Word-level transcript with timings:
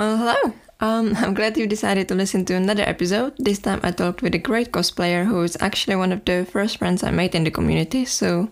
Well, 0.00 0.16
hello. 0.16 0.54
Um, 0.80 1.14
I'm 1.18 1.34
glad 1.34 1.58
you 1.58 1.66
decided 1.66 2.08
to 2.08 2.14
listen 2.14 2.46
to 2.46 2.54
another 2.54 2.84
episode. 2.84 3.34
This 3.36 3.58
time 3.58 3.80
I 3.82 3.90
talked 3.90 4.22
with 4.22 4.34
a 4.34 4.38
great 4.38 4.72
cosplayer 4.72 5.26
who 5.26 5.42
is 5.42 5.58
actually 5.60 5.94
one 5.96 6.10
of 6.10 6.24
the 6.24 6.46
first 6.50 6.78
friends 6.78 7.02
I 7.02 7.10
made 7.10 7.34
in 7.34 7.44
the 7.44 7.50
community, 7.50 8.06
so 8.06 8.48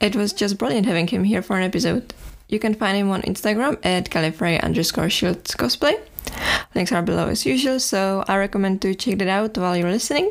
it 0.00 0.16
was 0.16 0.32
just 0.32 0.56
brilliant 0.56 0.86
having 0.86 1.06
him 1.06 1.24
here 1.24 1.42
for 1.42 1.58
an 1.58 1.62
episode. 1.62 2.14
You 2.48 2.58
can 2.58 2.72
find 2.72 2.96
him 2.96 3.10
on 3.10 3.20
Instagram 3.20 3.76
at 3.84 4.08
Gallifrey 4.08 4.62
underscore 4.62 5.10
shields 5.10 5.54
cosplay. 5.54 6.00
Links 6.74 6.90
are 6.90 7.02
below 7.02 7.28
as 7.28 7.44
usual, 7.44 7.80
so 7.80 8.24
I 8.26 8.38
recommend 8.38 8.80
to 8.80 8.94
check 8.94 9.18
that 9.18 9.28
out 9.28 9.58
while 9.58 9.76
you're 9.76 9.92
listening. 9.92 10.30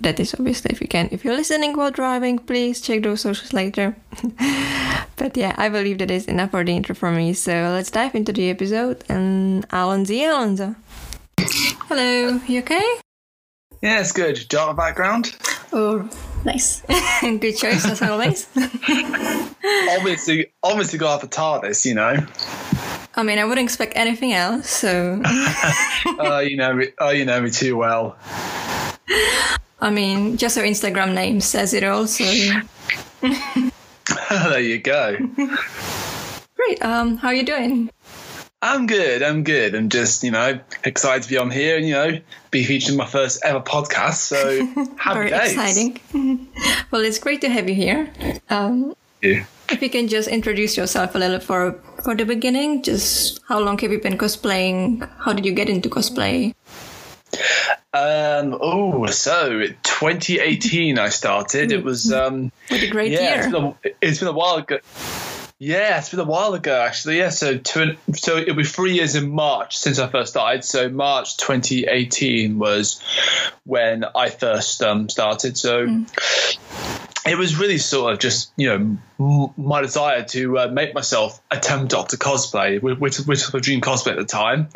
That 0.00 0.20
is 0.20 0.34
obviously 0.34 0.70
if 0.72 0.80
you 0.80 0.88
can. 0.88 1.08
If 1.10 1.24
you're 1.24 1.36
listening 1.36 1.76
while 1.76 1.90
driving, 1.90 2.38
please 2.38 2.80
check 2.80 3.02
those 3.02 3.22
socials 3.22 3.52
later. 3.52 3.96
but 5.16 5.36
yeah, 5.36 5.54
I 5.56 5.68
believe 5.68 5.98
that 5.98 6.10
is 6.10 6.26
enough 6.26 6.50
for 6.50 6.64
the 6.64 6.72
intro 6.72 6.94
for 6.94 7.10
me. 7.10 7.32
So 7.32 7.52
let's 7.52 7.90
dive 7.90 8.14
into 8.14 8.32
the 8.32 8.50
episode 8.50 9.04
and 9.08 9.68
Allons-y 9.70 10.24
Alonso. 10.24 10.76
Hello, 11.38 12.40
you 12.46 12.60
okay? 12.60 13.00
Yeah, 13.82 14.00
it's 14.00 14.12
good. 14.12 14.44
Dark 14.48 14.76
background. 14.76 15.36
Oh, 15.72 16.08
nice. 16.44 16.80
good 17.20 17.56
choice 17.56 17.84
as 17.86 18.02
always. 18.02 18.48
obviously, 19.90 20.52
obviously 20.62 20.98
got 20.98 21.20
the 21.20 21.28
TARDIS, 21.28 21.84
you 21.84 21.94
know. 21.94 22.26
I 23.14 23.22
mean, 23.22 23.38
I 23.38 23.44
wouldn't 23.44 23.64
expect 23.64 23.94
anything 23.96 24.32
else. 24.32 24.68
So. 24.68 25.22
oh, 25.24 26.40
you 26.40 26.56
know 26.56 26.74
me. 26.74 26.88
Oh, 26.98 27.10
you 27.10 27.24
know 27.24 27.40
me 27.40 27.50
too 27.50 27.76
well. 27.76 28.16
I 29.80 29.90
mean, 29.90 30.36
just 30.36 30.56
our 30.56 30.64
Instagram 30.64 31.14
name 31.14 31.40
says 31.40 31.74
it 31.74 31.84
all. 31.84 32.06
So. 32.06 32.24
there 34.30 34.60
you 34.60 34.78
go. 34.78 35.16
Great. 36.54 36.82
Um, 36.82 37.18
how 37.18 37.28
are 37.28 37.34
you 37.34 37.44
doing? 37.44 37.90
I'm 38.62 38.86
good. 38.86 39.22
I'm 39.22 39.44
good. 39.44 39.74
I'm 39.74 39.90
just, 39.90 40.24
you 40.24 40.30
know, 40.30 40.58
excited 40.84 41.22
to 41.24 41.28
be 41.28 41.36
on 41.36 41.50
here 41.50 41.76
and, 41.76 41.86
you 41.86 41.94
know, 41.94 42.18
be 42.50 42.64
featured 42.64 42.92
in 42.92 42.96
my 42.96 43.06
first 43.06 43.44
ever 43.44 43.60
podcast. 43.60 44.14
So 44.14 44.66
happy 44.96 45.14
Very 45.14 45.30
days. 45.30 45.52
exciting. 45.52 46.00
well, 46.90 47.02
it's 47.02 47.18
great 47.18 47.42
to 47.42 47.50
have 47.50 47.68
you 47.68 47.74
here. 47.74 48.10
Um, 48.48 48.96
yeah. 49.22 49.44
If 49.68 49.82
you 49.82 49.90
can 49.90 50.08
just 50.08 50.28
introduce 50.28 50.76
yourself 50.76 51.14
a 51.14 51.18
little 51.18 51.40
for 51.40 51.72
for 52.02 52.14
the 52.14 52.24
beginning, 52.24 52.82
just 52.82 53.40
how 53.48 53.58
long 53.58 53.78
have 53.78 53.90
you 53.90 54.00
been 54.00 54.16
cosplaying? 54.16 55.08
How 55.18 55.32
did 55.32 55.44
you 55.44 55.52
get 55.52 55.68
into 55.68 55.88
cosplay? 55.88 56.54
Um, 57.96 58.58
oh, 58.60 59.06
so 59.06 59.60
2018 59.60 60.98
I 60.98 61.08
started. 61.08 61.72
It 61.72 61.82
was 61.82 62.12
um, 62.12 62.52
what 62.68 62.82
a 62.82 62.88
great 62.88 63.12
yeah, 63.12 63.20
year. 63.20 63.38
It's 63.38 63.52
been, 63.52 63.64
a, 63.64 63.76
it's 64.02 64.18
been 64.18 64.28
a 64.28 64.32
while 64.32 64.56
ago. 64.56 64.78
Yeah, 65.58 65.98
it's 65.98 66.10
been 66.10 66.20
a 66.20 66.24
while 66.24 66.52
ago 66.52 66.78
actually. 66.78 67.16
Yeah, 67.16 67.30
so 67.30 67.56
two, 67.56 67.96
so 68.14 68.36
it'll 68.36 68.54
be 68.54 68.64
three 68.64 68.92
years 68.92 69.14
in 69.14 69.30
March 69.30 69.78
since 69.78 69.98
I 69.98 70.08
first 70.08 70.32
started. 70.32 70.64
So 70.64 70.90
March 70.90 71.38
2018 71.38 72.58
was 72.58 73.00
when 73.64 74.04
I 74.04 74.28
first 74.28 74.82
um, 74.82 75.08
started. 75.08 75.56
So. 75.56 75.86
Mm 75.86 76.95
it 77.26 77.36
was 77.36 77.58
really 77.58 77.78
sort 77.78 78.12
of 78.12 78.18
just 78.18 78.52
you 78.56 78.98
know 79.18 79.52
my 79.56 79.82
desire 79.82 80.22
to 80.22 80.58
uh, 80.58 80.68
make 80.68 80.94
myself 80.94 81.40
a 81.50 81.58
Tenth 81.58 81.88
doctor 81.88 82.16
cosplay 82.16 82.80
which, 82.80 82.98
which 82.98 83.26
was 83.26 83.54
a 83.54 83.60
dream 83.60 83.80
cosplay 83.80 84.12
at 84.12 84.18
the 84.18 84.24
time. 84.24 84.68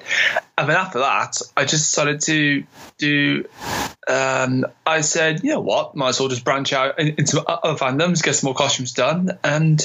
And 0.59 0.69
then 0.69 0.77
after 0.77 1.01
that 1.01 1.41
i 1.57 1.65
just 1.65 1.91
decided 1.91 2.21
to 2.23 2.65
do 2.99 3.45
um, 4.09 4.67
i 4.87 5.01
said 5.01 5.43
you 5.45 5.51
know 5.51 5.61
what? 5.61 5.95
Might 5.95 6.11
as 6.11 6.21
well 6.21 6.29
just 6.29 6.45
branch 6.45 6.73
out 6.73 6.99
into 6.99 7.43
other 7.43 7.79
fandoms 7.79 8.23
get 8.23 8.35
some 8.35 8.49
more 8.49 8.55
costumes 8.55 8.93
done 8.93 9.39
and 9.45 9.79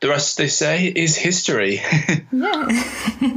the 0.00 0.08
rest 0.08 0.38
they 0.38 0.48
say 0.48 0.86
is 0.86 1.16
history. 1.16 1.80
Yeah. 2.32 3.36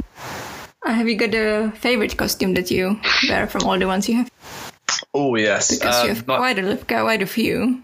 Have 0.84 1.08
you 1.08 1.14
got 1.16 1.34
a 1.34 1.72
favorite 1.76 2.16
costume 2.16 2.54
that 2.54 2.70
you 2.70 3.00
wear 3.28 3.46
from 3.46 3.62
all 3.64 3.78
the 3.78 3.86
ones 3.86 4.08
you 4.08 4.16
have 4.16 4.30
Oh 5.14 5.34
yes, 5.36 5.70
because 5.70 5.96
um, 5.96 6.08
you 6.08 6.14
have 6.14 6.26
quite 6.26 6.58
a 6.58 6.76
quite 6.76 7.22
a 7.22 7.26
few. 7.26 7.82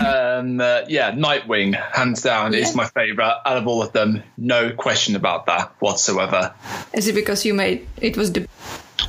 um, 0.00 0.60
uh, 0.60 0.82
yeah, 0.88 1.12
Nightwing, 1.12 1.74
hands 1.92 2.22
down, 2.22 2.52
yeah. 2.52 2.60
is 2.60 2.74
my 2.74 2.86
favorite 2.86 3.24
out 3.46 3.56
of 3.56 3.66
all 3.66 3.82
of 3.82 3.92
them. 3.92 4.22
No 4.36 4.72
question 4.72 5.16
about 5.16 5.46
that 5.46 5.74
whatsoever. 5.80 6.54
Is 6.92 7.08
it 7.08 7.14
because 7.14 7.44
you 7.44 7.54
made 7.54 7.86
it 8.00 8.16
was 8.16 8.32
the 8.32 8.48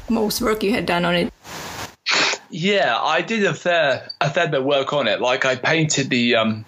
most 0.09 0.41
work 0.41 0.63
you 0.63 0.73
had 0.73 0.85
done 0.85 1.05
on 1.05 1.15
it? 1.15 1.33
Yeah, 2.49 2.97
I 2.97 3.21
did 3.21 3.43
a 3.43 3.53
fair 3.53 4.09
a 4.21 4.29
fair 4.29 4.47
bit 4.47 4.61
of 4.61 4.65
work 4.65 4.93
on 4.93 5.07
it. 5.07 5.19
Like 5.19 5.45
I 5.45 5.55
painted 5.55 6.09
the 6.09 6.35
um, 6.35 6.65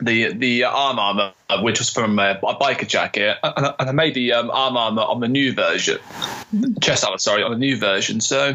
the 0.00 0.32
the 0.32 0.64
arm 0.64 0.98
armor, 0.98 1.32
which 1.60 1.78
was 1.78 1.90
from 1.90 2.18
a, 2.18 2.38
a 2.42 2.54
biker 2.54 2.86
jacket, 2.86 3.36
and, 3.42 3.74
I 3.78 3.92
made 3.92 4.14
the 4.14 4.32
um, 4.32 4.50
arm 4.50 4.76
armor 4.76 5.02
on 5.02 5.20
the 5.20 5.28
new 5.28 5.52
version, 5.52 5.98
chest 6.80 7.04
armor, 7.04 7.18
sorry, 7.18 7.42
on 7.42 7.50
the 7.50 7.58
new 7.58 7.76
version. 7.76 8.20
So 8.20 8.54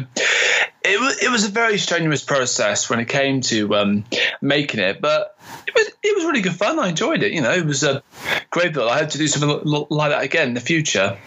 it 0.84 1.00
was 1.00 1.22
it 1.22 1.30
was 1.30 1.44
a 1.44 1.50
very 1.50 1.78
strenuous 1.78 2.24
process 2.24 2.88
when 2.88 3.00
it 3.00 3.08
came 3.08 3.40
to 3.42 3.74
um, 3.74 4.04
making 4.40 4.80
it, 4.80 5.00
but 5.00 5.36
it 5.66 5.74
was 5.74 5.86
it 6.02 6.16
was 6.16 6.24
really 6.24 6.40
good 6.40 6.54
fun. 6.54 6.78
I 6.78 6.88
enjoyed 6.88 7.22
it. 7.22 7.32
You 7.32 7.42
know, 7.42 7.52
it 7.52 7.66
was 7.66 7.82
a 7.82 8.02
great 8.50 8.72
build. 8.72 8.90
I 8.90 8.98
hope 8.98 9.10
to 9.10 9.18
do 9.18 9.28
something 9.28 9.60
like 9.90 10.10
that 10.10 10.22
again 10.22 10.48
in 10.48 10.54
the 10.54 10.60
future. 10.60 11.18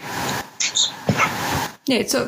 Yeah, 1.85 2.03
so 2.05 2.27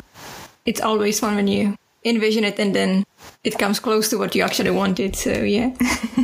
it's 0.64 0.80
always 0.80 1.20
fun 1.20 1.36
when 1.36 1.48
you 1.48 1.76
envision 2.04 2.44
it 2.44 2.58
and 2.58 2.74
then 2.74 3.04
it 3.44 3.58
comes 3.58 3.78
close 3.78 4.08
to 4.08 4.18
what 4.18 4.34
you 4.34 4.42
actually 4.42 4.70
wanted. 4.70 5.16
So 5.16 5.32
yeah. 5.32 5.74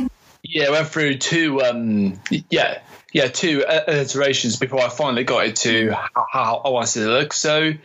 yeah, 0.57 0.71
went 0.71 0.87
through 0.87 1.19
two. 1.19 1.61
Um, 1.61 2.19
yeah, 2.49 2.79
yeah, 3.13 3.27
two 3.27 3.63
iterations 3.87 4.57
before 4.57 4.81
I 4.81 4.89
finally 4.89 5.23
got 5.23 5.45
it 5.45 5.55
to 5.57 5.91
how 5.91 6.61
I 6.65 6.69
wanted 6.69 7.01
it 7.01 7.05
to 7.05 7.11
look. 7.11 7.33
So 7.33 7.61
it, 7.61 7.77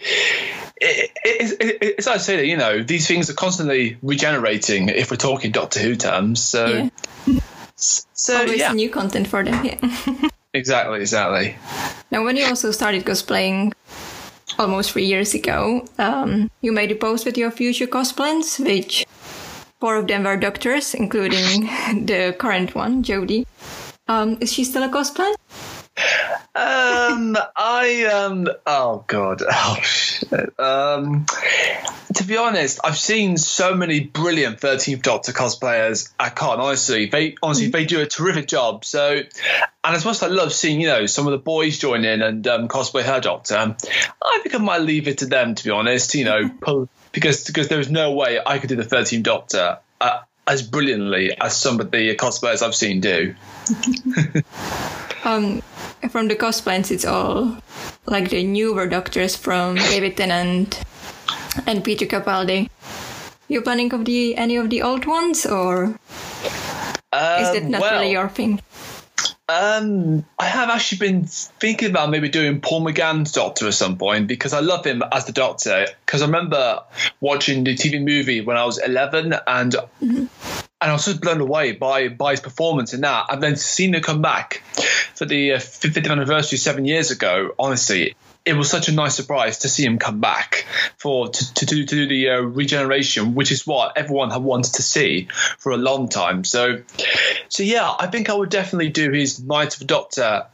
it, 0.81 1.11
it, 1.61 1.79
it's 1.83 2.07
like 2.07 2.17
I 2.17 2.19
say 2.19 2.37
that 2.37 2.47
you 2.47 2.57
know 2.57 2.83
these 2.83 3.07
things 3.07 3.29
are 3.29 3.35
constantly 3.35 3.99
regenerating 4.03 4.89
if 4.89 5.11
we're 5.11 5.19
talking 5.19 5.53
Doctor 5.53 5.81
Who 5.81 5.97
terms. 5.97 6.43
So 6.43 6.89
yeah. 7.27 7.41
so 7.75 8.39
Always 8.39 8.59
yeah. 8.59 8.73
new 8.73 8.89
content 8.89 9.27
for 9.27 9.45
them. 9.45 9.63
Yeah. 9.63 10.29
exactly, 10.55 11.01
exactly. 11.01 11.57
Now, 12.11 12.25
when 12.25 12.37
you 12.37 12.47
also 12.47 12.71
started 12.71 13.05
cosplaying 13.05 13.75
almost 14.59 14.93
three 14.93 15.05
years 15.07 15.35
ago, 15.35 15.87
um, 15.99 16.51
you 16.63 16.73
made 16.73 16.91
a 16.91 16.95
post 16.95 17.27
with 17.27 17.37
your 17.37 17.51
future 17.51 17.87
cosplays, 17.87 18.59
which 18.65 19.05
four 19.83 19.97
of 19.97 20.07
them 20.07 20.23
were 20.23 20.37
doctors, 20.37 20.95
including 20.95 21.63
the 22.07 22.37
current 22.39 22.73
one, 22.73 23.03
Jodie. 23.03 23.45
Um, 24.07 24.39
is 24.41 24.53
she 24.53 24.63
still 24.63 24.85
a 24.85 24.89
cosplay? 24.89 25.35
um, 26.55 27.37
I 27.57 28.05
um, 28.05 28.47
oh 28.65 29.05
god, 29.09 29.43
oh 29.51 29.79
shit. 29.83 30.57
Um, 30.61 31.27
to 32.15 32.25
be 32.25 32.37
honest, 32.37 32.79
I've 32.85 32.97
seen 32.97 33.37
so 33.37 33.75
many 33.75 33.99
brilliant 33.99 34.61
Thirteenth 34.61 35.03
Doctor 35.03 35.33
cosplayers. 35.33 36.13
I 36.17 36.29
can't 36.29 36.61
honestly. 36.61 37.07
They 37.07 37.35
honestly 37.43 37.65
mm-hmm. 37.65 37.73
they 37.73 37.85
do 37.85 38.01
a 38.03 38.07
terrific 38.07 38.47
job. 38.47 38.85
So, 38.85 39.17
and 39.17 39.97
as 39.97 40.05
much 40.05 40.17
as 40.17 40.23
I 40.23 40.29
love 40.29 40.53
seeing 40.53 40.81
you 40.81 40.87
know 40.87 41.07
some 41.07 41.27
of 41.27 41.33
the 41.33 41.39
boys 41.39 41.77
join 41.79 42.05
in 42.05 42.23
and 42.23 42.47
um, 42.47 42.69
cosplay 42.69 43.03
her 43.03 43.21
Doctor, 43.21 43.57
I 43.57 44.39
think 44.43 44.55
I 44.55 44.59
might 44.59 44.83
leave 44.83 45.09
it 45.09 45.19
to 45.19 45.27
them. 45.27 45.57
To 45.57 45.65
be 45.65 45.71
honest, 45.71 46.15
you 46.15 46.25
know, 46.25 46.49
pull, 46.61 46.89
because 47.13 47.45
because 47.45 47.69
there 47.69 47.81
is 47.81 47.91
no 47.91 48.13
way 48.13 48.41
I 48.45 48.59
could 48.59 48.69
do 48.69 48.77
the 48.77 48.85
Thirteenth 48.85 49.25
Doctor. 49.25 49.79
Uh, 50.01 50.21
as 50.47 50.63
brilliantly 50.63 51.37
as 51.41 51.57
some 51.57 51.79
of 51.79 51.91
the 51.91 52.17
cosplayers 52.17 52.63
I've 52.63 52.75
seen 52.75 53.01
do. 53.01 53.35
um, 55.25 55.63
from 56.11 56.29
the 56.29 56.35
cosplays, 56.35 56.91
it's 56.91 57.05
all 57.05 57.59
like 58.07 58.31
the 58.31 58.43
newer 58.43 58.89
doctors 58.89 59.37
from 59.37 59.77
David 59.77 60.17
Tennant 60.17 60.83
and 61.67 61.85
Peter 61.85 62.07
Capaldi. 62.07 62.69
You 63.49 63.63
planning 63.63 63.93
of 63.93 64.05
the 64.05 64.37
any 64.37 64.57
of 64.57 64.71
the 64.71 64.83
old 64.83 65.05
ones, 65.05 65.47
or 65.47 65.85
um, 67.13 67.43
is 67.43 67.53
that 67.53 67.65
not 67.65 67.83
well, 67.83 68.01
really 68.01 68.13
your 68.13 68.29
thing? 68.29 68.61
Um, 69.49 70.25
I 70.39 70.47
have 70.47 70.71
actually 70.71 70.99
been 70.99 71.25
thinking 71.25 71.91
about 71.91 72.11
maybe 72.11 72.29
doing 72.29 72.61
Paul 72.61 72.85
McGann's 72.85 73.33
Doctor 73.33 73.67
at 73.67 73.75
some 73.75 73.99
point 73.99 74.29
because 74.29 74.53
I 74.53 74.61
love 74.61 74.87
him 74.87 75.03
as 75.13 75.25
the 75.25 75.33
Doctor. 75.33 75.87
Because 76.07 76.23
I 76.23 76.27
remember 76.27 76.83
watching 77.21 77.65
the 77.65 77.75
TV 77.75 78.03
movie 78.03 78.41
when 78.41 78.57
I 78.57 78.65
was 78.65 78.79
11 78.79 79.35
and. 79.47 79.73
Mm-hmm. 79.73 80.27
And 80.81 80.91
I 80.91 80.95
was 80.95 81.05
just 81.05 81.21
blown 81.21 81.41
away 81.41 81.71
by 81.71 82.09
by 82.09 82.33
his 82.33 82.41
performance 82.41 82.93
in 82.93 83.03
that, 83.03 83.27
and 83.31 83.41
then 83.41 83.55
seeing 83.55 83.95
him 83.95 84.03
come 84.03 84.21
back 84.21 84.65
for 85.15 85.25
the 85.25 85.51
50th 85.51 86.09
uh, 86.09 86.11
anniversary 86.11 86.59
seven 86.59 86.87
years 86.87 87.13
ago. 87.13 87.55
Honestly, 87.57 88.17
it 88.45 88.55
was 88.55 88.69
such 88.69 88.89
a 88.89 88.93
nice 88.93 89.15
surprise 89.15 89.59
to 89.59 89.69
see 89.69 89.85
him 89.85 89.99
come 89.99 90.21
back 90.21 90.67
for 90.97 91.29
to, 91.29 91.55
to, 91.55 91.67
do, 91.67 91.85
to 91.85 91.95
do 91.95 92.07
the 92.09 92.31
uh, 92.31 92.41
regeneration, 92.41 93.35
which 93.35 93.53
is 93.53 93.67
what 93.67 93.97
everyone 93.97 94.31
had 94.31 94.43
wanted 94.43 94.75
to 94.75 94.83
see 94.83 95.29
for 95.59 95.73
a 95.73 95.77
long 95.77 96.09
time. 96.09 96.45
So, 96.45 96.83
so 97.49 97.63
yeah, 97.63 97.95
I 97.99 98.09
think 98.09 98.31
I 98.31 98.35
would 98.35 98.51
definitely 98.51 98.89
do 98.89 99.11
his 99.11 99.43
Night 99.43 99.75
of 99.75 99.81
the 99.81 99.85
Doctor 99.85 100.47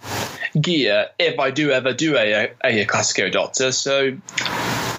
gear 0.60 1.08
if 1.18 1.38
I 1.38 1.50
do 1.50 1.70
ever 1.70 1.92
do 1.92 2.16
a, 2.16 2.50
a, 2.62 2.82
a 2.82 2.84
classic 2.84 3.18
era 3.20 3.30
Doctor. 3.30 3.72
So, 3.72 4.16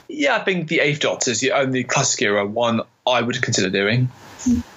yeah, 0.08 0.36
I 0.36 0.40
think 0.40 0.68
the 0.68 0.80
Eighth 0.80 1.02
Doctor 1.02 1.32
is 1.32 1.40
the 1.40 1.52
only 1.52 1.84
classic 1.84 2.22
era 2.24 2.46
one 2.46 2.82
I 3.06 3.22
would 3.22 3.42
consider 3.42 3.70
doing. 3.70 4.10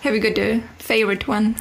Have 0.03 0.15
you 0.15 0.21
got 0.21 0.39
a 0.39 0.61
favorite 0.79 1.29
one? 1.29 1.57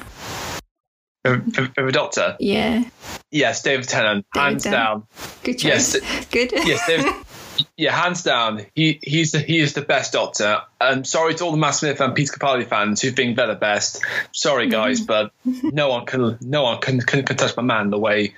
Favorite 1.24 1.92
Doctor? 1.92 2.36
Yeah. 2.40 2.84
Yes, 3.30 3.62
David 3.62 3.88
Tennant, 3.88 4.26
David 4.34 4.44
hands 4.44 4.62
Tennant. 4.64 4.82
down. 4.82 5.06
Good 5.44 5.58
choice. 5.58 5.94
Yes, 5.94 6.26
Good. 6.30 6.52
yes, 6.52 6.86
David, 6.86 7.12
yeah, 7.76 7.92
hands 7.92 8.22
down, 8.22 8.66
he 8.74 8.98
he's 9.02 9.32
the, 9.32 9.38
he 9.38 9.58
is 9.58 9.74
the 9.74 9.82
best 9.82 10.12
Doctor. 10.12 10.62
I'm 10.80 11.04
sorry 11.04 11.34
to 11.36 11.44
all 11.44 11.52
the 11.52 11.56
Matt 11.56 11.76
Smith 11.76 12.00
and 12.00 12.14
Peter 12.14 12.32
Capaldi 12.32 12.66
fans 12.66 13.00
who 13.00 13.10
think 13.10 13.36
they're 13.36 13.46
the 13.46 13.54
best. 13.54 14.02
Sorry, 14.32 14.64
mm-hmm. 14.64 14.72
guys, 14.72 15.00
but 15.00 15.32
no 15.44 15.88
one 15.88 16.06
can 16.06 16.38
no 16.40 16.64
one 16.64 16.80
can, 16.80 17.00
can, 17.00 17.24
can 17.24 17.36
touch 17.36 17.56
my 17.56 17.62
man 17.62 17.90
the 17.90 17.98
way 17.98 18.34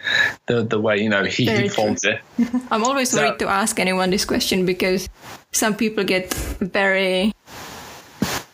the 0.46 0.62
the 0.62 0.80
way 0.80 0.98
you 0.98 1.08
know 1.08 1.24
he, 1.24 1.46
he 1.46 1.68
performs 1.68 2.04
it. 2.04 2.20
I'm 2.70 2.84
always 2.84 3.10
So- 3.10 3.22
worried 3.22 3.38
to 3.38 3.48
ask 3.48 3.78
anyone 3.80 4.10
this 4.10 4.24
question 4.24 4.66
because 4.66 5.08
some 5.52 5.74
people 5.74 6.04
get 6.04 6.32
very 6.34 7.32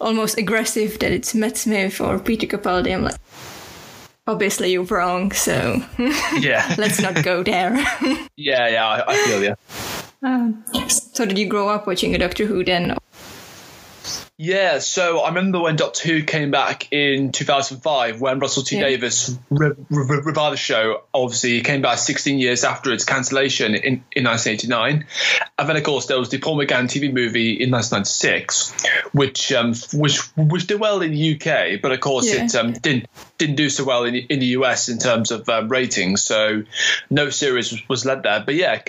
almost 0.01 0.39
aggressive 0.39 0.99
that 1.01 1.13
it's 1.13 1.35
Matt 1.35 1.57
Smith 1.57 2.01
or 2.01 2.19
Peter 2.19 2.47
Capaldi. 2.47 2.95
I'm 2.95 3.03
like, 3.03 3.17
obviously 4.31 4.73
you're 4.73 4.85
wrong, 4.85 5.33
so 5.33 5.83
Yeah, 6.39 6.75
let's 6.79 7.01
not 7.01 7.23
go 7.23 7.43
there. 7.43 7.75
yeah, 8.37 8.69
yeah. 8.69 8.87
I, 8.87 9.13
I 9.13 9.17
feel 9.27 9.43
you. 9.43 9.55
um, 10.23 10.65
so 10.89 11.27
did 11.27 11.39
you 11.39 11.47
grow 11.47 11.69
up 11.69 11.87
watching 11.87 12.15
a 12.15 12.19
Doctor 12.19 12.47
Who 12.47 12.65
then? 12.65 12.97
Yeah, 14.43 14.79
so 14.79 15.21
I 15.21 15.29
remember 15.29 15.61
when 15.61 15.77
Doctor 15.77 16.09
Who 16.09 16.23
came 16.23 16.51
back 16.51 16.91
in 16.95 17.31
2005 17.31 18.23
when 18.23 18.39
Russell 18.39 18.63
T 18.63 18.77
Yeah. 18.77 18.85
Davies 18.85 19.39
re- 19.51 19.73
re- 19.91 20.21
revived 20.25 20.55
the 20.55 20.57
show. 20.57 21.03
Obviously, 21.13 21.59
it 21.59 21.65
came 21.65 21.83
back 21.83 21.99
16 21.99 22.39
years 22.39 22.65
after 22.65 22.91
its 22.91 23.05
cancellation 23.05 23.75
in, 23.75 24.03
in 24.17 24.25
1989. 24.25 25.05
And 25.59 25.69
then, 25.69 25.77
of 25.77 25.83
course, 25.83 26.07
there 26.07 26.19
was 26.19 26.31
the 26.31 26.39
Paul 26.39 26.57
McGann 26.57 26.85
TV 26.89 27.13
movie 27.13 27.53
in 27.53 27.71
1996, 27.71 28.83
which 29.13 29.53
um, 29.53 29.75
which 29.93 30.21
which 30.39 30.67
did 30.67 30.81
well 30.81 31.03
in 31.03 31.13
the 31.13 31.35
UK, 31.35 31.83
but 31.83 31.93
of 31.93 32.01
course 32.01 32.33
Yeah. 32.33 32.47
it 32.47 32.55
um, 32.55 32.73
didn't 32.73 33.11
didn't 33.37 33.57
do 33.57 33.69
so 33.69 33.85
well 33.85 34.05
in, 34.05 34.15
in 34.15 34.39
the 34.41 34.47
US 34.57 34.89
in 34.89 34.97
terms 34.97 35.33
of 35.33 35.51
um, 35.51 35.69
ratings. 35.69 36.23
So 36.23 36.63
no 37.11 37.29
series 37.29 37.73
was, 37.73 37.89
was 37.91 38.07
led 38.07 38.23
there. 38.23 38.41
But 38.41 38.55
yeah, 38.55 38.81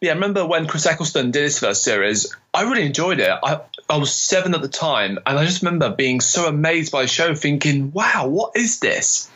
yeah, 0.00 0.10
I 0.10 0.14
remember 0.14 0.44
when 0.44 0.66
Chris 0.66 0.86
Eccleston 0.86 1.30
did 1.30 1.44
his 1.44 1.60
first 1.60 1.84
series. 1.84 2.34
I 2.52 2.62
really 2.62 2.84
enjoyed 2.84 3.20
it. 3.20 3.30
I 3.30 3.60
I 3.88 3.96
was 3.96 4.14
seven 4.14 4.54
at 4.54 4.62
the 4.62 4.68
time, 4.72 5.18
and 5.26 5.38
I 5.38 5.44
just 5.44 5.62
remember 5.62 5.94
being 5.94 6.20
so 6.20 6.46
amazed 6.46 6.92
by 6.92 7.02
the 7.02 7.08
show, 7.08 7.34
thinking, 7.34 7.92
"Wow, 7.92 8.28
what 8.28 8.56
is 8.56 8.80
this?" 8.80 9.30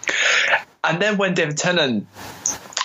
And 0.82 1.00
then 1.02 1.16
when 1.16 1.34
David 1.34 1.56
Tennant 1.56 2.06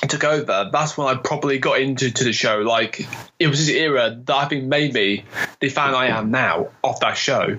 took 0.07 0.23
over, 0.23 0.69
that's 0.71 0.97
when 0.97 1.07
I 1.07 1.15
probably 1.15 1.59
got 1.59 1.79
into 1.79 2.11
to 2.11 2.23
the 2.23 2.33
show. 2.33 2.59
Like 2.59 3.07
it 3.39 3.47
was 3.47 3.65
this 3.65 3.75
era 3.75 4.19
that 4.25 4.35
I 4.35 4.45
think 4.45 4.65
made 4.65 4.93
me 4.93 5.23
the 5.59 5.69
fan 5.69 5.93
I 5.93 6.07
am 6.07 6.31
now 6.31 6.69
of 6.83 6.99
that 7.01 7.13
show. 7.17 7.57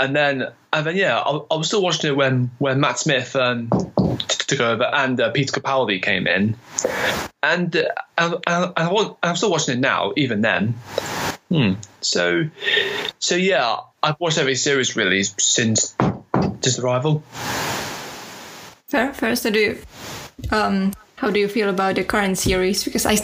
And 0.00 0.16
then, 0.16 0.48
and 0.72 0.86
then, 0.86 0.96
yeah, 0.96 1.18
I, 1.20 1.40
I 1.50 1.56
was 1.56 1.68
still 1.68 1.82
watching 1.82 2.10
it 2.10 2.16
when 2.16 2.50
when 2.58 2.80
Matt 2.80 2.98
Smith 2.98 3.36
um, 3.36 3.68
t- 3.70 4.01
took 4.56 4.60
over 4.60 4.84
and 4.84 5.20
uh, 5.20 5.30
Peter 5.30 5.60
Capaldi 5.60 6.02
came 6.02 6.26
in, 6.26 6.56
and 7.42 7.74
uh, 7.76 7.88
and, 8.46 8.72
I 8.76 8.88
wa- 8.92 9.16
I'm 9.22 9.36
still 9.36 9.50
watching 9.50 9.78
it 9.78 9.80
now, 9.80 10.12
even 10.16 10.40
then. 10.42 10.74
Hmm. 11.50 11.72
So, 12.00 12.44
so 13.18 13.34
yeah, 13.36 13.76
I've 14.02 14.18
watched 14.20 14.38
every 14.38 14.54
series 14.54 14.96
really 14.96 15.22
since 15.22 15.94
since 16.62 16.78
Arrival. 16.78 17.22
Fair, 18.86 19.12
fair. 19.14 19.36
So 19.36 19.50
do 19.50 19.58
you, 19.58 19.78
um, 20.50 20.92
how 21.16 21.30
do 21.30 21.40
you 21.40 21.48
feel 21.48 21.68
about 21.68 21.94
the 21.96 22.04
current 22.04 22.38
series? 22.38 22.84
Because 22.84 23.06
I, 23.06 23.16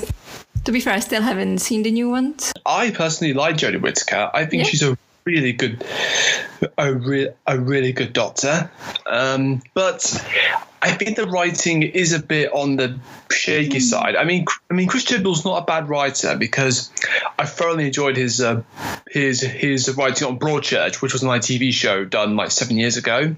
to 0.65 0.73
be 0.73 0.81
fair, 0.81 0.95
I 0.95 1.01
still 1.01 1.23
haven't 1.23 1.59
seen 1.59 1.83
the 1.83 1.91
new 1.91 2.11
ones. 2.11 2.53
I 2.65 2.91
personally 2.91 3.35
like 3.35 3.57
Jodie 3.57 3.81
Whittaker. 3.81 4.31
I 4.33 4.47
think 4.47 4.65
Yeah. 4.65 4.69
she's 4.71 4.83
a 4.83 4.97
really 5.25 5.53
good, 5.53 5.85
a, 6.79 6.95
re- 6.95 7.31
a 7.47 7.59
really 7.59 7.93
good 7.93 8.13
doctor. 8.15 8.71
Um, 9.07 9.61
but 9.75 10.03
I 10.81 10.93
think 10.93 11.17
the 11.17 11.27
writing 11.27 11.83
is 11.83 12.13
a 12.13 12.21
bit 12.21 12.53
on 12.53 12.77
the 12.77 12.99
shaky 13.31 13.81
side. 13.81 14.17
I 14.17 14.25
mean, 14.25 14.47
I 14.71 14.75
mean, 14.75 14.87
Chris 14.87 15.05
Chibnall's 15.05 15.45
not 15.45 15.63
a 15.63 15.65
bad 15.65 15.89
writer 15.89 16.37
because 16.37 16.91
I 17.39 17.47
thoroughly 17.47 17.87
enjoyed 17.87 18.17
his 18.17 18.41
uh, 18.41 18.63
his 19.11 19.41
his 19.41 19.95
writing 19.97 20.29
on 20.29 20.39
Broadchurch, 20.39 21.03
which 21.03 21.13
was 21.13 21.23
an 21.23 21.29
ITV 21.31 21.73
show 21.73 22.05
done 22.05 22.37
like 22.37 22.51
seven 22.51 22.77
years 22.77 22.97
ago. 22.97 23.35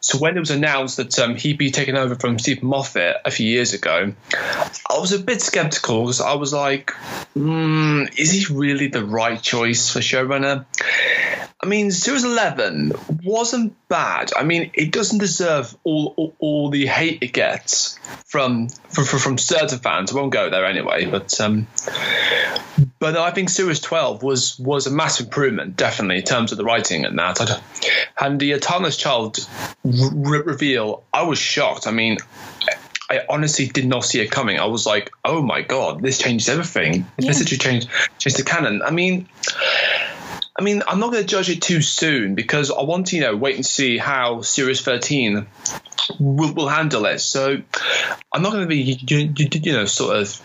So 0.00 0.18
when 0.18 0.36
it 0.36 0.40
was 0.40 0.50
announced 0.50 0.96
that 0.98 1.18
um, 1.18 1.36
he'd 1.36 1.58
be 1.58 1.70
taken 1.70 1.96
over 1.96 2.14
from 2.14 2.38
Steven 2.38 2.68
Moffat 2.68 3.16
a 3.24 3.30
few 3.30 3.48
years 3.48 3.72
ago, 3.72 4.12
I 4.32 4.98
was 4.98 5.12
a 5.12 5.18
bit 5.18 5.40
skeptical 5.40 6.02
because 6.02 6.20
I 6.20 6.34
was 6.34 6.52
like, 6.52 6.92
mm, 7.36 8.18
is 8.18 8.30
he 8.30 8.52
really 8.52 8.88
the 8.88 9.04
right 9.04 9.40
choice 9.40 9.90
for 9.90 10.00
showrunner? 10.00 10.66
I 11.64 11.66
mean, 11.66 11.90
Series 11.90 12.24
11 12.24 12.92
wasn't 13.24 13.72
bad. 13.88 14.32
I 14.36 14.42
mean, 14.44 14.70
it 14.74 14.92
doesn't 14.92 15.16
deserve 15.16 15.74
all 15.82 16.12
all, 16.18 16.34
all 16.38 16.68
the 16.68 16.84
hate 16.84 17.22
it 17.22 17.32
gets 17.32 17.98
from 18.26 18.68
from, 18.68 19.06
from, 19.06 19.38
certain 19.38 19.78
fans. 19.78 20.12
I 20.12 20.16
won't 20.16 20.30
go 20.30 20.50
there 20.50 20.66
anyway, 20.66 21.06
but 21.06 21.40
um, 21.40 21.66
but 22.98 23.16
I 23.16 23.30
think 23.30 23.48
Series 23.48 23.80
12 23.80 24.22
was 24.22 24.58
was 24.58 24.86
a 24.86 24.90
massive 24.90 25.28
improvement, 25.28 25.74
definitely 25.76 26.18
in 26.18 26.24
terms 26.24 26.52
of 26.52 26.58
the 26.58 26.64
writing 26.64 27.06
and 27.06 27.18
that. 27.18 27.40
I- 27.40 27.60
And 28.20 28.38
the 28.38 28.58
Timeless 28.58 28.98
Child 28.98 29.38
re- 29.84 30.42
reveal, 30.44 31.02
I 31.14 31.22
was 31.22 31.38
shocked. 31.38 31.86
I 31.86 31.92
mean. 31.92 32.18
I 33.10 33.20
honestly 33.28 33.66
did 33.66 33.86
not 33.86 34.02
see 34.02 34.20
it 34.22 34.30
coming. 34.30 34.58
I 34.58 34.64
was 34.64 34.86
like, 34.86 35.10
"Oh 35.26 35.42
my 35.42 35.60
god, 35.60 36.00
this 36.02 36.16
changes 36.16 36.48
everything. 36.48 37.04
Yeah. 37.18 37.28
This 37.28 37.38
literally 37.38 37.58
changed 37.58 37.88
changed 38.18 38.38
the 38.38 38.44
canon." 38.44 38.80
I 38.80 38.90
mean, 38.92 39.28
I 40.56 40.62
mean, 40.62 40.82
I'm 40.86 41.00
not 41.00 41.10
going 41.10 41.24
to 41.24 41.28
judge 41.28 41.50
it 41.50 41.60
too 41.60 41.80
soon 41.82 42.36
because 42.36 42.70
I 42.70 42.82
want 42.82 43.08
to, 43.08 43.16
you 43.16 43.22
know, 43.22 43.34
wait 43.34 43.56
and 43.56 43.66
see 43.66 43.98
how 43.98 44.42
Series 44.42 44.80
13 44.82 45.46
will, 46.20 46.54
will 46.54 46.68
handle 46.68 47.06
it. 47.06 47.18
So 47.18 47.60
I'm 48.32 48.42
not 48.42 48.52
going 48.52 48.62
to 48.62 48.68
be, 48.68 48.76
you, 48.76 49.32
you, 49.36 49.48
you 49.50 49.72
know, 49.72 49.84
sort 49.84 50.16
of 50.16 50.36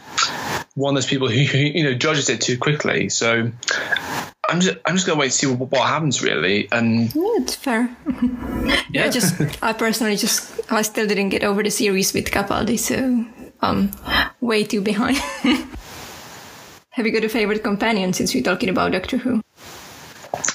one 0.74 0.96
of 0.96 1.04
those 1.04 1.10
people 1.10 1.28
who, 1.30 1.38
you 1.40 1.84
know, 1.84 1.94
judges 1.94 2.30
it 2.30 2.42
too 2.42 2.58
quickly. 2.58 3.10
So 3.10 3.52
I'm 4.50 4.62
just, 4.62 4.78
I'm 4.84 4.96
just 4.96 5.06
going 5.06 5.18
to 5.18 5.20
wait 5.20 5.28
and 5.28 5.34
see 5.34 5.48
what, 5.48 5.72
what 5.72 5.88
happens 5.88 6.24
really. 6.24 6.68
And 6.72 7.14
Yeah, 7.14 7.38
it's 7.38 7.56
fair. 7.56 7.96
yeah, 8.90 9.06
I 9.06 9.10
just, 9.10 9.64
I 9.64 9.74
personally 9.74 10.16
just, 10.16 10.72
I 10.72 10.82
still 10.82 11.08
didn't 11.08 11.30
get 11.30 11.44
over 11.44 11.62
the 11.62 11.70
series 11.70 12.14
with 12.14 12.32
Capaldi, 12.32 12.80
so 12.80 13.26
I'm 13.62 13.92
way 14.42 14.64
too 14.64 14.82
behind. 14.82 15.18
Have 16.92 17.06
you 17.06 17.12
got 17.12 17.24
a 17.24 17.30
favorite 17.30 17.64
companion 17.64 18.12
since 18.14 18.34
we're 18.34 18.44
talking 18.44 18.70
about 18.70 18.92
Doctor 18.92 19.18
Who? 19.18 19.44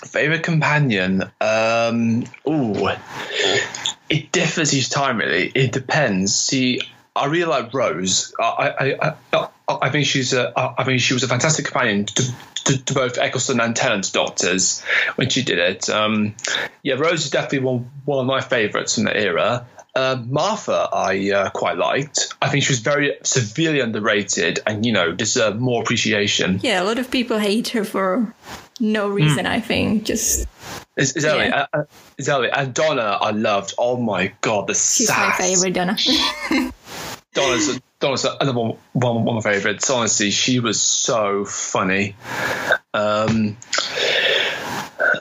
Favorite 0.04 0.42
companion. 0.42 1.30
Um, 1.40 2.24
ooh, 2.48 2.88
it 4.08 4.32
differs 4.32 4.74
each 4.74 4.90
time. 4.90 5.18
Really, 5.18 5.50
it 5.54 5.72
depends. 5.72 6.34
See, 6.34 6.80
I 7.16 7.26
really 7.26 7.46
like 7.46 7.72
Rose. 7.72 8.34
I, 8.40 8.96
I, 9.00 9.14
I, 9.32 9.48
I, 9.68 9.90
think 9.90 10.06
she's 10.06 10.32
a. 10.32 10.52
I 10.56 10.84
think 10.84 11.00
she 11.00 11.14
was 11.14 11.22
a 11.22 11.28
fantastic 11.28 11.66
companion 11.66 12.06
to, 12.06 12.34
to, 12.64 12.84
to 12.84 12.94
both 12.94 13.18
Eccleston 13.18 13.60
and 13.60 13.74
Tennant's 13.74 14.10
doctors 14.10 14.82
when 15.14 15.30
she 15.30 15.42
did 15.42 15.58
it. 15.58 15.88
Um, 15.88 16.34
yeah, 16.82 16.94
Rose 16.94 17.24
is 17.24 17.30
definitely 17.30 17.60
one 17.60 17.90
one 18.04 18.20
of 18.20 18.26
my 18.26 18.40
favourites 18.40 18.96
from 18.96 19.04
the 19.04 19.16
era. 19.16 19.66
Uh, 19.94 20.20
Martha, 20.26 20.88
I 20.92 21.30
uh, 21.30 21.50
quite 21.50 21.78
liked. 21.78 22.34
I 22.42 22.48
think 22.48 22.64
she 22.64 22.72
was 22.72 22.80
very 22.80 23.16
severely 23.22 23.78
underrated, 23.78 24.58
and 24.66 24.84
you 24.84 24.92
know 24.92 25.12
deserved 25.12 25.60
more 25.60 25.82
appreciation. 25.82 26.58
Yeah, 26.62 26.82
a 26.82 26.84
lot 26.84 26.98
of 26.98 27.12
people 27.12 27.38
hate 27.38 27.68
her 27.68 27.84
for 27.84 28.34
no 28.80 29.08
reason, 29.08 29.46
I 29.46 29.60
think. 29.60 30.04
Just, 30.04 30.46
Is, 30.96 31.12
exactly. 31.12 31.46
Yeah. 31.46 31.66
Uh, 31.72 31.78
uh, 31.78 31.84
exactly. 32.18 32.50
And 32.50 32.74
Donna, 32.74 33.18
I 33.20 33.30
loved. 33.30 33.74
Oh 33.78 33.96
my 33.96 34.32
god, 34.40 34.66
the 34.66 34.74
she's 34.74 35.08
sass. 35.08 35.38
my 35.38 35.46
favorite, 35.46 35.74
Donna. 35.74 35.96
Donna's, 37.34 37.80
Donna's 37.98 38.24
another 38.24 38.58
one, 38.58 38.76
one, 38.92 39.24
one 39.24 39.36
of 39.36 39.44
my 39.44 39.52
favorites. 39.52 39.90
Honestly, 39.90 40.30
she 40.30 40.60
was 40.60 40.80
so 40.80 41.44
funny. 41.44 42.14
Um, 42.92 43.56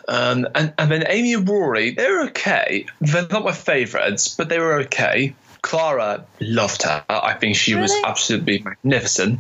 um, 0.08 0.48
and, 0.54 0.74
and 0.78 0.92
then 0.92 1.06
Amy 1.08 1.34
and 1.34 1.50
Rory, 1.50 1.92
they're 1.92 2.26
okay. 2.26 2.86
They're 3.02 3.28
not 3.28 3.44
my 3.44 3.52
favorites, 3.52 4.36
but 4.36 4.50
they 4.50 4.60
were 4.60 4.82
okay. 4.82 5.36
Clara 5.64 6.26
loved 6.40 6.84
her. 6.84 7.04
I 7.10 7.34
think 7.34 7.56
she 7.56 7.74
was 7.74 7.92
absolutely 8.04 8.60
magnificent. 8.60 9.40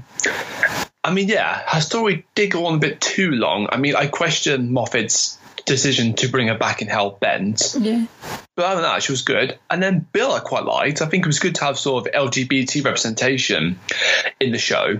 I 1.03 1.13
mean, 1.13 1.27
yeah, 1.27 1.62
her 1.67 1.81
story 1.81 2.25
did 2.33 2.51
go 2.51 2.65
on 2.67 2.75
a 2.75 2.79
bit 2.79 3.01
too 3.01 3.31
long. 3.31 3.67
I 3.72 3.77
mean, 3.77 3.95
I 3.95 4.07
question 4.07 4.72
Moffat's 4.72 5.38
decision 5.65 6.13
to 6.15 6.27
bring 6.27 6.48
her 6.48 6.57
back 6.57 6.81
in 6.81 6.88
Hell 6.88 7.12
Bent. 7.12 7.75
yeah. 7.79 8.05
But 8.55 8.65
other 8.65 8.81
than 8.81 8.83
that, 8.83 9.03
she 9.03 9.12
was 9.12 9.24
good. 9.24 9.57
And 9.69 9.81
then 9.81 10.05
Bill, 10.12 10.31
I 10.31 10.39
quite 10.39 10.63
liked. 10.65 11.01
I 11.01 11.07
think 11.07 11.25
it 11.25 11.27
was 11.27 11.39
good 11.39 11.55
to 11.55 11.65
have 11.65 11.77
sort 11.77 12.05
of 12.05 12.13
LGBT 12.13 12.86
representation 12.86 13.79
in 14.39 14.51
the 14.51 14.60
show. 14.60 15.00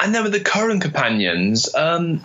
And 0.00 0.14
then 0.14 0.22
with 0.24 0.32
the 0.32 0.40
current 0.40 0.82
companions, 0.82 1.72
um, 1.74 2.22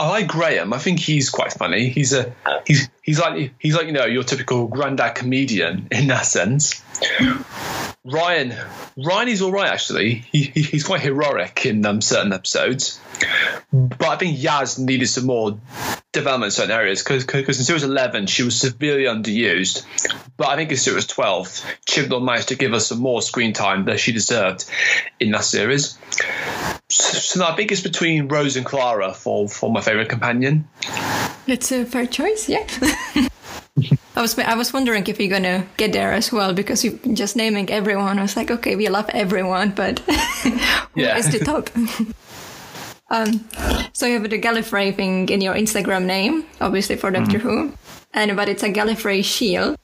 I, 0.00 0.08
like 0.08 0.28
Graham. 0.28 0.72
I 0.72 0.78
think 0.78 0.98
he's 0.98 1.30
quite 1.30 1.52
funny. 1.52 1.88
He's 1.88 2.12
a 2.12 2.34
he's 2.66 2.88
he's 3.02 3.20
like 3.20 3.52
he's 3.58 3.74
like 3.74 3.86
you 3.86 3.92
know 3.92 4.06
your 4.06 4.24
typical 4.24 4.66
granddad 4.66 5.14
comedian 5.14 5.88
in 5.90 6.06
that 6.08 6.26
sense. 6.26 6.82
Ryan, 8.02 8.54
Ryan 8.96 9.28
is 9.28 9.42
all 9.42 9.52
right 9.52 9.70
actually. 9.70 10.14
He, 10.32 10.44
he, 10.44 10.62
he's 10.62 10.84
quite 10.84 11.02
heroic 11.02 11.66
in 11.66 11.84
um, 11.84 12.00
certain 12.00 12.32
episodes, 12.32 12.98
but 13.70 14.08
I 14.08 14.16
think 14.16 14.38
Yaz 14.38 14.78
needed 14.78 15.06
some 15.06 15.26
more 15.26 15.58
development 16.12 16.48
in 16.48 16.50
certain 16.52 16.70
areas 16.70 17.02
because 17.02 17.58
in 17.58 17.64
series 17.64 17.84
11 17.84 18.26
she 18.26 18.42
was 18.42 18.58
severely 18.58 19.04
underused, 19.04 19.84
but 20.38 20.48
I 20.48 20.56
think 20.56 20.70
in 20.70 20.78
series 20.78 21.06
12 21.06 21.46
Chibnall 21.86 22.24
managed 22.24 22.48
to 22.48 22.56
give 22.56 22.72
us 22.72 22.86
some 22.86 23.00
more 23.00 23.20
screen 23.20 23.52
time 23.52 23.84
that 23.84 24.00
she 24.00 24.12
deserved 24.12 24.64
in 25.20 25.30
that 25.32 25.44
series. 25.44 25.98
So 27.30 27.46
I 27.46 27.54
think 27.54 27.70
it's 27.70 27.80
between 27.80 28.26
Rose 28.26 28.56
and 28.56 28.66
Clara 28.66 29.14
for 29.14 29.48
for 29.48 29.70
my 29.70 29.80
favorite 29.80 30.08
companion. 30.08 30.68
It's 31.46 31.70
a 31.70 31.84
fair 31.84 32.06
choice, 32.06 32.48
yeah. 32.48 32.66
I 34.16 34.20
was 34.20 34.36
I 34.38 34.54
was 34.56 34.72
wondering 34.72 35.06
if 35.06 35.20
you're 35.20 35.30
gonna 35.30 35.66
get 35.76 35.92
there 35.92 36.12
as 36.12 36.32
well 36.32 36.52
because 36.52 36.84
you 36.84 36.98
just 37.14 37.36
naming 37.36 37.70
everyone. 37.70 38.18
I 38.18 38.22
was 38.22 38.36
like, 38.36 38.50
okay, 38.50 38.74
we 38.74 38.88
love 38.88 39.08
everyone, 39.10 39.70
but 39.70 39.98
who 40.42 41.00
yeah. 41.00 41.16
is 41.16 41.30
the 41.30 41.38
top? 41.38 41.70
um, 43.10 43.48
so 43.92 44.06
you 44.06 44.14
have 44.20 44.28
the 44.28 44.40
Gallifrey 44.40 44.94
thing 44.94 45.28
in 45.28 45.40
your 45.40 45.54
Instagram 45.54 46.06
name, 46.06 46.44
obviously 46.60 46.96
for 46.96 47.12
Doctor 47.12 47.38
mm. 47.38 47.42
Who, 47.42 47.72
and 48.12 48.34
but 48.34 48.48
it's 48.48 48.64
a 48.64 48.72
Gallifrey 48.72 49.24
shield. 49.24 49.76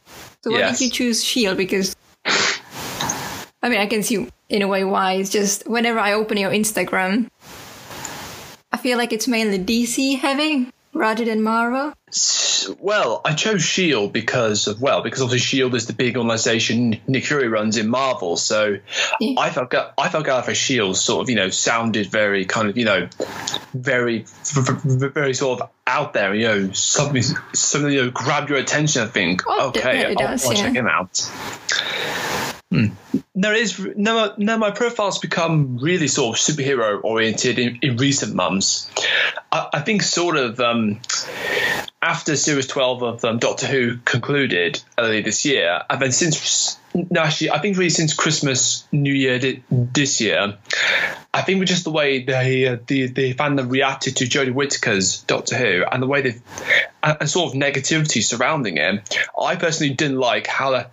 So 0.43 0.51
why 0.51 0.59
yes. 0.59 0.79
did 0.79 0.85
you 0.87 0.91
choose 0.91 1.25
shield? 1.25 1.57
Because 1.57 1.95
I 3.63 3.69
mean, 3.69 3.79
I 3.79 3.87
can 3.87 4.03
see 4.03 4.29
in 4.49 4.63
a 4.63 4.69
way 4.69 4.85
why. 4.85 5.15
It's 5.15 5.31
just 5.31 5.67
whenever 5.69 5.99
I 5.99 6.13
open 6.13 6.37
your 6.37 6.51
Instagram, 6.51 7.29
feel 8.87 8.99
like 8.99 9.13
it's 9.13 9.27
mainly 9.27 9.59
DC 9.59 10.17
heavy 10.17 10.69
rather 10.95 11.25
than 11.25 11.43
Marvel. 11.43 11.93
Well, 12.79 13.21
I 13.25 13.35
chose 13.35 13.65
Shield 13.65 14.13
because 14.13 14.69
of 14.69 14.81
well, 14.81 15.03
because 15.03 15.23
obviously 15.23 15.41
Shield 15.45 15.75
is 15.75 15.89
the 15.89 15.93
big 15.93 16.17
organization 16.17 17.01
Nick 17.09 17.25
Fury 17.25 17.49
runs 17.49 17.77
in 17.79 17.89
Marvel. 17.89 18.37
So 18.37 18.79
yeah. 19.19 19.41
I 19.41 19.51
felt 19.51 19.75
I 19.75 20.09
felt 20.09 20.25
Gallifrey 20.25 20.55
Shield 20.55 20.97
sort 20.97 21.23
of 21.23 21.31
you 21.31 21.35
know 21.35 21.51
sounded 21.51 22.07
very 22.07 22.45
kind 22.45 22.69
of 22.69 22.79
you 22.79 22.85
know 22.85 23.09
very 23.75 24.25
very 24.55 25.35
sort 25.35 25.61
of 25.61 25.69
out 25.85 26.13
there. 26.13 26.33
You 26.33 26.47
know 26.47 26.71
something 26.71 27.25
something 27.55 27.91
you 27.91 28.05
know 28.05 28.11
grabbed 28.13 28.51
your 28.51 28.59
attention. 28.61 29.03
I 29.03 29.07
think 29.07 29.43
oh, 29.49 29.71
okay, 29.71 30.07
I'll, 30.07 30.15
does, 30.15 30.47
I'll 30.47 30.55
yeah. 30.55 30.63
check 30.63 30.75
him 30.75 30.87
out. 30.87 31.29
Hmm. 32.73 32.87
There 33.37 33.55
is 33.55 33.79
now. 33.97 34.35
Now 34.39 34.57
my 34.57 34.73
profile's 34.73 35.19
become 35.19 35.79
really 35.79 36.09
sort 36.09 36.37
of 36.37 36.43
superhero 36.43 37.01
oriented 37.03 37.61
in, 37.61 37.79
in 37.81 37.97
recent 37.97 38.35
months. 38.35 38.91
I, 39.53 39.69
I, 39.75 39.81
think 39.83 40.03
sort 40.03 40.37
of 40.37 40.59
um, 40.59 41.01
after 42.03 42.35
series 42.35 42.67
twelve 42.67 43.05
of 43.05 43.25
um, 43.25 43.39
Doctor 43.39 43.69
Who 43.69 43.99
concluded 43.99 44.83
early 44.99 45.23
this 45.23 45.45
year, 45.45 45.81
and 45.89 46.03
then 46.03 46.11
since 46.11 46.77
no, 46.93 47.21
actually, 47.21 47.51
I 47.51 47.59
think 47.59 47.77
really 47.77 47.91
since 47.91 48.15
Christmas, 48.15 48.87
New 48.91 49.13
Year 49.13 49.39
this 49.71 50.21
year, 50.21 50.57
I 51.33 51.43
think 51.43 51.61
with 51.61 51.69
just 51.69 51.85
the 51.85 51.91
way 51.91 52.25
they 52.25 52.67
uh, 52.67 52.79
the 52.87 53.07
the 53.07 53.35
fandom 53.35 53.71
reacted 53.71 54.17
to 54.17 54.25
Jodie 54.25 54.53
Whittaker's 54.53 55.23
Doctor 55.23 55.57
Who 55.57 55.85
and 55.85 56.03
the 56.03 56.07
way 56.07 56.23
they 56.23 56.41
and 57.07 57.31
sort 57.31 57.55
of 57.55 57.61
negativity 57.61 58.23
surrounding 58.23 58.79
it, 58.79 59.17
I 59.41 59.57
personally 59.57 59.95
didn't 59.95 60.19
like 60.19 60.47
how 60.47 60.87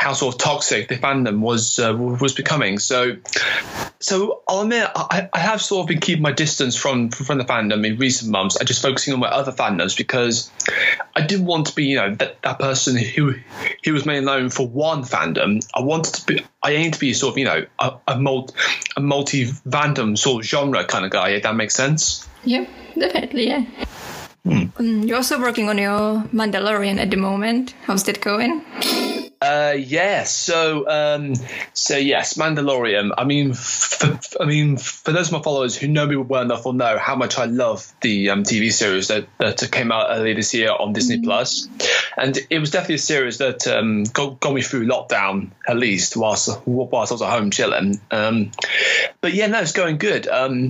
how 0.00 0.14
sort 0.14 0.34
of 0.34 0.40
toxic 0.40 0.88
the 0.88 0.96
fandom 0.96 1.40
was 1.40 1.78
uh, 1.78 1.94
was 1.94 2.32
becoming. 2.32 2.78
So, 2.78 3.16
so 3.98 4.42
I'll 4.48 4.62
admit 4.62 4.88
I, 4.94 5.28
I 5.32 5.38
have 5.38 5.60
sort 5.60 5.84
of 5.84 5.88
been 5.88 6.00
keeping 6.00 6.22
my 6.22 6.32
distance 6.32 6.76
from 6.76 7.10
from 7.10 7.38
the 7.38 7.44
fandom 7.44 7.86
in 7.86 7.98
recent 7.98 8.30
months 8.30 8.56
and 8.56 8.66
just 8.66 8.80
focusing 8.80 9.12
on 9.12 9.20
my 9.20 9.28
other 9.28 9.52
fandoms 9.52 9.96
because 9.96 10.50
I 11.14 11.22
didn't 11.22 11.46
want 11.46 11.66
to 11.66 11.74
be 11.74 11.86
you 11.86 11.96
know 11.96 12.14
that, 12.14 12.40
that 12.42 12.58
person 12.58 12.96
who 12.96 13.34
who 13.84 13.92
was 13.92 14.06
mainly 14.06 14.24
known 14.24 14.50
for 14.50 14.66
one 14.66 15.02
fandom. 15.02 15.66
I 15.74 15.82
wanted 15.82 16.14
to 16.14 16.26
be 16.26 16.44
I 16.62 16.72
aim 16.72 16.92
to 16.92 16.98
be 16.98 17.12
sort 17.12 17.34
of 17.34 17.38
you 17.38 17.44
know 17.44 17.66
a, 17.78 17.94
a 18.06 18.18
multi 18.18 18.54
a 18.96 19.00
multi 19.00 19.46
fandom 19.46 20.16
sort 20.16 20.44
of 20.44 20.48
genre 20.48 20.84
kind 20.84 21.04
of 21.04 21.10
guy. 21.10 21.30
If 21.30 21.42
that 21.42 21.56
makes 21.56 21.74
sense. 21.74 22.26
Yeah, 22.44 22.66
definitely. 22.98 23.48
Yeah. 23.48 23.66
Hmm. 24.44 25.02
you're 25.02 25.16
also 25.16 25.38
working 25.38 25.68
on 25.68 25.76
your 25.76 26.22
Mandalorian 26.32 26.98
at 26.98 27.10
the 27.10 27.16
moment. 27.16 27.74
How's 27.84 28.04
that 28.04 28.20
going? 28.20 28.64
Uh, 29.42 29.74
yeah. 29.78 30.24
So, 30.24 30.86
um, 30.86 31.34
so 31.72 31.96
yes, 31.96 32.34
Mandalorian. 32.34 33.12
I 33.16 33.24
mean, 33.24 33.54
for, 33.54 34.18
I 34.38 34.44
mean, 34.44 34.76
for 34.76 35.12
those 35.12 35.28
of 35.28 35.32
my 35.32 35.42
followers 35.42 35.74
who 35.74 35.88
know 35.88 36.06
me 36.06 36.16
well 36.16 36.42
enough 36.42 36.66
will 36.66 36.74
know 36.74 36.98
how 36.98 37.16
much 37.16 37.38
I 37.38 37.46
love 37.46 37.90
the 38.02 38.30
um, 38.30 38.42
TV 38.42 38.70
series 38.70 39.08
that, 39.08 39.26
that 39.38 39.66
came 39.72 39.92
out 39.92 40.08
earlier 40.10 40.34
this 40.34 40.52
year 40.52 40.70
on 40.70 40.92
Disney 40.92 41.16
mm-hmm. 41.16 41.24
Plus, 41.24 41.68
and 42.18 42.38
it 42.50 42.58
was 42.58 42.70
definitely 42.70 42.96
a 42.96 42.98
series 42.98 43.38
that 43.38 43.66
um, 43.66 44.04
got, 44.04 44.40
got 44.40 44.52
me 44.52 44.60
through 44.60 44.86
lockdown 44.86 45.50
at 45.66 45.76
least 45.76 46.16
whilst 46.16 46.48
whilst 46.66 47.12
I 47.12 47.14
was 47.14 47.22
at 47.22 47.30
home 47.30 47.50
chilling. 47.50 47.98
Um, 48.10 48.50
but 49.22 49.32
yeah, 49.32 49.46
no, 49.46 49.60
it's 49.60 49.72
going 49.72 49.96
good. 49.96 50.28
Um, 50.28 50.68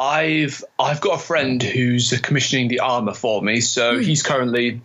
I've 0.00 0.64
I've 0.78 1.00
got 1.02 1.20
a 1.20 1.22
friend 1.22 1.62
who's 1.62 2.18
commissioning 2.20 2.68
the 2.68 2.80
armor 2.80 3.12
for 3.12 3.42
me, 3.42 3.60
so 3.60 3.96
mm. 3.96 4.02
he's 4.02 4.22
currently 4.22 4.80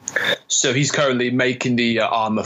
so 0.49 0.73
he's 0.73 0.91
currently 0.91 1.31
making 1.31 1.77
the 1.77 2.01
uh, 2.01 2.07
armor 2.07 2.43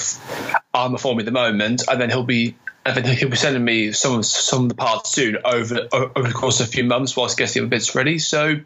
armor 0.71 0.99
for 0.99 1.15
me 1.15 1.21
at 1.21 1.25
the 1.25 1.31
moment, 1.31 1.83
and 1.89 1.99
then 1.99 2.09
he'll 2.11 2.23
be 2.23 2.55
and 2.85 2.95
then 2.95 3.17
he'll 3.17 3.29
be 3.29 3.37
sending 3.37 3.65
me 3.65 3.91
some 3.91 4.21
some 4.21 4.63
of 4.63 4.69
the 4.69 4.75
parts 4.75 5.11
soon 5.11 5.37
over 5.43 5.87
over 5.91 6.27
the 6.27 6.33
course 6.33 6.59
of 6.59 6.67
a 6.67 6.69
few 6.69 6.83
months 6.83 7.17
whilst 7.17 7.39
getting 7.39 7.63
the 7.63 7.67
bits 7.67 7.95
ready. 7.95 8.19
So 8.19 8.57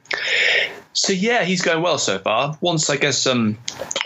so 0.94 1.12
yeah, 1.12 1.44
he's 1.44 1.62
going 1.62 1.82
well 1.82 1.98
so 1.98 2.20
far. 2.20 2.58
Once 2.62 2.90
I 2.90 2.98
guess 2.98 3.26
um, 3.26 3.58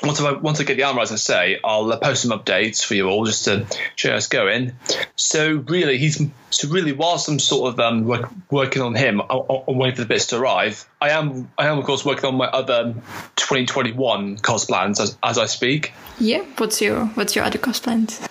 once 0.03 0.19
I 0.21 0.31
once 0.31 0.59
I 0.59 0.63
get 0.63 0.77
the 0.77 0.83
armor, 0.83 1.01
as 1.01 1.11
I 1.11 1.15
say, 1.15 1.59
I'll 1.63 1.91
uh, 1.91 1.97
post 1.97 2.23
some 2.23 2.37
updates 2.37 2.83
for 2.83 2.95
you 2.95 3.07
all 3.09 3.25
just 3.25 3.45
to 3.45 3.65
show 3.95 4.13
us 4.13 4.27
going. 4.27 4.73
So 5.15 5.63
really, 5.67 5.97
he's 5.97 6.21
so 6.49 6.69
really 6.69 6.93
whilst 6.93 7.27
I'm 7.27 7.39
sort 7.39 7.73
of 7.73 7.79
um, 7.79 8.05
work, 8.05 8.29
working 8.49 8.81
on 8.81 8.95
him, 8.95 9.21
I'm 9.29 9.77
waiting 9.77 9.95
for 9.95 10.01
the 10.01 10.07
bits 10.07 10.27
to 10.27 10.37
arrive. 10.37 10.87
I 11.01 11.09
am 11.09 11.51
I 11.57 11.67
am 11.67 11.77
of 11.77 11.85
course 11.85 12.05
working 12.05 12.25
on 12.25 12.35
my 12.35 12.47
other 12.47 12.95
2021 13.35 14.37
cosplans 14.37 14.99
as, 15.01 15.17
as 15.23 15.37
I 15.37 15.45
speak. 15.45 15.93
Yeah, 16.19 16.45
what's 16.57 16.81
your 16.81 17.05
what's 17.07 17.35
your 17.35 17.43
other 17.43 17.59
cosplans? 17.59 18.25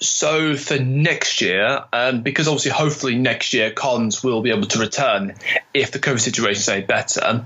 So 0.00 0.56
for 0.56 0.78
next 0.78 1.40
year, 1.40 1.84
um, 1.92 2.22
because 2.22 2.48
obviously, 2.48 2.70
hopefully 2.70 3.16
next 3.16 3.52
year, 3.52 3.70
cons 3.70 4.22
will 4.22 4.42
be 4.42 4.50
able 4.50 4.66
to 4.68 4.78
return 4.78 5.34
if 5.74 5.92
the 5.92 5.98
COVID 5.98 6.20
situation 6.20 6.60
is 6.60 6.68
any 6.68 6.84
better. 6.84 7.44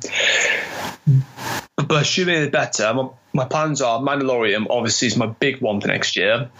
But 1.76 2.02
assuming 2.02 2.42
it's 2.42 2.52
better, 2.52 3.10
my, 3.32 3.44
plans 3.44 3.80
are 3.80 4.00
Mandalorian 4.00 4.66
obviously 4.70 5.08
is 5.08 5.16
my 5.16 5.26
big 5.26 5.60
one 5.60 5.80
for 5.80 5.88
next 5.88 6.16
year 6.16 6.50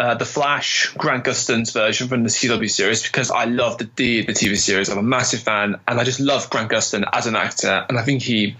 uh, 0.00 0.14
the 0.14 0.24
Flash, 0.24 0.94
Grant 0.96 1.24
Gustin's 1.24 1.72
version 1.72 2.06
from 2.06 2.22
the 2.22 2.28
CW 2.28 2.70
series 2.70 3.02
because 3.02 3.32
I 3.32 3.46
love 3.46 3.78
the, 3.78 3.90
the, 3.96 4.26
the 4.26 4.32
TV 4.32 4.56
series. 4.56 4.88
I'm 4.88 4.98
a 4.98 5.02
massive 5.02 5.40
fan, 5.40 5.80
and 5.88 5.98
I 5.98 6.04
just 6.04 6.20
love 6.20 6.50
Grant 6.50 6.70
Gustin 6.70 7.04
as 7.12 7.26
an 7.26 7.34
actor. 7.34 7.84
And 7.88 7.98
I 7.98 8.02
think 8.02 8.22
he, 8.22 8.56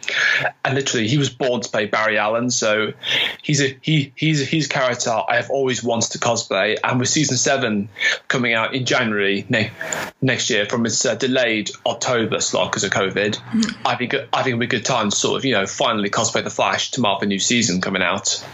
and 0.64 0.74
literally, 0.74 1.06
he 1.06 1.16
was 1.16 1.30
born 1.30 1.60
to 1.60 1.68
play 1.68 1.86
Barry 1.86 2.18
Allen, 2.18 2.50
so 2.50 2.92
he's 3.40 3.62
a 3.62 3.78
he 3.82 4.12
he's 4.16 4.48
he's 4.48 4.66
a 4.66 4.68
character 4.68 5.10
I 5.10 5.36
have 5.36 5.48
always 5.50 5.82
wanted 5.82 6.10
to 6.12 6.18
cosplay. 6.18 6.76
And 6.82 6.98
with 6.98 7.08
season 7.08 7.36
seven 7.36 7.88
coming 8.26 8.54
out 8.54 8.74
in 8.74 8.84
January 8.84 9.46
ne- 9.48 9.70
next 10.20 10.50
year 10.50 10.66
from 10.66 10.86
its 10.86 11.06
uh, 11.06 11.14
delayed 11.14 11.70
October 11.86 12.40
slot 12.40 12.72
because 12.72 12.82
of 12.82 12.90
COVID, 12.90 13.36
mm-hmm. 13.36 13.86
I 13.86 13.94
think 13.94 14.12
I 14.14 14.42
think 14.42 14.48
it'll 14.48 14.58
be 14.58 14.66
a 14.66 14.68
good 14.68 14.84
time 14.84 15.10
to 15.10 15.16
sort 15.16 15.38
of 15.38 15.44
you 15.44 15.52
know 15.52 15.66
finally 15.66 16.10
cosplay 16.10 16.42
the 16.42 16.50
Flash 16.50 16.90
to 16.92 17.00
mark 17.00 17.20
the 17.20 17.26
new 17.26 17.37
season 17.38 17.80
coming 17.80 18.02
out. 18.02 18.44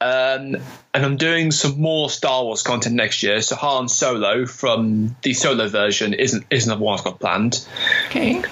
Um, 0.00 0.56
and 0.94 1.04
I'm 1.04 1.16
doing 1.16 1.50
some 1.50 1.80
more 1.80 2.08
Star 2.10 2.44
Wars 2.44 2.62
content 2.62 2.94
next 2.94 3.22
year. 3.22 3.42
So 3.42 3.56
Han 3.56 3.88
Solo 3.88 4.46
from 4.46 5.16
the 5.22 5.34
Solo 5.34 5.68
version 5.68 6.14
isn't 6.14 6.46
isn't 6.50 6.78
one 6.78 6.98
I've 6.98 7.04
got 7.04 7.20
planned. 7.20 7.66
Okay. 8.06 8.42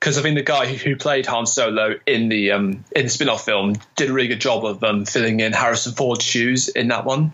Because 0.00 0.18
I 0.18 0.22
think 0.22 0.36
the 0.36 0.42
guy 0.42 0.66
who 0.66 0.96
played 0.96 1.26
Han 1.26 1.46
Solo 1.46 1.94
in 2.06 2.28
the 2.28 2.52
um, 2.52 2.84
in 2.94 3.04
the 3.04 3.08
spin-off 3.08 3.44
film 3.44 3.74
did 3.96 4.10
a 4.10 4.12
really 4.12 4.28
good 4.28 4.40
job 4.40 4.64
of 4.64 4.82
um, 4.84 5.04
filling 5.04 5.40
in 5.40 5.52
Harrison 5.52 5.92
Ford's 5.92 6.24
shoes 6.24 6.68
in 6.68 6.88
that 6.88 7.04
one. 7.04 7.32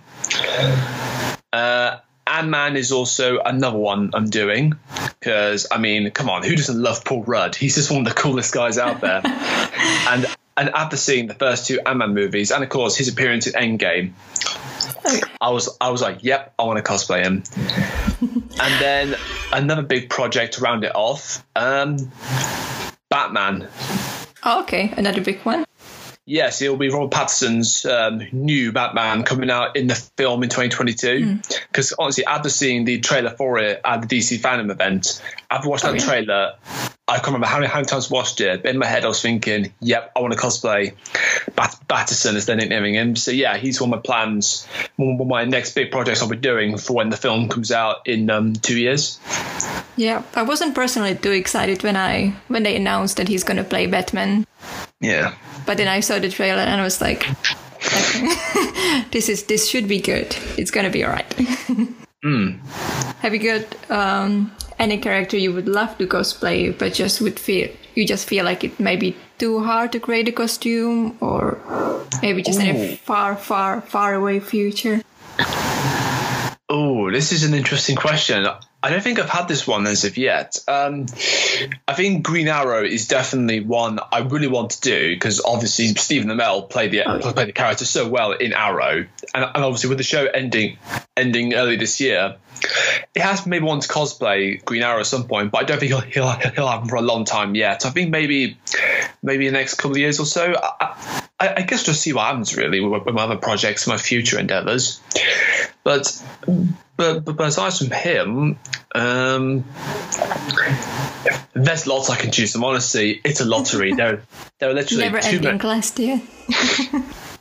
Uh, 1.52 1.98
Ant 2.26 2.48
Man 2.48 2.76
is 2.76 2.92
also 2.92 3.40
another 3.40 3.78
one 3.78 4.10
I'm 4.14 4.30
doing 4.30 4.74
because 5.18 5.66
I 5.70 5.78
mean, 5.78 6.10
come 6.12 6.30
on, 6.30 6.42
who 6.42 6.56
doesn't 6.56 6.80
love 6.80 7.04
Paul 7.04 7.24
Rudd? 7.24 7.54
He's 7.56 7.74
just 7.74 7.90
one 7.90 8.06
of 8.06 8.14
the 8.14 8.20
coolest 8.20 8.54
guys 8.54 8.78
out 8.78 9.00
there. 9.00 9.20
and 9.24 10.26
and 10.56 10.70
after 10.70 10.96
seeing 10.96 11.26
the 11.26 11.34
first 11.34 11.66
two 11.66 11.80
Ant 11.84 11.98
Man 11.98 12.14
movies, 12.14 12.50
and 12.50 12.62
of 12.62 12.70
course 12.70 12.96
his 12.96 13.08
appearance 13.08 13.46
in 13.46 13.54
Endgame, 13.54 14.12
I 15.40 15.50
was 15.50 15.76
I 15.80 15.90
was 15.90 16.02
like, 16.02 16.22
yep, 16.22 16.54
I 16.58 16.64
want 16.64 16.84
to 16.84 16.90
cosplay 16.90 17.22
him. 17.24 17.42
and 18.60 18.80
then 18.80 19.16
another 19.52 19.82
big 19.82 20.10
project 20.10 20.54
to 20.54 20.60
round 20.60 20.84
it 20.84 20.92
off, 20.94 21.44
um, 21.56 21.96
Batman. 23.08 23.68
Oh, 24.44 24.62
okay, 24.62 24.92
another 24.96 25.20
big 25.20 25.40
one. 25.40 25.64
Yes, 26.24 26.62
it'll 26.62 26.76
be 26.76 26.88
Robert 26.88 27.10
Pattinson's 27.10 27.84
um, 27.84 28.22
new 28.30 28.70
Batman 28.70 29.24
coming 29.24 29.50
out 29.50 29.76
in 29.76 29.88
the 29.88 29.96
film 30.16 30.44
in 30.44 30.48
2022. 30.48 31.40
Because 31.68 31.90
mm. 31.90 31.94
honestly, 31.98 32.24
after 32.24 32.48
seeing 32.48 32.84
the 32.84 33.00
trailer 33.00 33.30
for 33.30 33.58
it 33.58 33.80
at 33.84 34.02
the 34.02 34.06
DC 34.06 34.38
Fandom 34.40 34.70
event, 34.70 35.20
after 35.50 35.68
watching 35.68 35.90
oh, 35.90 35.92
that 35.92 36.00
yeah. 36.00 36.06
trailer, 36.06 36.52
I 37.08 37.16
can't 37.16 37.26
remember 37.26 37.46
how 37.46 37.58
many, 37.58 37.68
how 37.68 37.78
many 37.78 37.86
times 37.86 38.10
I 38.10 38.14
watched 38.14 38.40
it. 38.40 38.62
But 38.62 38.70
in 38.70 38.78
my 38.78 38.86
head, 38.86 39.04
I 39.04 39.08
was 39.08 39.20
thinking, 39.20 39.72
"Yep, 39.80 40.12
I 40.16 40.20
want 40.20 40.32
to 40.32 40.38
cosplay 40.38 40.94
Bat- 41.54 41.80
Battinson 41.88 42.34
is 42.34 42.46
their 42.46 42.56
nicknaming 42.56 42.94
him. 42.94 43.16
So 43.16 43.30
yeah, 43.30 43.56
he's 43.56 43.80
one 43.80 43.92
of 43.92 43.96
my 43.96 44.02
plans, 44.02 44.66
one 44.96 45.20
of 45.20 45.26
my 45.26 45.44
next 45.44 45.74
big 45.74 45.90
projects 45.90 46.22
I'll 46.22 46.28
be 46.28 46.36
doing 46.36 46.78
for 46.78 46.94
when 46.94 47.10
the 47.10 47.16
film 47.16 47.48
comes 47.48 47.72
out 47.72 48.06
in 48.06 48.30
um, 48.30 48.54
two 48.54 48.78
years. 48.78 49.18
Yeah, 49.96 50.22
I 50.34 50.42
wasn't 50.42 50.74
personally 50.74 51.14
too 51.14 51.32
excited 51.32 51.82
when 51.82 51.96
I 51.96 52.34
when 52.48 52.62
they 52.62 52.76
announced 52.76 53.16
that 53.16 53.28
he's 53.28 53.44
gonna 53.44 53.64
play 53.64 53.86
Batman. 53.86 54.46
Yeah. 55.00 55.34
But 55.66 55.76
then 55.76 55.88
I 55.88 56.00
saw 56.00 56.18
the 56.18 56.30
trailer 56.30 56.62
and 56.62 56.80
I 56.80 56.84
was 56.84 57.00
like, 57.00 57.28
okay, 57.28 59.04
this 59.10 59.28
is 59.28 59.44
this 59.44 59.68
should 59.68 59.88
be 59.88 60.00
good. 60.00 60.34
It's 60.56 60.70
gonna 60.70 60.90
be 60.90 61.04
alright. 61.04 61.28
mm. 62.24 62.58
Have 63.20 63.34
you 63.34 63.40
got 63.40 63.90
um, 63.90 64.52
any 64.82 64.98
character 64.98 65.36
you 65.36 65.52
would 65.52 65.68
love 65.68 65.96
to 65.98 66.06
cosplay, 66.06 66.76
but 66.76 66.92
just 66.92 67.20
would 67.20 67.38
feel 67.38 67.68
you 67.94 68.06
just 68.06 68.28
feel 68.28 68.44
like 68.44 68.64
it 68.64 68.80
may 68.80 68.96
be 68.96 69.14
too 69.38 69.62
hard 69.62 69.92
to 69.92 70.00
create 70.00 70.28
a 70.28 70.32
costume, 70.32 71.16
or 71.20 71.58
maybe 72.20 72.42
just 72.42 72.58
Ooh. 72.58 72.64
in 72.64 72.76
a 72.76 72.96
far, 72.96 73.36
far, 73.36 73.80
far 73.80 74.14
away 74.14 74.40
future? 74.40 75.02
Oh, 76.68 77.10
this 77.10 77.32
is 77.32 77.44
an 77.44 77.52
interesting 77.52 77.96
question. 77.96 78.46
I 78.84 78.90
don't 78.90 79.02
think 79.02 79.20
I've 79.20 79.30
had 79.30 79.46
this 79.46 79.66
one 79.66 79.86
as 79.86 80.04
of 80.04 80.16
yet. 80.16 80.58
Um, 80.66 81.06
I 81.86 81.92
think 81.94 82.24
Green 82.24 82.48
Arrow 82.48 82.82
is 82.82 83.06
definitely 83.06 83.60
one 83.60 84.00
I 84.10 84.20
really 84.20 84.48
want 84.48 84.70
to 84.70 84.80
do 84.80 85.14
because 85.14 85.40
obviously 85.44 85.88
Stephen 85.88 86.30
Amell 86.30 86.68
played 86.68 86.90
the 86.90 87.04
oh, 87.04 87.20
played 87.20 87.48
the 87.48 87.52
character 87.52 87.84
so 87.84 88.08
well 88.08 88.32
in 88.32 88.52
Arrow, 88.52 89.06
and, 89.34 89.44
and, 89.44 89.64
obviously 89.64 89.90
with 89.90 89.98
the 89.98 90.04
show 90.04 90.24
ending 90.24 90.78
ending 91.16 91.54
early 91.54 91.76
this 91.76 92.00
year, 92.00 92.36
it 93.14 93.22
has 93.22 93.46
maybe 93.46 93.64
want 93.64 93.82
to 93.82 93.88
cosplay 93.88 94.64
Green 94.64 94.82
Arrow 94.82 95.00
at 95.00 95.06
some 95.06 95.24
point, 95.24 95.50
but 95.50 95.58
I 95.58 95.64
don't 95.64 95.78
think 95.78 95.92
he'll 95.92 96.00
he'll, 96.00 96.30
he'll 96.30 96.68
have 96.68 96.82
him 96.82 96.88
for 96.88 96.96
a 96.96 97.02
long 97.02 97.24
time 97.24 97.54
yet. 97.54 97.86
I 97.86 97.90
think 97.90 98.10
maybe 98.10 98.58
maybe 99.22 99.46
the 99.46 99.52
next 99.52 99.74
couple 99.74 99.92
of 99.92 99.98
years 99.98 100.20
or 100.20 100.26
so. 100.26 100.54
I, 100.54 101.28
I, 101.38 101.54
I 101.56 101.62
guess 101.62 101.82
just 101.82 102.00
see 102.00 102.12
what 102.12 102.26
happens 102.26 102.56
really 102.56 102.80
with, 102.80 103.04
with 103.04 103.14
my 103.14 103.24
other 103.24 103.36
projects, 103.36 103.86
my 103.86 103.96
future 103.96 104.38
endeavors. 104.38 105.00
But 105.84 106.22
but, 106.96 107.24
but, 107.24 107.40
aside 107.40 107.72
from 107.72 107.90
him, 107.90 108.58
um, 108.94 109.64
there's 111.52 111.86
lots 111.86 112.10
I 112.10 112.16
can 112.16 112.30
choose 112.30 112.52
from. 112.52 112.64
Honestly, 112.64 113.20
it's 113.24 113.40
a 113.40 113.44
lottery. 113.44 113.92
there, 113.94 114.22
there 114.58 114.70
are 114.70 114.74
literally 114.74 115.04
never 115.04 115.18
ending 115.18 115.58
class, 115.58 115.90
dear. 115.94 116.20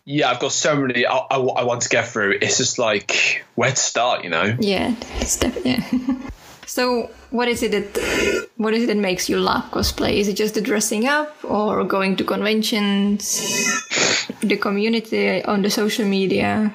Yeah, 0.06 0.30
I've 0.30 0.40
got 0.40 0.52
so 0.52 0.76
many 0.76 1.06
I, 1.06 1.16
I, 1.16 1.38
I, 1.38 1.64
want 1.64 1.82
to 1.84 1.90
get 1.90 2.08
through. 2.08 2.40
It's 2.42 2.58
just 2.58 2.80
like 2.80 3.46
where 3.56 3.70
to 3.70 3.76
start, 3.76 4.24
you 4.24 4.30
know? 4.30 4.56
Yeah, 4.60 4.96
it's 5.20 5.38
definitely. 5.38 5.72
Yeah. 5.72 6.30
so, 6.66 7.12
what 7.30 7.48
is 7.48 7.64
it 7.64 7.72
that 7.72 8.50
what 8.58 8.74
is 8.74 8.84
it 8.84 8.88
that 8.88 8.98
makes 8.98 9.30
you 9.30 9.40
love 9.40 9.64
cosplay? 9.72 10.14
Is 10.14 10.28
it 10.28 10.34
just 10.34 10.56
the 10.56 10.62
dressing 10.62 11.08
up, 11.08 11.36
or 11.44 11.84
going 11.84 12.16
to 12.18 12.24
conventions, 12.24 13.42
the 14.42 14.58
community 14.58 15.44
on 15.44 15.62
the 15.62 15.70
social 15.70 16.06
media? 16.06 16.74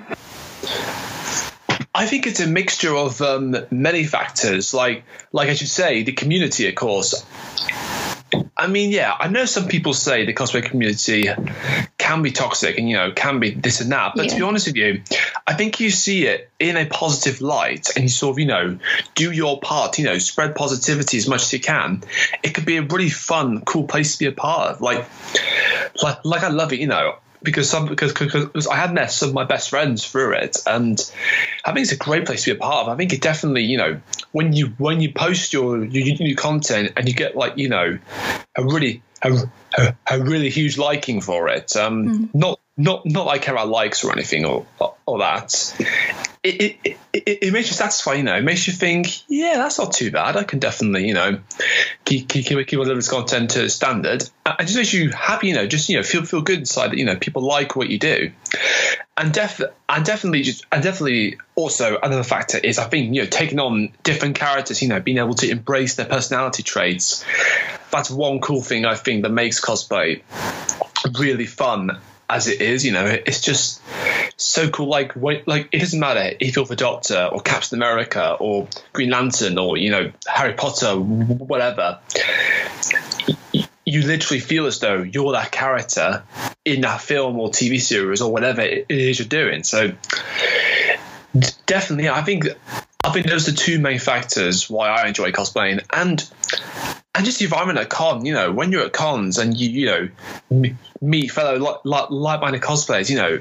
I 1.94 2.04
think 2.04 2.26
it's 2.26 2.40
a 2.40 2.46
mixture 2.46 2.94
of 2.94 3.22
um, 3.22 3.56
many 3.70 4.04
factors. 4.04 4.74
Like, 4.74 5.04
like 5.32 5.48
I 5.48 5.54
should 5.54 5.68
say, 5.70 6.02
the 6.02 6.12
community, 6.12 6.68
of 6.68 6.74
course. 6.74 7.24
I 8.56 8.66
mean, 8.66 8.90
yeah, 8.90 9.14
I 9.18 9.28
know 9.28 9.46
some 9.46 9.68
people 9.68 9.94
say 9.94 10.26
the 10.26 10.34
cosplay 10.34 10.62
community 10.62 11.30
can 12.06 12.22
be 12.22 12.30
toxic 12.30 12.78
and 12.78 12.88
you 12.88 12.96
know 12.96 13.10
can 13.10 13.40
be 13.40 13.50
this 13.50 13.80
and 13.80 13.90
that, 13.90 14.12
but 14.14 14.26
yeah. 14.26 14.30
to 14.30 14.36
be 14.36 14.42
honest 14.42 14.68
with 14.68 14.76
you, 14.76 15.02
I 15.44 15.54
think 15.54 15.80
you 15.80 15.90
see 15.90 16.26
it 16.26 16.48
in 16.60 16.76
a 16.76 16.86
positive 16.86 17.40
light 17.40 17.88
and 17.96 18.04
you 18.04 18.08
sort 18.08 18.34
of 18.34 18.38
you 18.38 18.46
know 18.46 18.78
do 19.16 19.32
your 19.32 19.58
part, 19.60 19.98
you 19.98 20.04
know, 20.04 20.18
spread 20.18 20.54
positivity 20.54 21.18
as 21.18 21.26
much 21.26 21.42
as 21.42 21.52
you 21.52 21.60
can. 21.60 22.04
It 22.44 22.54
could 22.54 22.64
be 22.64 22.76
a 22.76 22.82
really 22.82 23.10
fun, 23.10 23.62
cool 23.64 23.88
place 23.88 24.12
to 24.12 24.18
be 24.20 24.26
a 24.26 24.32
part 24.32 24.70
of. 24.70 24.80
Like, 24.80 25.04
like, 26.00 26.24
like 26.24 26.44
I 26.44 26.48
love 26.48 26.72
it, 26.72 26.78
you 26.78 26.86
know 26.86 27.16
because 27.42 27.68
some 27.68 27.86
because, 27.86 28.12
because 28.12 28.66
I 28.66 28.76
had 28.76 28.92
met 28.92 29.10
some 29.12 29.28
of 29.28 29.34
my 29.34 29.44
best 29.44 29.70
friends 29.70 30.06
through 30.06 30.34
it, 30.34 30.58
and 30.66 30.98
I 31.64 31.72
think 31.72 31.84
it's 31.84 31.92
a 31.92 31.96
great 31.96 32.26
place 32.26 32.44
to 32.44 32.52
be 32.52 32.56
a 32.56 32.60
part 32.60 32.86
of. 32.86 32.92
I 32.92 32.96
think 32.96 33.12
it 33.12 33.20
definitely, 33.20 33.64
you 33.64 33.78
know, 33.78 34.00
when 34.32 34.52
you 34.52 34.68
when 34.78 35.00
you 35.00 35.12
post 35.12 35.52
your 35.52 35.84
your 35.84 36.18
new 36.18 36.36
content 36.36 36.92
and 36.96 37.08
you 37.08 37.14
get 37.14 37.36
like 37.36 37.56
you 37.58 37.68
know 37.68 37.98
a 38.56 38.64
really 38.64 39.02
a, 39.22 39.48
a, 39.76 39.94
a 40.10 40.20
really 40.20 40.50
huge 40.50 40.78
liking 40.78 41.20
for 41.20 41.48
it, 41.48 41.76
um, 41.76 42.06
mm. 42.06 42.34
not 42.34 42.60
not 42.76 43.06
not 43.06 43.26
like 43.26 43.44
how 43.44 43.56
I 43.56 43.64
likes 43.64 44.04
or 44.04 44.12
anything 44.12 44.44
or 44.44 44.66
or 45.06 45.18
that 45.18 45.74
it, 46.46 46.78
it, 46.84 46.96
it, 47.12 47.38
it, 47.42 47.52
makes 47.52 47.68
you 47.68 47.74
satisfied, 47.74 48.18
you 48.18 48.22
know. 48.22 48.36
It 48.36 48.44
makes 48.44 48.66
you 48.66 48.72
think, 48.72 49.28
yeah, 49.28 49.56
that's 49.56 49.78
not 49.78 49.92
too 49.92 50.10
bad. 50.10 50.36
I 50.36 50.44
can 50.44 50.60
definitely, 50.60 51.08
you 51.08 51.14
know, 51.14 51.40
keep 52.04 52.28
keep, 52.28 52.46
keep, 52.46 52.66
keep 52.66 52.84
this 52.84 53.10
content 53.10 53.50
to 53.50 53.68
standard. 53.68 54.28
And 54.44 54.60
just 54.60 54.76
makes 54.76 54.92
you 54.92 55.10
happy, 55.10 55.48
you 55.48 55.54
know, 55.54 55.66
just 55.66 55.88
you 55.88 55.96
know, 55.96 56.02
feel 56.02 56.24
feel 56.24 56.42
good 56.42 56.60
inside 56.60 56.92
that 56.92 56.98
you 56.98 57.04
know 57.04 57.16
people 57.16 57.42
like 57.42 57.74
what 57.74 57.88
you 57.88 57.98
do. 57.98 58.30
And 59.16 59.32
def 59.32 59.60
and 59.88 60.04
definitely 60.04 60.42
just 60.42 60.64
and 60.70 60.82
definitely 60.82 61.38
also 61.56 61.98
another 61.98 62.22
factor 62.22 62.58
is 62.58 62.78
I 62.78 62.84
think 62.84 63.14
you 63.14 63.22
know 63.22 63.28
taking 63.28 63.58
on 63.58 63.92
different 64.04 64.36
characters, 64.36 64.80
you 64.82 64.88
know, 64.88 65.00
being 65.00 65.18
able 65.18 65.34
to 65.34 65.50
embrace 65.50 65.96
their 65.96 66.06
personality 66.06 66.62
traits. 66.62 67.24
That's 67.90 68.10
one 68.10 68.40
cool 68.40 68.62
thing 68.62 68.84
I 68.84 68.94
think 68.94 69.22
that 69.22 69.30
makes 69.30 69.60
cosplay 69.60 70.22
really 71.18 71.46
fun 71.46 71.98
as 72.28 72.48
it 72.48 72.60
is. 72.60 72.84
You 72.84 72.92
know, 72.92 73.04
it's 73.04 73.40
just 73.40 73.80
so 74.36 74.68
cool. 74.70 74.88
Like, 74.88 75.16
like 75.16 75.68
it 75.72 75.78
doesn't 75.78 75.98
matter 75.98 76.36
if 76.40 76.56
you're 76.56 76.64
the 76.64 76.76
Doctor 76.76 77.28
or 77.32 77.40
Captain 77.40 77.78
America 77.78 78.36
or 78.38 78.68
Green 78.92 79.10
Lantern 79.10 79.58
or 79.58 79.76
you 79.76 79.90
know 79.90 80.12
Harry 80.26 80.54
Potter, 80.54 80.96
whatever. 80.96 81.98
You 83.88 84.02
literally 84.02 84.40
feel 84.40 84.66
as 84.66 84.80
though 84.80 85.02
you're 85.02 85.32
that 85.32 85.52
character 85.52 86.24
in 86.64 86.80
that 86.80 87.00
film 87.00 87.38
or 87.38 87.50
TV 87.50 87.80
series 87.80 88.20
or 88.20 88.32
whatever 88.32 88.60
it 88.62 88.86
is 88.88 89.20
you're 89.20 89.28
doing. 89.28 89.62
So 89.62 89.92
definitely, 91.66 92.08
I 92.08 92.22
think 92.22 92.46
I 93.04 93.12
think 93.12 93.26
those 93.26 93.46
are 93.46 93.52
the 93.52 93.56
two 93.56 93.78
main 93.78 94.00
factors 94.00 94.68
why 94.68 94.88
I 94.88 95.06
enjoy 95.06 95.30
cosplaying 95.30 95.84
and 95.92 96.28
and 97.16 97.24
just 97.24 97.38
the 97.38 97.46
environment 97.46 97.78
at 97.78 97.88
con. 97.88 98.24
You 98.26 98.34
know, 98.34 98.52
when 98.52 98.70
you're 98.72 98.84
at 98.84 98.92
cons 98.92 99.38
and 99.38 99.56
you 99.56 99.70
you 99.70 99.86
know 100.50 100.70
meet 101.00 101.30
fellow 101.30 101.80
like 101.84 102.10
like-minded 102.10 102.60
cosplayers, 102.60 103.10
you 103.10 103.16
know, 103.16 103.40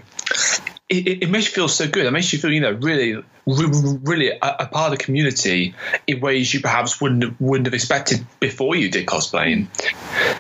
it, 0.88 1.24
it, 1.24 1.30
makes 1.30 1.48
you 1.48 1.52
feel 1.52 1.68
so 1.68 1.88
good. 1.88 2.06
It 2.06 2.12
makes 2.12 2.32
you 2.32 2.40
feel, 2.40 2.52
you 2.52 2.62
know, 2.62 2.72
really, 2.72 3.22
really 3.46 4.30
a, 4.30 4.38
a, 4.42 4.68
part 4.68 4.92
of 4.94 4.98
the 4.98 5.04
community 5.04 5.74
in 6.06 6.20
ways 6.20 6.54
you 6.54 6.62
perhaps 6.62 7.02
wouldn't 7.02 7.40
wouldn't 7.42 7.68
have 7.68 7.74
expected 7.74 8.26
before 8.40 8.76
you 8.76 8.90
did 8.90 9.08
cosplaying. 9.08 9.68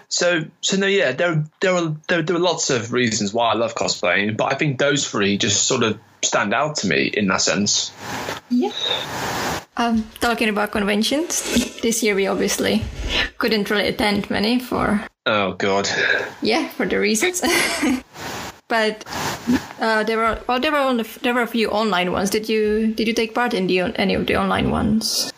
So, 0.08 0.46
so 0.62 0.78
no, 0.78 0.88
yeah, 0.88 1.12
there 1.12 1.44
there 1.62 1.74
are 1.74 1.96
there, 2.08 2.22
there 2.22 2.36
are 2.36 2.40
lots 2.40 2.70
of 2.70 2.94
reasons 2.94 3.34
why 3.34 3.52
I 3.52 3.56
love 3.56 3.76
cosplaying, 3.76 4.38
but 4.38 4.54
I 4.54 4.56
think 4.56 4.80
those 4.80 5.10
three 5.10 5.38
just 5.38 5.68
sort 5.68 5.84
of 5.84 6.00
stand 6.24 6.54
out 6.54 6.78
to 6.78 6.88
me 6.88 7.08
in 7.08 7.28
that 7.28 7.42
sense. 7.42 7.92
Yeah. 8.50 8.72
Um, 9.78 10.10
talking 10.22 10.48
about 10.48 10.72
conventions, 10.72 11.75
this 11.86 12.02
year 12.02 12.16
we 12.16 12.26
obviously 12.26 12.82
couldn't 13.38 13.70
really 13.70 13.88
attend 13.88 14.28
many 14.32 14.58
for. 14.58 15.06
Oh 15.28 15.54
God. 15.54 15.88
Yeah, 16.42 16.68
for 16.70 16.88
the 16.88 17.00
reasons. 17.00 17.42
but 18.68 19.06
uh, 19.80 20.04
there 20.04 20.18
were 20.18 20.40
well, 20.48 20.60
there 20.60 20.72
were 20.72 20.80
only, 20.80 21.04
there 21.22 21.36
were 21.36 21.44
a 21.44 21.48
few 21.48 21.70
online 21.70 22.12
ones. 22.12 22.32
Did 22.32 22.50
you 22.50 22.88
did 22.88 23.08
you 23.08 23.14
take 23.14 23.36
part 23.36 23.54
in 23.54 23.68
the 23.68 23.82
any 24.02 24.16
of 24.16 24.26
the 24.26 24.36
online 24.36 24.72
ones? 24.72 25.32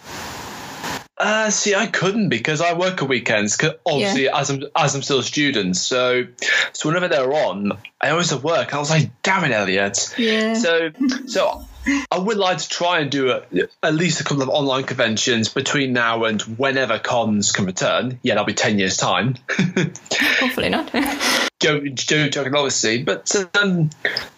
Uh, 1.18 1.50
see, 1.50 1.76
I 1.76 1.88
couldn't 1.88 2.30
because 2.30 2.62
I 2.62 2.74
work 2.74 3.02
at 3.02 3.10
weekends. 3.10 3.58
Cause 3.58 3.74
obviously, 3.86 4.26
yeah. 4.26 4.40
as 4.40 4.50
I'm 4.50 4.64
as 4.74 4.96
I'm 4.96 5.02
still 5.02 5.20
a 5.20 5.24
student, 5.24 5.76
so 5.76 6.28
so 6.72 6.88
whenever 6.88 7.10
they're 7.10 7.34
on, 7.34 7.74
I 8.00 8.12
always 8.12 8.30
have 8.30 8.46
work. 8.46 8.74
I 8.74 8.80
was 8.80 8.90
like, 8.90 9.12
damn 9.22 9.44
it, 9.44 9.52
Elliot. 9.52 10.16
Yeah. 10.18 10.54
So 10.54 10.92
so 11.26 11.67
I 12.12 12.18
would 12.18 12.38
like 12.38 12.58
to 12.60 12.70
try 12.70 13.00
and 13.00 13.12
do 13.12 13.32
a, 13.32 13.44
at 13.84 13.94
least 13.94 14.22
a 14.22 14.24
couple 14.24 14.44
of 14.44 14.50
online 14.50 14.84
conventions 14.84 15.50
between 15.50 15.94
now 15.94 16.26
and 16.26 16.42
whenever 16.42 17.00
cons 17.00 17.52
can 17.52 17.66
return. 17.66 18.20
Yeah, 18.24 18.36
that'll 18.36 18.46
be 18.46 18.54
ten 18.54 18.80
years 18.80 18.98
time. 18.98 19.36
Hopefully 19.50 20.70
not. 20.70 20.92
joking, 21.60 21.96
joking, 21.96 22.56
obviously, 22.56 23.04
but 23.04 23.34
um, 23.60 23.90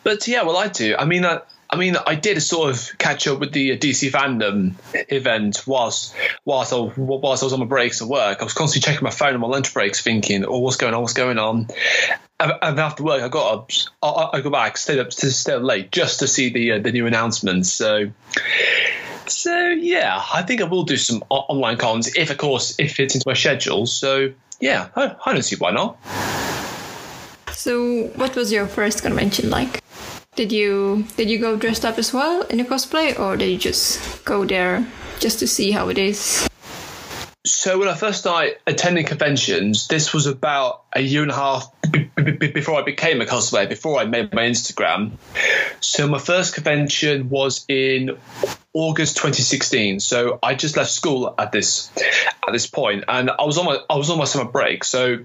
but 0.04 0.28
yeah, 0.28 0.44
well, 0.44 0.58
I 0.58 0.68
do. 0.68 0.96
I 0.98 1.06
mean, 1.06 1.26
I, 1.26 1.42
I 1.70 1.76
mean, 1.76 1.96
I 1.98 2.16
did 2.16 2.42
sort 2.42 2.72
of 2.72 2.98
catch 2.98 3.28
up 3.28 3.40
with 3.40 3.52
the 3.52 3.78
DC 3.78 4.10
fandom 4.12 4.74
event 4.94 5.64
whilst 5.68 6.16
whilst 6.46 6.74
I, 6.74 6.78
whilst 6.98 7.44
I 7.44 7.46
was 7.46 7.54
on 7.54 7.60
my 7.60 7.66
breaks 7.66 8.02
at 8.02 8.08
work. 8.08 8.40
I 8.42 8.44
was 8.44 8.54
constantly 8.54 8.86
checking 8.86 9.04
my 9.04 9.12
phone 9.12 9.34
on 9.34 9.40
my 9.40 9.48
lunch 9.48 9.74
breaks, 9.74 10.02
thinking, 10.02 10.46
"Oh, 10.46 10.60
what's 10.60 10.78
going 10.78 10.94
on? 10.94 11.02
What's 11.02 11.14
going 11.14 11.38
on?" 11.38 11.68
And 12.40 12.80
after 12.80 13.04
work, 13.04 13.22
I 13.22 13.28
got 13.28 13.54
up, 13.54 13.72
I, 14.02 14.38
I 14.38 14.42
go 14.42 14.50
back, 14.50 14.78
stayed 14.78 15.00
up 15.00 15.10
to 15.10 15.32
stay 15.32 15.54
up 15.54 15.64
late 15.64 15.92
just 15.92 16.20
to 16.20 16.28
see 16.28 16.50
the 16.50 16.74
uh, 16.74 16.80
the 16.80 16.92
new 16.92 17.06
announcements. 17.08 17.72
So. 17.72 18.12
So 19.28 19.56
yeah, 19.70 20.24
I 20.34 20.42
think 20.42 20.60
I 20.60 20.64
will 20.64 20.84
do 20.84 20.98
some 20.98 21.24
online 21.30 21.78
cons 21.78 22.16
if, 22.16 22.32
of 22.32 22.38
course, 22.40 22.80
it 22.80 22.88
fits 22.88 23.14
into 23.14 23.28
my 23.28 23.36
schedule. 23.36 23.86
So 23.86 24.34
yeah, 24.60 24.90
I, 24.96 25.16
I 25.24 25.34
don't 25.34 25.44
see 25.44 25.56
why 25.56 25.70
not. 25.70 25.98
So, 27.52 28.08
what 28.16 28.36
was 28.36 28.52
your 28.52 28.66
first 28.68 29.04
convention 29.04 29.50
like? 29.50 29.84
Did 30.36 30.52
you 30.52 31.06
did 31.18 31.30
you 31.30 31.38
go 31.38 31.58
dressed 31.58 31.86
up 31.86 31.98
as 31.98 32.14
well 32.14 32.42
in 32.44 32.60
a 32.60 32.64
cosplay, 32.64 33.20
or 33.20 33.38
did 33.38 33.50
you 33.50 33.58
just 33.58 34.24
go 34.26 34.46
there 34.46 34.88
just 35.20 35.40
to 35.40 35.48
see 35.48 35.72
how 35.72 35.90
it 35.90 35.98
is? 35.98 36.49
So 37.50 37.80
when 37.80 37.88
I 37.88 37.96
first 37.96 38.20
started 38.20 38.58
attending 38.68 39.06
conventions, 39.06 39.88
this 39.88 40.14
was 40.14 40.28
about 40.28 40.84
a 40.94 41.02
year 41.02 41.24
and 41.24 41.32
a 41.32 41.36
half 41.36 41.72
b- 41.92 42.10
b- 42.16 42.52
before 42.52 42.76
I 42.80 42.84
became 42.84 43.22
a 43.22 43.26
cosplayer, 43.26 43.68
before 43.68 44.00
I 44.00 44.06
made 44.06 44.34
my 44.34 44.44
Instagram. 44.44 45.12
So 45.80 46.08
my 46.08 46.20
first 46.20 46.54
convention 46.54 47.30
was 47.30 47.66
in 47.68 48.18
August 48.74 49.18
2016. 49.18 50.00
So 50.00 50.40
I 50.44 50.56
just 50.56 50.78
left 50.78 50.92
school 50.92 51.34
at 51.38 51.52
this 51.52 51.92
at 52.48 52.52
this 52.52 52.68
point, 52.68 53.06
and 53.08 53.32
I 53.32 53.44
was 53.44 53.58
on 53.58 53.66
my 53.66 53.80
I 53.90 53.96
was 53.96 54.10
on 54.10 54.18
my 54.18 54.26
summer 54.26 54.50
break. 54.50 54.84
So 54.84 55.20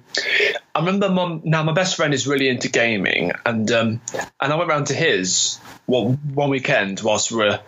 I 0.75 0.79
remember 0.79 1.11
mom. 1.11 1.43
Now 1.45 1.63
my 1.63 1.73
best 1.73 1.97
friend 1.97 2.15
is 2.15 2.27
really 2.27 2.49
into 2.49 2.69
gaming, 2.69 3.33
and 3.45 3.71
um, 3.71 4.01
and 4.41 4.53
I 4.53 4.55
went 4.57 4.71
round 4.71 4.87
to 4.89 4.95
his 4.95 5.59
one, 5.87 6.15
one 6.35 6.51
weekend 6.51 7.01
whilst 7.01 7.31
we're 7.31 7.61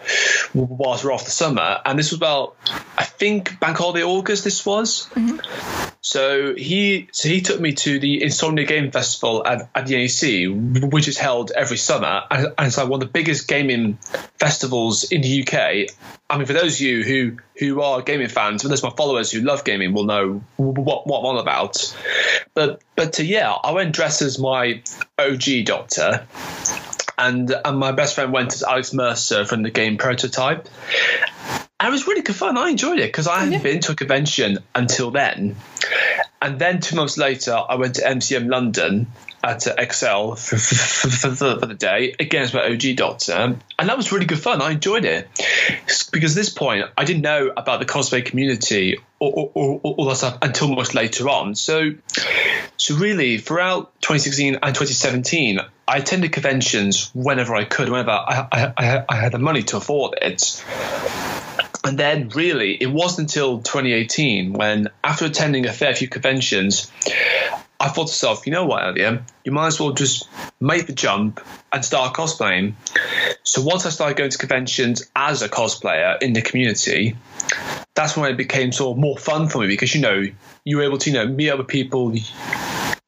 whilst 0.55 1.05
we're 1.05 1.13
off 1.13 1.25
the 1.25 1.31
summer, 1.31 1.81
and 1.85 1.99
this 1.99 2.11
was 2.11 2.19
about 2.19 2.57
I 2.97 3.05
think 3.05 3.61
bank 3.61 3.77
holiday 3.77 4.05
August. 4.05 4.45
This 4.45 4.65
was. 4.65 5.09
So 6.01 6.55
he 6.55 7.09
so 7.13 7.29
he 7.29 7.41
took 7.41 7.61
me 7.61 7.73
to 7.73 7.99
the 7.99 8.23
Insomnia 8.23 8.65
Game 8.65 8.91
Festival 8.91 9.45
at, 9.47 9.69
at 9.75 9.87
the 9.87 9.97
NEC, 9.97 10.93
which 10.93 11.09
is 11.09 11.19
held 11.19 11.51
every 11.51 11.77
summer, 11.77 12.23
and, 12.31 12.47
and 12.57 12.67
it's 12.67 12.79
like 12.79 12.89
one 12.89 13.03
of 13.03 13.09
the 13.09 13.13
biggest 13.13 13.49
gaming 13.49 13.99
festivals 14.39 15.05
in 15.05 15.21
the 15.21 15.43
UK. 15.43 15.91
I 16.29 16.39
mean, 16.39 16.47
for 16.47 16.55
those 16.55 16.77
of 16.77 16.81
you 16.81 17.03
who 17.03 17.39
who 17.59 17.83
are 17.83 18.03
gaming 18.03 18.29
fans, 18.29 18.63
for 18.63 18.69
those 18.69 18.83
my 18.83 18.91
followers 18.91 19.31
who 19.31 19.41
love 19.41 19.65
gaming, 19.65 19.93
will 19.93 20.05
know 20.05 20.43
what 20.57 21.07
what 21.07 21.21
I'm 21.21 21.27
on 21.27 21.39
about. 21.39 21.95
But 22.55 22.83
but 22.95 23.19
uh, 23.21 23.25
yeah, 23.25 23.51
I 23.53 23.73
went 23.73 23.93
dressed 23.93 24.23
as 24.23 24.39
my 24.39 24.83
OG 25.19 25.65
Doctor 25.65 26.27
and 27.19 27.55
and 27.65 27.79
my 27.79 27.93
best 27.93 28.15
friend 28.15 28.33
went 28.33 28.53
as 28.55 28.63
Alex 28.63 28.93
Mercer 28.93 29.45
from 29.45 29.63
the 29.63 29.71
game 29.71 29.97
Prototype. 29.99 30.69
And 31.79 31.89
it 31.89 31.93
was 31.93 32.07
really 32.07 32.23
good 32.23 32.37
fun. 32.37 32.57
I 32.57 32.71
enjoyed 32.71 32.99
it 32.99 33.09
because 33.09 33.27
I 33.29 33.39
hadn't 33.41 33.53
Yeah. 33.55 33.59
been 33.63 33.81
to 33.81 33.93
a 33.93 33.95
convention 33.95 34.59
until 34.75 35.11
then. 35.11 35.57
And 36.41 36.59
then 36.59 36.81
two 36.81 36.97
months 36.97 37.19
later, 37.19 37.53
I 37.55 37.75
went 37.77 37.97
to 37.97 38.03
MCM 38.03 38.49
London 38.49 39.07
at 39.47 39.67
uh, 39.67 39.75
Excel 39.79 40.35
for, 40.35 40.57
for, 40.57 40.75
for, 41.09 41.31
for, 41.31 41.67
the, 41.67 41.75
day 41.75 42.15
again 42.19 42.43
as 42.43 42.53
my 42.53 42.67
OG 42.67 42.97
doctor, 42.97 43.33
and 43.79 43.89
that 43.89 43.97
was 43.97 44.11
really 44.11 44.27
good 44.27 44.41
fun. 44.41 44.61
I 44.61 44.73
enjoyed 44.73 45.05
it 45.05 45.29
because 46.13 46.33
at 46.33 46.41
this 46.41 46.51
point 46.51 46.87
I 46.97 47.05
didn't 47.05 47.23
know 47.23 47.53
about 47.57 47.79
the 47.79 47.87
cosplay 47.87 48.25
community 48.25 48.99
or, 49.19 49.33
or, 49.33 49.51
or, 49.55 49.95
all 49.95 50.05
that 50.07 50.17
stuff 50.17 50.39
until 50.43 50.69
much 50.69 50.95
later 50.95 51.29
on. 51.29 51.55
So, 51.55 51.93
so 52.77 52.97
really 52.97 53.39
throughout 53.39 53.93
2016 54.03 54.57
and 54.57 54.75
2017, 54.75 55.61
I 55.89 55.99
attended 55.99 56.33
conventions 56.33 57.11
whenever 57.15 57.55
I 57.55 57.65
could, 57.65 57.89
whenever 57.89 58.11
I, 58.11 58.49
I, 58.77 59.05
I 59.09 59.17
had 59.17 59.33
the 59.33 59.39
money 59.39 59.63
to 59.65 59.77
afford 59.77 60.19
it. 60.21 60.63
And 61.87 61.97
then, 61.97 62.31
really, 62.31 62.75
it 62.75 62.89
wasn't 62.89 63.29
until 63.31 63.61
2018 63.61 64.55
when, 64.55 64.89
after 65.05 65.25
attending 65.25 65.67
a 65.67 65.73
fair 65.73 65.95
few 65.95 66.09
conventions, 66.09 66.91
I 67.79 67.89
thought 67.91 68.09
to 68.09 68.11
myself, 68.11 68.45
you 68.45 68.53
know 68.53 68.67
what, 68.67 68.83
Elliot, 68.83 69.23
you 69.45 69.53
might 69.53 69.69
as 69.69 69.79
well 69.79 69.93
just 69.93 70.29
make 70.59 70.89
the 70.89 70.93
jump 70.93 71.41
and 71.73 71.85
start 71.85 72.17
cosplaying. 72.17 72.73
So 73.45 73.63
once 73.63 73.87
I 73.87 73.91
started 73.91 74.17
going 74.17 74.31
to 74.31 74.39
conventions 74.39 75.09
as 75.15 75.43
a 75.43 75.49
cosplayer 75.49 76.21
in 76.21 76.33
the 76.33 76.43
community, 76.43 77.17
that's 77.95 78.17
when 78.17 78.33
it 78.33 78.37
became 78.37 78.73
sort 78.73 78.97
of 78.97 79.01
more 79.01 79.17
fun 79.17 79.49
for 79.49 79.59
me 79.59 79.69
because 79.69 79.95
you 79.95 80.01
know 80.01 80.25
you 80.65 80.79
were 80.79 80.83
able 80.83 80.99
to 80.99 81.11
you 81.11 81.17
know 81.17 81.27
meet 81.29 81.51
other 81.51 81.63
people 81.63 82.13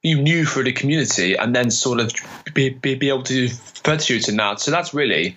you 0.03 0.21
knew 0.21 0.45
through 0.45 0.65
the 0.65 0.73
community 0.73 1.37
and 1.37 1.55
then 1.55 1.71
sort 1.71 1.99
of 1.99 2.13
be, 2.55 2.71
be, 2.71 2.95
be 2.95 3.09
able 3.09 3.25
to 3.25 3.49
photo 3.49 3.99
shoot 3.99 4.29
in 4.29 4.37
that. 4.37 4.61
So 4.61 4.71
that's 4.71 4.95
really 4.95 5.37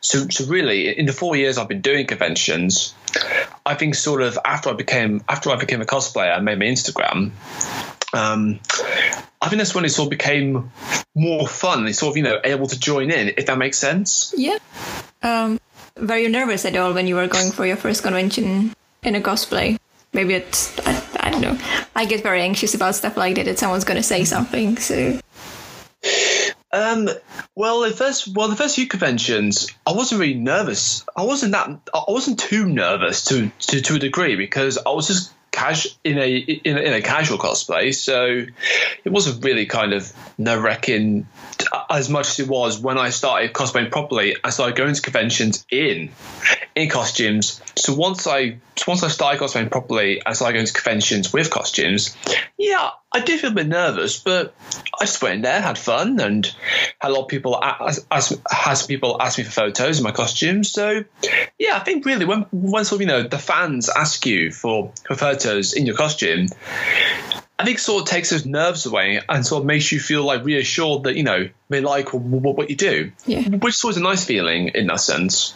so 0.00 0.28
so 0.28 0.46
really 0.46 0.96
in 0.96 1.06
the 1.06 1.12
four 1.12 1.36
years 1.36 1.58
I've 1.58 1.68
been 1.68 1.82
doing 1.82 2.06
conventions, 2.06 2.94
I 3.66 3.74
think 3.74 3.94
sort 3.94 4.22
of 4.22 4.38
after 4.44 4.70
I 4.70 4.72
became 4.72 5.22
after 5.28 5.50
I 5.50 5.56
became 5.56 5.82
a 5.82 5.86
cosplayer 5.86 6.34
and 6.34 6.44
made 6.44 6.58
my 6.58 6.64
Instagram, 6.66 7.32
um, 8.12 8.60
I 9.42 9.48
think 9.48 9.58
that's 9.58 9.74
when 9.74 9.84
it 9.84 9.90
sort 9.90 10.06
of 10.06 10.10
became 10.10 10.72
more 11.14 11.46
fun. 11.46 11.86
It's 11.86 11.98
sort 11.98 12.12
of 12.12 12.16
you 12.16 12.22
know 12.22 12.40
able 12.42 12.68
to 12.68 12.78
join 12.78 13.10
in 13.10 13.34
if 13.36 13.46
that 13.46 13.58
makes 13.58 13.78
sense. 13.78 14.32
Yeah. 14.36 14.58
Um, 15.22 15.60
were 16.00 16.16
you 16.16 16.30
nervous 16.30 16.64
at 16.64 16.74
all 16.76 16.94
when 16.94 17.06
you 17.06 17.16
were 17.16 17.26
going 17.26 17.52
for 17.52 17.66
your 17.66 17.76
first 17.76 18.02
convention 18.02 18.74
in 19.02 19.14
a 19.14 19.20
cosplay? 19.20 19.78
Maybe 20.12 20.34
it's 20.34 20.76
know. 21.40 21.58
I 21.94 22.04
get 22.04 22.22
very 22.22 22.42
anxious 22.42 22.74
about 22.74 22.94
stuff 22.94 23.16
like 23.16 23.36
that. 23.36 23.44
That 23.44 23.58
someone's 23.58 23.84
going 23.84 23.96
to 23.96 24.02
say 24.02 24.24
something. 24.24 24.76
So 24.78 25.20
Um, 26.72 27.08
well, 27.56 27.80
the 27.80 27.90
first, 27.90 28.28
well, 28.34 28.48
the 28.48 28.56
first 28.56 28.76
few 28.76 28.86
conventions, 28.86 29.68
I 29.86 29.92
wasn't 29.92 30.20
really 30.20 30.34
nervous. 30.34 31.04
I 31.16 31.24
wasn't 31.24 31.52
that, 31.52 31.68
I 31.92 32.04
wasn't 32.08 32.38
too 32.38 32.66
nervous 32.66 33.24
to 33.26 33.50
to, 33.68 33.80
to 33.80 33.94
a 33.96 33.98
degree 33.98 34.36
because 34.36 34.78
I 34.78 34.90
was 34.90 35.08
just 35.08 35.32
cash 35.50 35.88
in 36.04 36.16
a, 36.16 36.36
in 36.36 36.76
a 36.76 36.80
in 36.80 36.92
a 36.92 37.02
casual 37.02 37.38
cosplay, 37.38 37.92
so 37.92 38.46
it 39.04 39.10
wasn't 39.10 39.44
really 39.44 39.66
kind 39.66 39.92
of 39.92 40.12
nerve 40.38 40.62
wracking 40.62 41.26
as 41.90 42.08
much 42.08 42.30
as 42.30 42.40
it 42.40 42.48
was 42.48 42.78
when 42.78 42.98
I 42.98 43.10
started 43.10 43.52
cosplaying 43.52 43.90
properly. 43.90 44.36
I 44.44 44.50
started 44.50 44.76
going 44.76 44.94
to 44.94 45.02
conventions 45.02 45.66
in 45.70 46.10
in 46.74 46.88
costumes. 46.88 47.60
So 47.76 47.94
once 47.94 48.26
I 48.26 48.58
so 48.76 48.84
once 48.88 49.02
I 49.02 49.08
started 49.08 49.40
cosplaying 49.40 49.70
properly, 49.70 50.22
and 50.24 50.34
started 50.34 50.54
going 50.54 50.66
to 50.66 50.72
conventions 50.72 51.32
with 51.32 51.50
costumes. 51.50 52.16
Yeah, 52.56 52.90
I 53.12 53.20
did 53.20 53.40
feel 53.40 53.50
a 53.50 53.54
bit 53.54 53.66
nervous, 53.66 54.18
but 54.18 54.54
I 54.98 55.04
just 55.04 55.20
went 55.22 55.36
in 55.36 55.42
there, 55.42 55.60
had 55.60 55.78
fun, 55.78 56.20
and 56.20 56.46
had 56.98 57.10
a 57.10 57.12
lot 57.12 57.22
of 57.22 57.28
people 57.28 57.62
ask, 57.62 58.06
ask, 58.10 58.32
had 58.50 58.82
people 58.86 59.20
ask 59.20 59.38
me 59.38 59.44
for 59.44 59.50
photos 59.50 59.98
in 59.98 60.04
my 60.04 60.12
costumes. 60.12 60.70
So 60.70 61.04
yeah, 61.58 61.76
I 61.76 61.80
think 61.80 62.06
really 62.06 62.24
when 62.24 62.46
when 62.52 62.84
sort 62.84 62.98
of 62.98 63.00
you 63.02 63.06
know 63.08 63.22
the 63.22 63.38
fans 63.38 63.88
ask 63.88 64.24
you 64.26 64.52
for, 64.52 64.92
for 65.06 65.14
photos 65.14 65.72
in 65.72 65.86
your 65.86 65.96
costume. 65.96 66.46
I 67.60 67.64
think 67.64 67.76
it 67.76 67.82
sort 67.82 68.02
of 68.02 68.08
takes 68.08 68.30
those 68.30 68.46
nerves 68.46 68.86
away 68.86 69.20
and 69.28 69.44
sort 69.44 69.60
of 69.60 69.66
makes 69.66 69.92
you 69.92 70.00
feel 70.00 70.24
like 70.24 70.46
reassured 70.46 71.02
that 71.02 71.14
you 71.14 71.22
know 71.22 71.50
they 71.68 71.82
like 71.82 72.14
what, 72.14 72.56
what 72.56 72.70
you 72.70 72.76
do, 72.76 73.12
yeah, 73.26 73.46
which 73.48 73.74
is 73.74 73.84
always 73.84 73.98
a 73.98 74.02
nice 74.02 74.24
feeling 74.24 74.68
in 74.68 74.86
that 74.86 75.00
sense. 75.00 75.52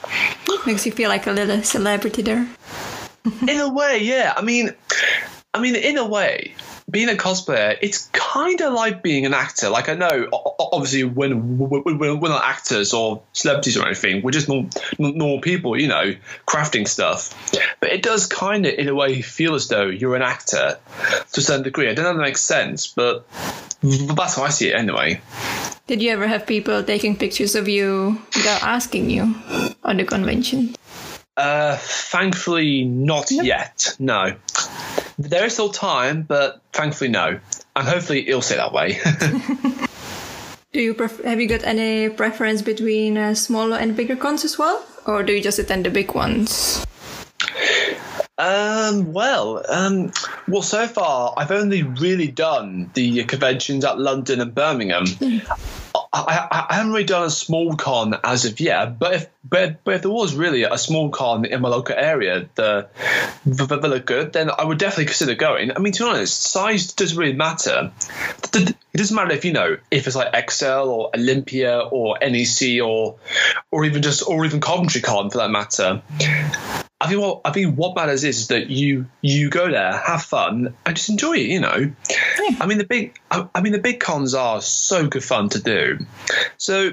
makes 0.66 0.84
you 0.84 0.92
feel 0.92 1.08
like 1.08 1.26
a 1.26 1.32
little 1.32 1.62
celebrity 1.62 2.20
there. 2.20 2.46
in 3.48 3.58
a 3.58 3.72
way, 3.72 4.00
yeah. 4.02 4.34
I 4.36 4.42
mean, 4.42 4.74
I 5.54 5.60
mean, 5.60 5.76
in 5.76 5.96
a 5.96 6.06
way, 6.06 6.54
being 6.94 7.08
a 7.08 7.14
cosplayer, 7.14 7.76
it's 7.82 8.08
kind 8.12 8.60
of 8.60 8.72
like 8.72 9.02
being 9.02 9.26
an 9.26 9.34
actor. 9.34 9.68
Like 9.68 9.88
I 9.88 9.94
know, 9.94 10.28
obviously, 10.32 11.02
when 11.02 11.58
when 11.58 12.20
we're 12.20 12.28
not 12.28 12.44
actors 12.44 12.94
or 12.94 13.20
celebrities 13.32 13.76
or 13.76 13.84
anything, 13.84 14.22
we're 14.22 14.30
just 14.30 14.48
normal, 14.48 14.70
normal 15.00 15.40
people, 15.40 15.76
you 15.78 15.88
know, 15.88 16.14
crafting 16.46 16.86
stuff. 16.86 17.34
But 17.80 17.90
it 17.90 18.00
does 18.00 18.26
kind 18.26 18.64
of, 18.64 18.74
in 18.74 18.86
a 18.86 18.94
way, 18.94 19.22
feel 19.22 19.56
as 19.56 19.66
though 19.66 19.86
you're 19.86 20.14
an 20.14 20.22
actor 20.22 20.78
to 21.32 21.40
a 21.40 21.42
certain 21.42 21.64
degree. 21.64 21.90
I 21.90 21.94
don't 21.94 22.04
know 22.04 22.12
if 22.12 22.16
that 22.18 22.22
makes 22.22 22.42
sense, 22.42 22.86
but 22.86 23.26
that's 23.82 24.36
how 24.36 24.44
I 24.44 24.50
see 24.50 24.68
it 24.68 24.76
anyway. 24.76 25.20
Did 25.88 26.00
you 26.00 26.12
ever 26.12 26.28
have 26.28 26.46
people 26.46 26.84
taking 26.84 27.16
pictures 27.16 27.56
of 27.56 27.66
you 27.66 28.22
without 28.36 28.62
asking 28.62 29.10
you 29.10 29.34
on 29.82 29.96
the 29.96 30.04
convention? 30.04 30.76
Uh, 31.36 31.76
thankfully, 31.76 32.84
not 32.84 33.32
yet. 33.32 33.96
No, 33.98 34.36
there 35.18 35.44
is 35.44 35.52
still 35.54 35.70
time, 35.70 36.22
but 36.22 36.60
thankfully, 36.72 37.10
no. 37.10 37.38
And 37.76 37.88
hopefully, 37.88 38.28
it'll 38.28 38.42
stay 38.42 38.56
that 38.56 38.72
way. 38.72 38.98
Do 40.72 40.80
you 40.80 40.92
pref- 40.92 41.22
have 41.22 41.40
you 41.40 41.46
got 41.46 41.62
any 41.62 42.08
preference 42.08 42.60
between 42.60 43.16
uh, 43.16 43.36
smaller 43.36 43.76
and 43.76 43.96
bigger 43.96 44.16
cons 44.16 44.44
as 44.44 44.58
well, 44.58 44.84
or 45.06 45.22
do 45.22 45.32
you 45.32 45.40
just 45.40 45.60
attend 45.60 45.86
the 45.86 45.90
big 45.90 46.16
ones? 46.16 46.84
Um, 48.36 49.12
well, 49.12 49.62
um, 49.68 50.10
well, 50.48 50.62
so 50.62 50.88
far 50.88 51.32
I've 51.36 51.52
only 51.52 51.84
really 51.84 52.26
done 52.26 52.90
the 52.94 53.22
conventions 53.22 53.84
at 53.84 54.00
London 54.00 54.40
and 54.40 54.52
Birmingham. 54.52 55.04
I, 56.14 56.66
I, 56.70 56.74
haven't 56.76 56.92
really 56.92 57.04
done 57.04 57.24
a 57.24 57.30
small 57.30 57.74
con 57.74 58.14
as 58.22 58.44
of 58.44 58.60
yet, 58.60 59.00
but 59.00 59.14
if 59.14 59.30
but, 59.42 59.82
but 59.82 59.96
if 59.96 60.02
there 60.02 60.10
was 60.10 60.34
really 60.34 60.62
a 60.62 60.78
small 60.78 61.10
con 61.10 61.44
in 61.44 61.60
my 61.60 61.68
local 61.68 61.96
area 61.96 62.48
that 62.54 62.90
that 63.44 63.82
looked 63.82 64.06
good, 64.06 64.32
then 64.32 64.48
I 64.56 64.64
would 64.64 64.78
definitely 64.78 65.06
consider 65.06 65.34
going. 65.34 65.72
I 65.76 65.80
mean, 65.80 65.92
to 65.94 66.04
be 66.04 66.08
honest, 66.08 66.40
size 66.40 66.92
doesn't 66.92 67.18
really 67.18 67.34
matter. 67.34 67.90
It 68.54 68.76
doesn't 68.94 69.16
matter 69.16 69.32
if 69.32 69.44
you 69.44 69.52
know 69.52 69.76
if 69.90 70.06
it's 70.06 70.14
like 70.14 70.30
Excel 70.34 70.88
or 70.88 71.10
Olympia 71.16 71.80
or 71.80 72.16
NEC 72.20 72.80
or 72.80 73.16
or 73.72 73.84
even 73.84 74.02
just 74.02 74.26
or 74.28 74.44
even 74.44 74.60
Coventry 74.60 75.00
Con 75.00 75.30
for 75.30 75.38
that 75.38 75.50
matter. 75.50 76.00
I 77.04 77.06
think 77.06 77.20
what 77.20 77.42
I 77.44 77.50
think 77.50 77.76
what 77.76 77.94
matters 77.94 78.24
is 78.24 78.48
that 78.48 78.70
you 78.70 79.04
you 79.20 79.50
go 79.50 79.70
there, 79.70 79.92
have 79.92 80.22
fun, 80.22 80.74
and 80.86 80.96
just 80.96 81.10
enjoy 81.10 81.34
it. 81.34 81.48
You 81.48 81.60
know, 81.60 81.92
I 82.58 82.66
mean 82.66 82.78
the 82.78 82.86
big 82.88 83.18
I, 83.30 83.46
I 83.54 83.60
mean 83.60 83.72
the 83.72 83.78
big 83.78 84.00
cons 84.00 84.32
are 84.32 84.62
so 84.62 85.06
good 85.06 85.22
fun 85.22 85.50
to 85.50 85.62
do. 85.62 85.98
So 86.56 86.92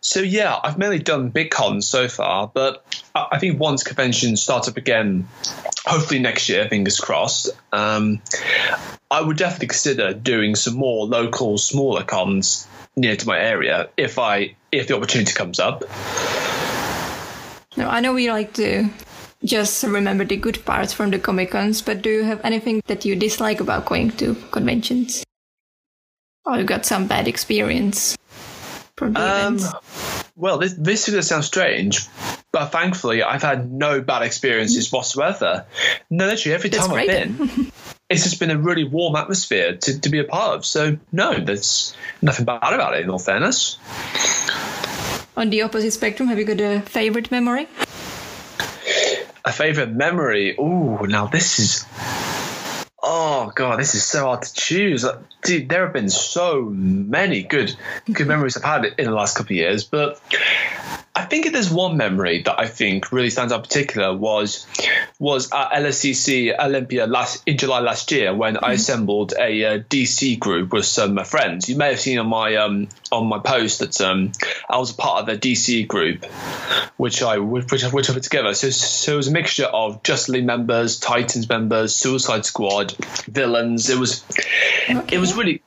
so 0.00 0.20
yeah, 0.20 0.56
I've 0.62 0.78
mainly 0.78 1.00
done 1.00 1.30
big 1.30 1.50
cons 1.50 1.84
so 1.84 2.06
far, 2.06 2.46
but 2.46 2.86
I, 3.12 3.26
I 3.32 3.38
think 3.40 3.58
once 3.58 3.82
conventions 3.82 4.40
start 4.40 4.68
up 4.68 4.76
again, 4.76 5.26
hopefully 5.84 6.20
next 6.20 6.48
year, 6.48 6.68
fingers 6.68 7.00
crossed. 7.00 7.50
Um, 7.72 8.22
I 9.10 9.20
would 9.20 9.36
definitely 9.36 9.66
consider 9.66 10.14
doing 10.14 10.54
some 10.54 10.76
more 10.76 11.06
local, 11.06 11.58
smaller 11.58 12.04
cons 12.04 12.68
near 12.94 13.16
to 13.16 13.26
my 13.26 13.40
area 13.40 13.88
if 13.96 14.20
I 14.20 14.54
if 14.70 14.86
the 14.86 14.96
opportunity 14.96 15.32
comes 15.32 15.58
up. 15.58 15.82
No, 17.76 17.88
I 17.88 17.98
know 17.98 18.14
we 18.14 18.30
like 18.30 18.52
to 18.54 18.88
just 19.44 19.82
remember 19.84 20.24
the 20.24 20.36
good 20.36 20.64
parts 20.64 20.92
from 20.92 21.10
the 21.10 21.18
Comic 21.18 21.50
Cons, 21.50 21.82
but 21.82 22.02
do 22.02 22.10
you 22.10 22.24
have 22.24 22.40
anything 22.44 22.82
that 22.86 23.04
you 23.04 23.14
dislike 23.14 23.60
about 23.60 23.86
going 23.86 24.10
to 24.12 24.34
conventions? 24.50 25.24
Or 26.46 26.58
you 26.58 26.64
got 26.64 26.86
some 26.86 27.06
bad 27.06 27.28
experience 27.28 28.16
from 28.96 29.12
the 29.12 29.20
um, 29.20 29.56
events? 29.56 30.30
Well, 30.36 30.58
this, 30.58 30.74
this 30.74 31.08
is 31.08 31.14
going 31.14 31.22
to 31.22 31.26
sound 31.26 31.44
strange, 31.44 32.06
but 32.52 32.66
thankfully 32.66 33.22
I've 33.22 33.42
had 33.42 33.70
no 33.70 34.00
bad 34.00 34.22
experiences 34.22 34.90
whatsoever. 34.90 35.66
No, 36.10 36.26
literally 36.26 36.54
every 36.54 36.70
time 36.70 36.90
I've 36.92 37.06
been, 37.06 37.72
it's 38.10 38.24
just 38.24 38.40
been 38.40 38.50
a 38.50 38.58
really 38.58 38.84
warm 38.84 39.16
atmosphere 39.16 39.76
to, 39.76 40.00
to 40.00 40.08
be 40.08 40.18
a 40.18 40.24
part 40.24 40.56
of. 40.56 40.66
So, 40.66 40.98
no, 41.12 41.38
there's 41.38 41.94
nothing 42.20 42.44
bad 42.44 42.72
about 42.72 42.94
it, 42.94 43.02
in 43.02 43.10
all 43.10 43.18
fairness. 43.18 43.78
On 45.36 45.50
the 45.50 45.62
opposite 45.62 45.92
spectrum, 45.92 46.28
have 46.28 46.38
you 46.38 46.44
got 46.44 46.60
a 46.60 46.80
favorite 46.82 47.30
memory? 47.30 47.68
A 49.44 49.52
favorite 49.52 49.92
memory? 49.92 50.56
Oh, 50.58 51.04
now 51.04 51.26
this 51.26 51.58
is. 51.58 51.84
Oh 53.02 53.52
god, 53.54 53.78
this 53.78 53.94
is 53.94 54.02
so 54.02 54.20
hard 54.20 54.42
to 54.42 54.54
choose. 54.54 55.04
Dude, 55.42 55.68
there 55.68 55.84
have 55.84 55.92
been 55.92 56.08
so 56.08 56.62
many 56.62 57.42
good 57.42 57.76
good 58.10 58.26
memories 58.26 58.56
I've 58.56 58.64
had 58.64 58.86
in 58.98 59.04
the 59.04 59.12
last 59.12 59.36
couple 59.36 59.52
of 59.52 59.56
years, 59.56 59.84
but 59.84 60.18
I 61.16 61.26
think 61.26 61.52
there's 61.52 61.70
one 61.70 61.96
memory 61.96 62.42
that 62.42 62.58
I 62.58 62.66
think 62.66 63.12
really 63.12 63.30
stands 63.30 63.52
out 63.52 63.60
in 63.60 63.62
particular 63.62 64.12
was 64.12 64.66
was 65.20 65.52
at 65.52 65.70
LSCC 65.70 66.58
Olympia 66.58 67.06
last 67.06 67.44
in 67.46 67.56
July 67.56 67.78
last 67.78 68.10
year 68.10 68.34
when 68.34 68.54
mm-hmm. 68.54 68.64
I 68.64 68.72
assembled 68.72 69.32
a 69.38 69.64
uh, 69.64 69.78
DC 69.78 70.40
group 70.40 70.72
with 70.72 70.84
some 70.84 71.16
uh, 71.16 71.22
friends. 71.22 71.68
You 71.68 71.76
may 71.76 71.90
have 71.90 72.00
seen 72.00 72.18
on 72.18 72.26
my 72.26 72.56
um, 72.56 72.88
on 73.12 73.28
my 73.28 73.38
post 73.38 73.78
that 73.78 74.00
um, 74.00 74.32
I 74.68 74.78
was 74.78 74.90
a 74.90 74.94
part 74.94 75.20
of 75.20 75.26
the 75.26 75.38
DC 75.38 75.86
group, 75.86 76.24
which 76.96 77.22
I 77.22 77.38
which, 77.38 77.70
which 77.70 77.84
I 77.84 77.90
put 77.90 78.22
together. 78.24 78.52
So, 78.54 78.70
so 78.70 79.14
it 79.14 79.16
was 79.16 79.28
a 79.28 79.32
mixture 79.32 79.66
of 79.66 80.02
Justice 80.02 80.30
League 80.30 80.46
members, 80.46 80.98
Titans 80.98 81.48
members, 81.48 81.94
Suicide 81.94 82.44
Squad, 82.44 82.92
villains. 83.28 83.88
It 83.88 83.98
was 83.98 84.24
okay. 84.90 85.14
it 85.14 85.18
was 85.18 85.34
really 85.34 85.62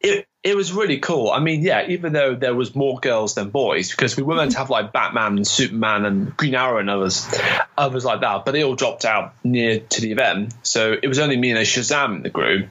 it, 0.00 0.28
it 0.44 0.56
was 0.56 0.72
really 0.72 0.98
cool. 0.98 1.30
I 1.30 1.38
mean, 1.38 1.62
yeah, 1.62 1.86
even 1.88 2.12
though 2.12 2.34
there 2.34 2.54
was 2.54 2.74
more 2.74 2.98
girls 2.98 3.34
than 3.34 3.50
boys, 3.50 3.90
because 3.90 4.16
we 4.16 4.24
were 4.24 4.34
meant 4.34 4.50
to 4.50 4.56
mm-hmm. 4.56 4.62
have 4.62 4.70
like 4.70 4.92
Batman 4.92 5.36
and 5.36 5.46
Superman 5.46 6.04
and 6.04 6.36
Green 6.36 6.56
Arrow 6.56 6.78
and 6.78 6.90
others, 6.90 7.32
others 7.78 8.04
like 8.04 8.22
that, 8.22 8.44
but 8.44 8.50
they 8.50 8.64
all 8.64 8.74
dropped 8.74 9.04
out 9.04 9.34
near 9.44 9.78
to 9.78 10.00
the 10.00 10.10
event. 10.10 10.52
So 10.64 10.96
it 11.00 11.06
was 11.06 11.20
only 11.20 11.36
me 11.36 11.50
and 11.50 11.60
a 11.60 11.62
Shazam 11.62 12.16
in 12.16 12.22
the 12.22 12.30
group, 12.30 12.68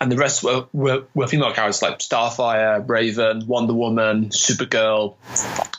and 0.00 0.12
the 0.12 0.16
rest 0.16 0.44
were 0.44 0.66
were, 0.72 1.04
were 1.12 1.26
female 1.26 1.52
characters 1.52 1.82
like 1.82 1.98
Starfire, 1.98 2.88
Raven, 2.88 3.46
Wonder 3.48 3.74
Woman, 3.74 4.28
Supergirl. 4.28 5.16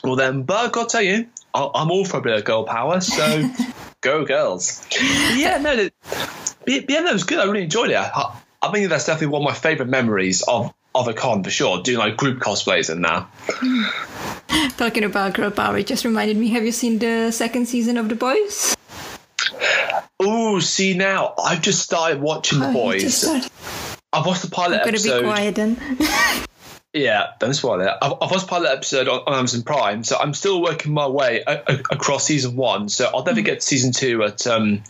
Well, 0.04 0.16
then, 0.16 0.42
but 0.42 0.56
I've 0.56 0.72
got 0.72 0.90
to 0.90 0.92
tell 0.92 1.02
you, 1.02 1.26
I'm 1.54 1.90
all 1.90 2.04
for 2.04 2.18
a 2.18 2.22
bit 2.22 2.36
of 2.36 2.44
girl 2.44 2.64
power, 2.64 3.00
so 3.00 3.50
go 4.02 4.26
girls. 4.26 4.86
Yeah, 5.34 5.56
no, 5.56 5.72
yeah, 5.72 5.88
it 6.66 7.12
was 7.12 7.24
good. 7.24 7.38
I 7.38 7.44
really 7.44 7.64
enjoyed 7.64 7.90
it. 7.90 7.96
I, 7.96 8.38
I 8.62 8.70
think 8.72 8.90
that's 8.90 9.06
definitely 9.06 9.28
one 9.28 9.42
of 9.42 9.48
my 9.48 9.54
favorite 9.54 9.88
memories 9.88 10.42
of 10.42 10.74
of 10.94 11.08
a 11.08 11.14
con 11.14 11.44
for 11.44 11.50
sure, 11.50 11.82
doing 11.82 11.98
like 11.98 12.16
group 12.16 12.40
cosplays 12.40 12.90
and 12.90 13.04
that. 13.04 13.28
Talking 14.76 15.04
about 15.04 15.34
girl 15.34 15.50
power, 15.50 15.78
it 15.78 15.86
just 15.86 16.04
reminded 16.04 16.36
me. 16.36 16.48
Have 16.48 16.64
you 16.64 16.72
seen 16.72 16.98
the 16.98 17.30
second 17.30 17.66
season 17.66 17.96
of 17.96 18.08
The 18.08 18.14
Boys? 18.14 18.76
Oh, 20.18 20.58
see 20.60 20.94
now, 20.94 21.34
I've 21.42 21.62
just 21.62 21.82
started 21.82 22.20
watching 22.20 22.60
The 22.60 22.72
Boys. 22.72 23.24
I've 24.12 24.26
watched 24.26 24.42
the 24.42 24.50
pilot 24.50 24.82
I'm 24.82 24.88
episode. 24.88 25.08
Gonna 25.08 25.22
be 25.22 25.28
quiet 25.28 25.54
then. 25.54 26.46
Yeah, 26.92 27.34
don't 27.38 27.54
spoil 27.54 27.80
it. 27.80 27.88
I've, 28.02 28.14
I've 28.20 28.30
watched 28.32 28.48
pilot 28.48 28.70
episode 28.72 29.06
on, 29.06 29.20
on, 29.20 29.34
Amazon 29.34 29.62
Prime, 29.62 30.02
so 30.02 30.16
I'm 30.18 30.34
still 30.34 30.60
working 30.60 30.92
my 30.92 31.06
way 31.06 31.44
a, 31.46 31.62
a, 31.68 31.74
across 31.92 32.24
season 32.24 32.56
one. 32.56 32.88
So 32.88 33.04
I'll 33.06 33.22
definitely 33.22 33.44
get 33.44 33.60
to 33.60 33.66
season 33.66 33.92
two 33.92 34.24
at 34.24 34.44
um, 34.48 34.82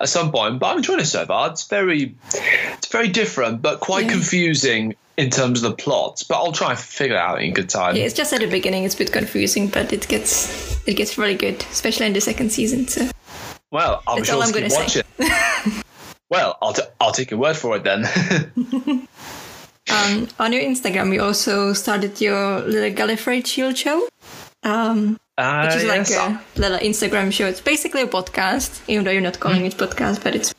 at 0.00 0.08
some 0.08 0.32
point. 0.32 0.58
But 0.58 0.72
I'm 0.72 0.78
enjoying 0.78 0.98
it 0.98 1.04
so 1.04 1.24
far. 1.24 1.52
It's 1.52 1.68
very 1.68 2.16
it's 2.32 2.88
very 2.88 3.06
different, 3.06 3.62
but 3.62 3.78
quite 3.78 4.06
yeah. 4.06 4.10
confusing 4.10 4.96
in 5.16 5.30
terms 5.30 5.62
of 5.62 5.70
the 5.70 5.76
plot. 5.76 6.22
But 6.28 6.36
I'll 6.36 6.52
try 6.52 6.70
and 6.70 6.78
figure 6.78 7.16
it 7.16 7.20
out 7.20 7.42
in 7.42 7.52
good 7.52 7.68
time. 7.68 7.96
Yeah, 7.96 8.04
it's 8.04 8.14
just 8.14 8.32
at 8.32 8.40
the 8.40 8.46
beginning 8.46 8.84
it's 8.84 8.94
a 8.94 8.98
bit 8.98 9.12
confusing, 9.12 9.68
but 9.68 9.92
it 9.92 10.08
gets 10.08 10.86
it 10.86 10.94
gets 10.94 11.18
really 11.18 11.34
good, 11.34 11.62
especially 11.70 12.06
in 12.06 12.12
the 12.12 12.20
second 12.20 12.50
season. 12.50 12.88
So 12.88 13.10
well, 13.70 14.02
I'll 14.06 14.16
That's 14.16 14.30
be 14.30 14.34
sure 14.34 14.46
to 14.46 14.52
keep 14.52 14.72
watching. 14.72 15.82
well, 16.30 16.58
I'll 16.62 16.72
t- 16.72 16.82
I'll 17.00 17.12
take 17.12 17.30
your 17.30 17.40
word 17.40 17.56
for 17.56 17.76
it 17.76 17.84
then. 17.84 19.08
Um, 19.90 20.28
on 20.38 20.52
your 20.52 20.62
Instagram, 20.62 21.12
you 21.12 21.22
also 21.22 21.72
started 21.72 22.20
your 22.20 22.60
little 22.60 22.90
Gallifrey 22.90 23.46
Shield 23.46 23.76
show, 23.76 24.08
um, 24.62 25.20
uh, 25.36 25.66
which 25.66 25.76
is 25.76 25.84
like 25.84 26.08
yes. 26.08 26.16
a 26.16 26.60
little 26.60 26.78
Instagram 26.78 27.32
show. 27.32 27.46
It's 27.46 27.60
basically 27.60 28.02
a 28.02 28.06
podcast, 28.06 28.82
even 28.88 29.04
though 29.04 29.10
you're 29.10 29.20
not 29.20 29.40
calling 29.40 29.62
mm. 29.62 29.66
it 29.66 29.76
podcast, 29.76 30.24
but 30.24 30.34
it's 30.34 30.54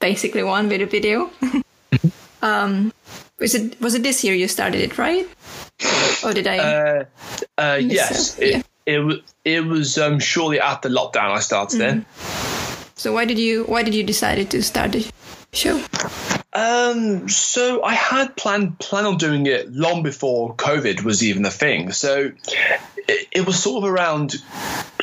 basically 0.00 0.42
one 0.42 0.68
with 0.68 0.80
a 0.80 0.86
video. 0.86 1.30
um, 2.42 2.92
was 3.44 3.54
it 3.54 3.80
was 3.80 3.94
it 3.94 4.02
this 4.02 4.24
year 4.24 4.34
you 4.34 4.48
started 4.48 4.80
it, 4.80 4.96
right? 4.98 5.28
Or 6.24 6.32
did 6.32 6.46
I? 6.46 6.58
Uh, 6.58 7.04
uh, 7.58 7.78
yes, 7.80 8.38
it, 8.38 8.50
yeah. 8.50 8.62
it, 8.86 8.98
was. 9.00 9.18
It 9.44 9.64
was 9.64 9.98
um, 9.98 10.18
shortly 10.18 10.60
after 10.60 10.88
lockdown 10.88 11.30
I 11.36 11.40
started 11.40 11.80
mm. 11.80 12.00
it. 12.00 12.06
So 12.96 13.12
why 13.12 13.26
did 13.26 13.38
you 13.38 13.64
why 13.64 13.82
did 13.82 13.94
you 13.94 14.02
decide 14.02 14.50
to 14.50 14.62
start 14.62 14.92
the 14.92 15.10
show? 15.52 15.82
Um, 16.54 17.28
so 17.28 17.82
I 17.82 17.94
had 17.94 18.36
planned 18.36 18.78
plan 18.78 19.06
on 19.06 19.16
doing 19.16 19.46
it 19.46 19.72
long 19.72 20.04
before 20.04 20.54
COVID 20.54 21.02
was 21.02 21.24
even 21.24 21.44
a 21.44 21.50
thing. 21.50 21.90
So 21.90 22.30
it, 22.96 23.28
it 23.32 23.46
was 23.46 23.60
sort 23.60 23.82
of 23.82 23.90
around 23.90 24.36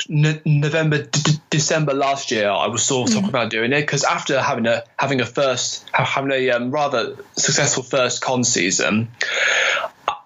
n- 0.09 0.41
November, 0.45 1.03
d- 1.03 1.39
December 1.49 1.93
last 1.93 2.31
year. 2.31 2.49
I 2.49 2.67
was 2.67 2.83
sort 2.83 3.09
of 3.09 3.15
talking 3.15 3.27
mm. 3.27 3.31
about 3.31 3.49
doing 3.49 3.73
it 3.73 3.81
because 3.81 4.05
after 4.05 4.41
having 4.41 4.65
a 4.65 4.83
having 4.97 5.19
a 5.19 5.25
first 5.25 5.85
having 5.91 6.31
a 6.31 6.51
um, 6.51 6.71
rather 6.71 7.17
successful 7.35 7.83
first 7.83 8.21
con 8.21 8.45
season, 8.45 9.09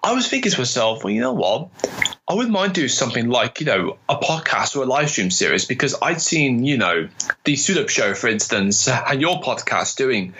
I 0.06 0.12
was 0.12 0.28
thinking 0.28 0.52
to 0.52 0.58
myself, 0.58 1.02
well, 1.02 1.12
you 1.12 1.20
know 1.20 1.32
what? 1.32 1.68
I 2.28 2.34
wouldn't 2.34 2.52
mind 2.52 2.74
doing 2.74 2.86
something 2.86 3.28
like, 3.28 3.58
you 3.58 3.66
know, 3.66 3.98
a 4.08 4.14
podcast 4.14 4.76
or 4.76 4.84
a 4.84 4.86
live 4.86 5.10
stream 5.10 5.32
series 5.32 5.64
because 5.64 5.96
I'd 6.00 6.20
seen, 6.20 6.64
you 6.64 6.78
know, 6.78 7.08
the 7.42 7.56
Suit 7.56 7.90
Show, 7.90 8.14
for 8.14 8.28
instance, 8.28 8.86
and 8.88 9.20
your 9.20 9.40
podcast 9.40 9.96
doing 9.96 10.34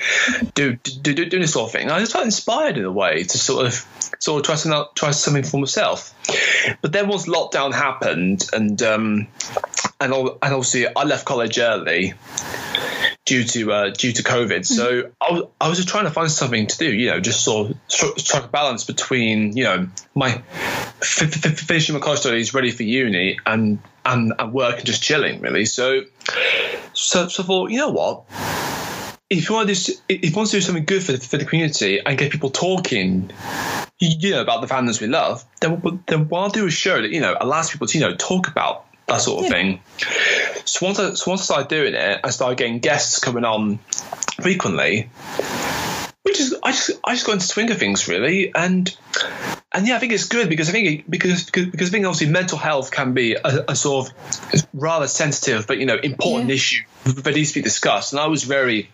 do, 0.54 0.76
do, 0.76 1.14
do, 1.14 1.24
doing 1.26 1.40
this 1.40 1.54
sort 1.54 1.66
of 1.66 1.72
thing. 1.72 1.82
And 1.82 1.90
I 1.90 1.98
just 1.98 2.12
felt 2.12 2.24
inspired 2.24 2.78
in 2.78 2.84
a 2.84 2.92
way 2.92 3.24
to 3.24 3.38
sort 3.38 3.66
of 3.66 4.12
sort 4.20 4.38
of 4.38 4.46
try 4.46 4.54
something 4.54 4.84
try 4.94 5.10
something 5.10 5.42
for 5.42 5.58
myself. 5.58 6.14
But 6.80 6.92
then 6.92 7.08
once 7.08 7.26
lockdown 7.26 7.74
happened 7.74 8.48
and 8.52 8.80
um 8.82 9.26
and 10.00 10.12
and 10.12 10.38
obviously 10.42 10.86
I 10.94 11.02
left 11.02 11.24
college 11.24 11.58
early 11.58 12.14
due 13.26 13.44
to 13.44 13.72
uh, 13.72 13.90
due 13.90 14.12
to 14.12 14.22
COVID. 14.22 14.64
So 14.64 15.02
mm-hmm. 15.02 15.12
I 15.20 15.32
was, 15.32 15.44
I 15.60 15.68
was 15.68 15.76
just 15.76 15.88
trying 15.88 16.04
to 16.04 16.10
find 16.10 16.30
something 16.30 16.66
to 16.66 16.78
do, 16.78 16.90
you 16.90 17.10
know, 17.10 17.20
just 17.20 17.44
sort 17.44 17.70
of 17.70 17.76
strike 17.88 18.44
a 18.44 18.48
balance 18.48 18.84
between, 18.84 19.56
you 19.56 19.64
know, 19.64 19.88
my 20.14 20.42
f- 21.02 21.22
f- 21.22 21.58
finishing 21.58 21.94
my 21.94 22.00
college 22.00 22.20
studies, 22.20 22.54
ready 22.54 22.70
for 22.70 22.84
uni, 22.84 23.38
and 23.44 23.80
and, 24.06 24.32
and 24.38 24.52
work 24.52 24.78
and 24.78 24.86
just 24.86 25.02
chilling, 25.02 25.40
really. 25.40 25.66
So 25.66 26.04
so 26.94 27.28
so 27.28 27.42
I 27.42 27.46
thought, 27.46 27.70
you 27.70 27.78
know 27.78 27.90
what. 27.90 28.24
If 29.28 29.48
you 29.48 29.56
want 29.56 29.68
to 29.68 29.74
do, 29.74 29.92
if 30.08 30.30
you 30.30 30.36
want 30.36 30.50
to 30.50 30.56
do 30.58 30.60
something 30.60 30.84
good 30.84 31.02
for 31.02 31.10
the, 31.10 31.18
for 31.18 31.36
the 31.36 31.44
community 31.44 31.98
and 31.98 32.16
get 32.16 32.30
people 32.30 32.50
talking, 32.50 33.32
you 33.98 34.30
know, 34.30 34.40
about 34.40 34.60
the 34.60 34.68
fandoms 34.68 35.00
we 35.00 35.08
love, 35.08 35.44
then 35.60 36.00
then 36.06 36.28
why 36.28 36.48
do 36.48 36.64
a 36.64 36.70
show 36.70 37.02
that 37.02 37.10
you 37.10 37.20
know 37.20 37.36
allows 37.40 37.72
people 37.72 37.88
to 37.88 37.98
you 37.98 38.04
know 38.08 38.14
talk 38.14 38.46
about 38.46 38.85
that 39.06 39.20
sort 39.20 39.44
of 39.44 39.44
yeah. 39.44 39.50
thing. 39.50 39.80
So 40.64 40.86
once 40.86 40.98
I, 40.98 41.14
so 41.14 41.30
once 41.30 41.42
I 41.42 41.44
started 41.44 41.68
doing 41.68 41.94
it, 41.94 42.20
I 42.22 42.30
started 42.30 42.58
getting 42.58 42.80
guests 42.80 43.18
coming 43.18 43.44
on 43.44 43.78
frequently. 44.40 45.08
Which 46.26 46.40
is 46.40 46.56
I 46.60 46.72
just 46.72 46.90
I 47.04 47.14
just 47.14 47.24
got 47.24 47.34
into 47.34 47.46
swing 47.46 47.70
of 47.70 47.78
things 47.78 48.08
really, 48.08 48.52
and 48.52 48.94
and 49.70 49.86
yeah, 49.86 49.94
I 49.94 50.00
think 50.00 50.12
it's 50.12 50.24
good 50.24 50.48
because 50.48 50.68
I 50.68 50.72
think 50.72 51.08
because 51.08 51.44
because, 51.44 51.66
because 51.66 51.88
I 51.88 51.92
think 51.92 52.04
obviously 52.04 52.32
mental 52.32 52.58
health 52.58 52.90
can 52.90 53.14
be 53.14 53.34
a, 53.34 53.66
a 53.68 53.76
sort 53.76 54.08
of 54.08 54.66
rather 54.74 55.06
sensitive 55.06 55.68
but 55.68 55.78
you 55.78 55.86
know 55.86 55.96
important 55.96 56.48
yeah. 56.48 56.56
issue 56.56 56.82
that 57.04 57.34
needs 57.34 57.52
to 57.52 57.60
be 57.60 57.62
discussed. 57.62 58.12
And 58.12 58.18
I 58.18 58.26
was 58.26 58.42
very 58.42 58.90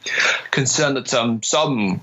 concerned 0.50 0.98
that 0.98 1.14
um, 1.14 1.42
some 1.42 2.02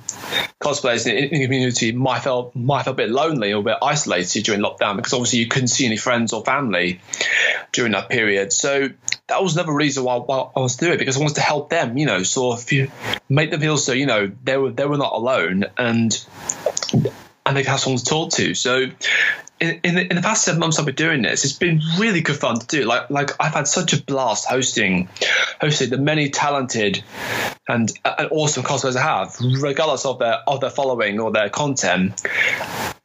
cosplayers 0.59 1.05
in, 1.05 1.15
in, 1.15 1.29
the 1.41 1.45
community 1.45 1.91
might 1.91 2.23
feel 2.23 2.51
might 2.55 2.85
feel 2.85 2.93
a 2.93 2.95
bit 2.95 3.11
lonely 3.11 3.53
or 3.53 3.59
a 3.59 3.63
bit 3.63 3.77
isolated 3.83 4.45
during 4.45 4.61
lockdown 4.61 4.95
because 4.95 5.13
obviously 5.13 5.39
you 5.39 5.47
couldn't 5.47 5.67
see 5.67 5.85
any 5.85 5.97
friends 5.97 6.33
or 6.33 6.43
family 6.43 7.01
during 7.71 7.91
that 7.91 8.09
period. 8.09 8.51
So 8.51 8.89
that 9.29 9.41
was 9.41 9.55
another 9.55 9.73
reason 9.73 10.03
why, 10.03 10.17
why 10.17 10.49
I 10.55 10.59
was 10.59 10.75
doing 10.75 10.93
it 10.93 10.97
because 10.97 11.17
I 11.17 11.19
wanted 11.19 11.35
to 11.35 11.41
help 11.41 11.69
them, 11.69 11.97
you 11.97 12.05
know, 12.05 12.23
sort 12.23 12.59
of 12.59 12.89
make 13.29 13.51
them 13.51 13.61
feel 13.61 13.77
so 13.77 13.93
you 13.93 14.05
know 14.05 14.31
they 14.43 14.57
were 14.57 14.71
they 14.71 14.85
were 14.85 14.97
not 14.97 15.13
alone 15.13 15.65
and 15.77 16.25
and 17.45 17.57
they 17.57 17.63
have 17.63 17.79
someone 17.79 17.99
to 17.99 18.05
talk 18.05 18.31
to. 18.33 18.53
So 18.53 18.87
in, 19.59 19.79
in 19.83 19.95
the, 19.95 20.01
in, 20.09 20.15
the, 20.15 20.21
past 20.21 20.45
seven 20.45 20.59
months 20.59 20.79
I've 20.79 20.85
been 20.85 20.95
doing 20.95 21.21
this, 21.21 21.43
it's 21.43 21.53
been 21.53 21.81
really 21.97 22.21
good 22.21 22.37
fun 22.37 22.59
to 22.59 22.65
do. 22.67 22.85
Like 22.85 23.09
like 23.09 23.31
I've 23.39 23.53
had 23.53 23.67
such 23.67 23.93
a 23.93 24.01
blast 24.01 24.47
hosting 24.47 25.09
hosting 25.61 25.89
the 25.89 25.97
many 25.97 26.29
talented 26.29 27.03
and, 27.67 27.91
and 28.03 28.31
awesome 28.31 28.63
cosplayers 28.63 28.95
I 28.95 29.01
have, 29.01 29.37
regardless 29.61 30.05
of 30.05 30.19
their 30.19 30.39
of 30.47 30.61
their 30.61 30.69
following 30.69 31.19
or 31.19 31.31
their 31.31 31.49
content. 31.49 32.21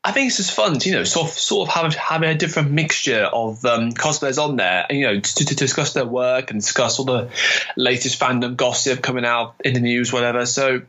I 0.07 0.13
think 0.13 0.27
it's 0.27 0.37
just 0.37 0.53
fun, 0.53 0.79
to, 0.79 0.89
you 0.89 0.97
know, 0.97 1.05
sort 1.05 1.31
of, 1.31 1.39
sort 1.39 1.67
of 1.67 1.75
having, 1.75 1.93
having 1.93 2.29
a 2.29 2.35
different 2.35 2.71
mixture 2.71 3.25
of 3.25 3.65
um, 3.65 3.93
cosplayers 3.93 4.43
on 4.43 4.57
there, 4.57 4.85
and, 4.89 4.99
you 4.99 5.07
know, 5.07 5.19
to, 5.19 5.45
to, 5.47 5.57
discuss 5.57 5.95
their 5.95 6.05
work 6.05 6.51
and 6.51 6.61
discuss 6.61 6.99
all 6.99 7.07
the 7.07 7.31
latest 7.75 8.21
fandom 8.21 8.55
gossip 8.55 9.01
coming 9.01 9.25
out 9.25 9.55
in 9.65 9.73
the 9.73 9.81
news, 9.81 10.13
whatever. 10.13 10.45
So, 10.45 10.83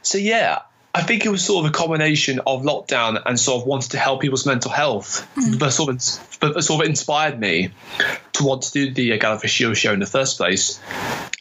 so 0.00 0.16
yeah, 0.16 0.62
I 0.94 1.02
think 1.02 1.26
it 1.26 1.28
was 1.28 1.44
sort 1.44 1.66
of 1.66 1.70
a 1.70 1.74
combination 1.74 2.40
of 2.46 2.62
lockdown 2.62 3.20
and 3.24 3.38
sort 3.38 3.60
of 3.60 3.66
wanting 3.66 3.90
to 3.90 3.98
help 3.98 4.22
people's 4.22 4.46
mental 4.46 4.70
health 4.70 5.28
mm. 5.36 5.58
that, 5.58 5.72
sort 5.72 5.90
of, 5.90 5.96
that 6.54 6.62
sort 6.62 6.82
of 6.82 6.88
inspired 6.88 7.38
me 7.38 7.70
to 8.32 8.44
want 8.44 8.62
to 8.62 8.72
do 8.72 8.94
the 8.94 9.12
uh, 9.12 9.18
Gallifish 9.18 9.76
show 9.76 9.92
in 9.92 10.00
the 10.00 10.06
first 10.06 10.38
place. 10.38 10.80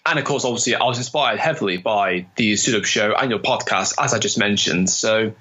And 0.05 0.19
of 0.19 0.25
course, 0.25 0.43
obviously, 0.43 0.75
I 0.75 0.83
was 0.83 0.97
inspired 0.97 1.39
heavily 1.39 1.77
by 1.77 2.25
the 2.35 2.57
Pseudo 2.57 2.81
Show 2.81 3.13
and 3.13 3.29
your 3.29 3.39
podcast, 3.39 3.93
as 3.97 4.13
I 4.13 4.19
just 4.19 4.37
mentioned. 4.37 4.89
So, 4.89 5.33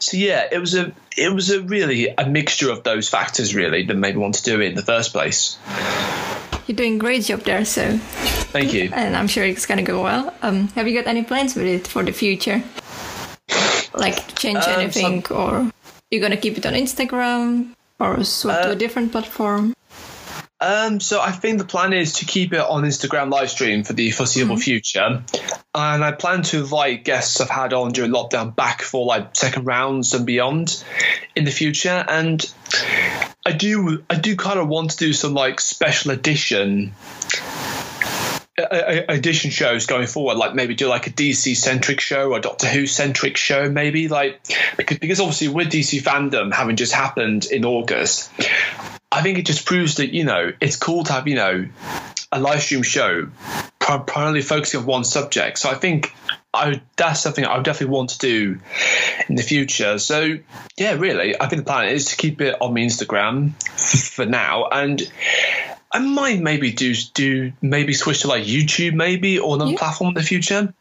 so 0.00 0.16
yeah, 0.16 0.48
it 0.50 0.58
was 0.58 0.74
a 0.74 0.92
it 1.16 1.32
was 1.32 1.50
a 1.50 1.62
really 1.62 2.08
a 2.08 2.26
mixture 2.26 2.70
of 2.70 2.82
those 2.82 3.08
factors 3.08 3.54
really 3.54 3.84
that 3.84 3.94
made 3.94 4.14
me 4.16 4.20
want 4.20 4.34
to 4.36 4.42
do 4.42 4.60
it 4.60 4.68
in 4.68 4.74
the 4.74 4.82
first 4.82 5.12
place. 5.12 5.58
You're 6.66 6.76
doing 6.76 6.96
a 6.96 6.98
great 6.98 7.24
job 7.24 7.40
there, 7.40 7.64
so 7.64 7.98
thank 8.52 8.72
you. 8.72 8.90
And 8.92 9.16
I'm 9.16 9.28
sure 9.28 9.44
it's 9.44 9.66
gonna 9.66 9.82
go 9.82 10.02
well. 10.02 10.32
Um, 10.42 10.68
have 10.68 10.88
you 10.88 10.94
got 10.94 11.06
any 11.08 11.22
plans 11.22 11.54
with 11.54 11.66
it 11.66 11.86
for 11.86 12.02
the 12.02 12.12
future? 12.12 12.62
Like 13.94 14.34
change 14.36 14.64
um, 14.64 14.80
anything, 14.80 15.24
some... 15.24 15.36
or 15.36 15.72
you're 16.10 16.22
gonna 16.22 16.36
keep 16.36 16.56
it 16.56 16.66
on 16.66 16.74
Instagram, 16.74 17.74
or 17.98 18.24
swap 18.24 18.62
to 18.62 18.68
a 18.68 18.72
uh, 18.72 18.74
different 18.74 19.12
platform? 19.12 19.74
Um, 20.60 21.00
so 21.00 21.20
I 21.20 21.32
think 21.32 21.58
the 21.58 21.64
plan 21.64 21.92
is 21.92 22.14
to 22.14 22.26
keep 22.26 22.52
it 22.52 22.60
on 22.60 22.82
Instagram 22.82 23.30
live 23.30 23.50
stream 23.50 23.82
for 23.82 23.94
the 23.94 24.10
foreseeable 24.10 24.56
mm-hmm. 24.56 24.62
future, 24.62 25.22
and 25.74 26.04
I 26.04 26.12
plan 26.12 26.42
to 26.42 26.58
invite 26.58 27.04
guests 27.04 27.40
I've 27.40 27.48
had 27.48 27.72
on 27.72 27.92
during 27.92 28.12
lockdown 28.12 28.54
back 28.54 28.82
for 28.82 29.06
like 29.06 29.34
second 29.34 29.64
rounds 29.64 30.12
and 30.12 30.26
beyond 30.26 30.84
in 31.34 31.44
the 31.44 31.50
future. 31.50 32.04
And 32.06 32.44
I 33.46 33.52
do, 33.52 34.04
I 34.10 34.16
do 34.16 34.36
kind 34.36 34.58
of 34.58 34.68
want 34.68 34.90
to 34.90 34.96
do 34.98 35.12
some 35.14 35.32
like 35.32 35.60
special 35.60 36.10
edition 36.10 36.94
edition 38.58 39.50
shows 39.50 39.86
going 39.86 40.06
forward, 40.06 40.36
like 40.36 40.54
maybe 40.54 40.74
do 40.74 40.88
like 40.88 41.06
a 41.06 41.10
DC 41.10 41.56
centric 41.56 42.00
show 42.00 42.32
or 42.32 42.40
Doctor 42.40 42.66
Who 42.66 42.86
centric 42.86 43.36
show, 43.36 43.70
maybe 43.70 44.08
like 44.08 44.40
because 44.76 44.98
because 44.98 45.20
obviously 45.20 45.48
with 45.48 45.68
DC 45.68 46.02
fandom 46.02 46.52
having 46.52 46.76
just 46.76 46.92
happened 46.92 47.46
in 47.46 47.64
August, 47.64 48.30
I 49.12 49.22
think 49.22 49.38
it 49.38 49.46
just 49.46 49.66
proves 49.66 49.96
that 49.96 50.12
you 50.14 50.24
know 50.24 50.52
it's 50.60 50.76
cool 50.76 51.04
to 51.04 51.12
have 51.12 51.26
you 51.26 51.34
know 51.34 51.68
a 52.32 52.40
live 52.40 52.62
stream 52.62 52.82
show 52.82 53.28
primarily 53.80 54.42
focusing 54.42 54.80
on 54.80 54.86
one 54.86 55.04
subject. 55.04 55.58
So 55.58 55.70
I 55.70 55.74
think 55.74 56.14
I 56.54 56.80
that's 56.96 57.20
something 57.20 57.44
I 57.44 57.56
would 57.56 57.64
definitely 57.64 57.94
want 57.94 58.10
to 58.10 58.18
do 58.18 58.60
in 59.28 59.34
the 59.34 59.42
future. 59.42 59.98
So 59.98 60.38
yeah, 60.76 60.92
really, 60.94 61.40
I 61.40 61.48
think 61.48 61.64
the 61.64 61.70
plan 61.70 61.88
is 61.88 62.06
to 62.06 62.16
keep 62.16 62.40
it 62.40 62.56
on 62.60 62.74
my 62.74 62.80
Instagram 62.80 63.52
for 64.14 64.26
now, 64.26 64.68
and 64.70 65.02
I 65.92 65.98
might 65.98 66.40
maybe 66.40 66.72
do 66.72 66.94
do 67.14 67.52
maybe 67.60 67.94
switch 67.94 68.22
to 68.22 68.28
like 68.28 68.44
YouTube 68.44 68.94
maybe 68.94 69.38
or 69.38 69.56
another 69.56 69.72
yeah. 69.72 69.78
platform 69.78 70.08
in 70.08 70.14
the 70.14 70.22
future. 70.22 70.72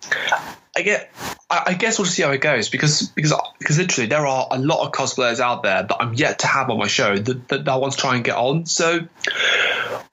I 0.79 0.83
get. 0.83 1.11
I, 1.51 1.73
guess 1.73 1.97
we'll 1.97 2.05
see 2.05 2.21
how 2.21 2.31
it 2.31 2.41
goes 2.41 2.69
because 2.69 3.09
because 3.09 3.33
because 3.57 3.79
literally 3.79 4.07
there 4.07 4.25
are 4.25 4.47
a 4.51 4.59
lot 4.59 4.85
of 4.85 4.91
cosplayers 4.91 5.39
out 5.39 5.63
there 5.63 5.81
that 5.83 5.97
I'm 5.99 6.13
yet 6.13 6.39
to 6.39 6.47
have 6.47 6.69
on 6.69 6.77
my 6.77 6.87
show 6.87 7.17
that, 7.17 7.47
that, 7.47 7.65
that 7.65 7.71
I 7.71 7.75
want 7.77 7.93
to 7.93 7.99
try 7.99 8.15
and 8.15 8.23
get 8.23 8.37
on. 8.37 8.65
So 8.67 8.99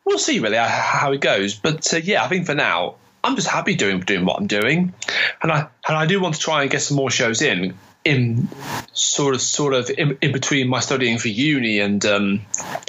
we'll 0.04 0.18
see 0.18 0.38
really 0.40 0.56
how 0.56 1.12
it 1.12 1.20
goes. 1.20 1.54
But 1.54 1.92
uh, 1.92 1.98
yeah, 1.98 2.24
I 2.24 2.28
think 2.28 2.46
for 2.46 2.54
now 2.54 2.96
I'm 3.22 3.36
just 3.36 3.48
happy 3.48 3.74
doing 3.74 4.00
doing 4.00 4.24
what 4.24 4.38
I'm 4.38 4.46
doing, 4.46 4.94
and 5.42 5.52
I 5.52 5.68
and 5.86 5.96
I 5.96 6.06
do 6.06 6.20
want 6.20 6.36
to 6.36 6.40
try 6.40 6.62
and 6.62 6.70
get 6.70 6.80
some 6.80 6.96
more 6.96 7.10
shows 7.10 7.42
in 7.42 7.74
in 8.04 8.48
sort 8.92 9.34
of 9.34 9.40
sort 9.42 9.74
of 9.74 9.90
in, 9.90 10.16
in 10.22 10.32
between 10.32 10.68
my 10.68 10.80
studying 10.80 11.18
for 11.18 11.28
uni 11.28 11.80
and 11.80 12.04
um, 12.06 12.40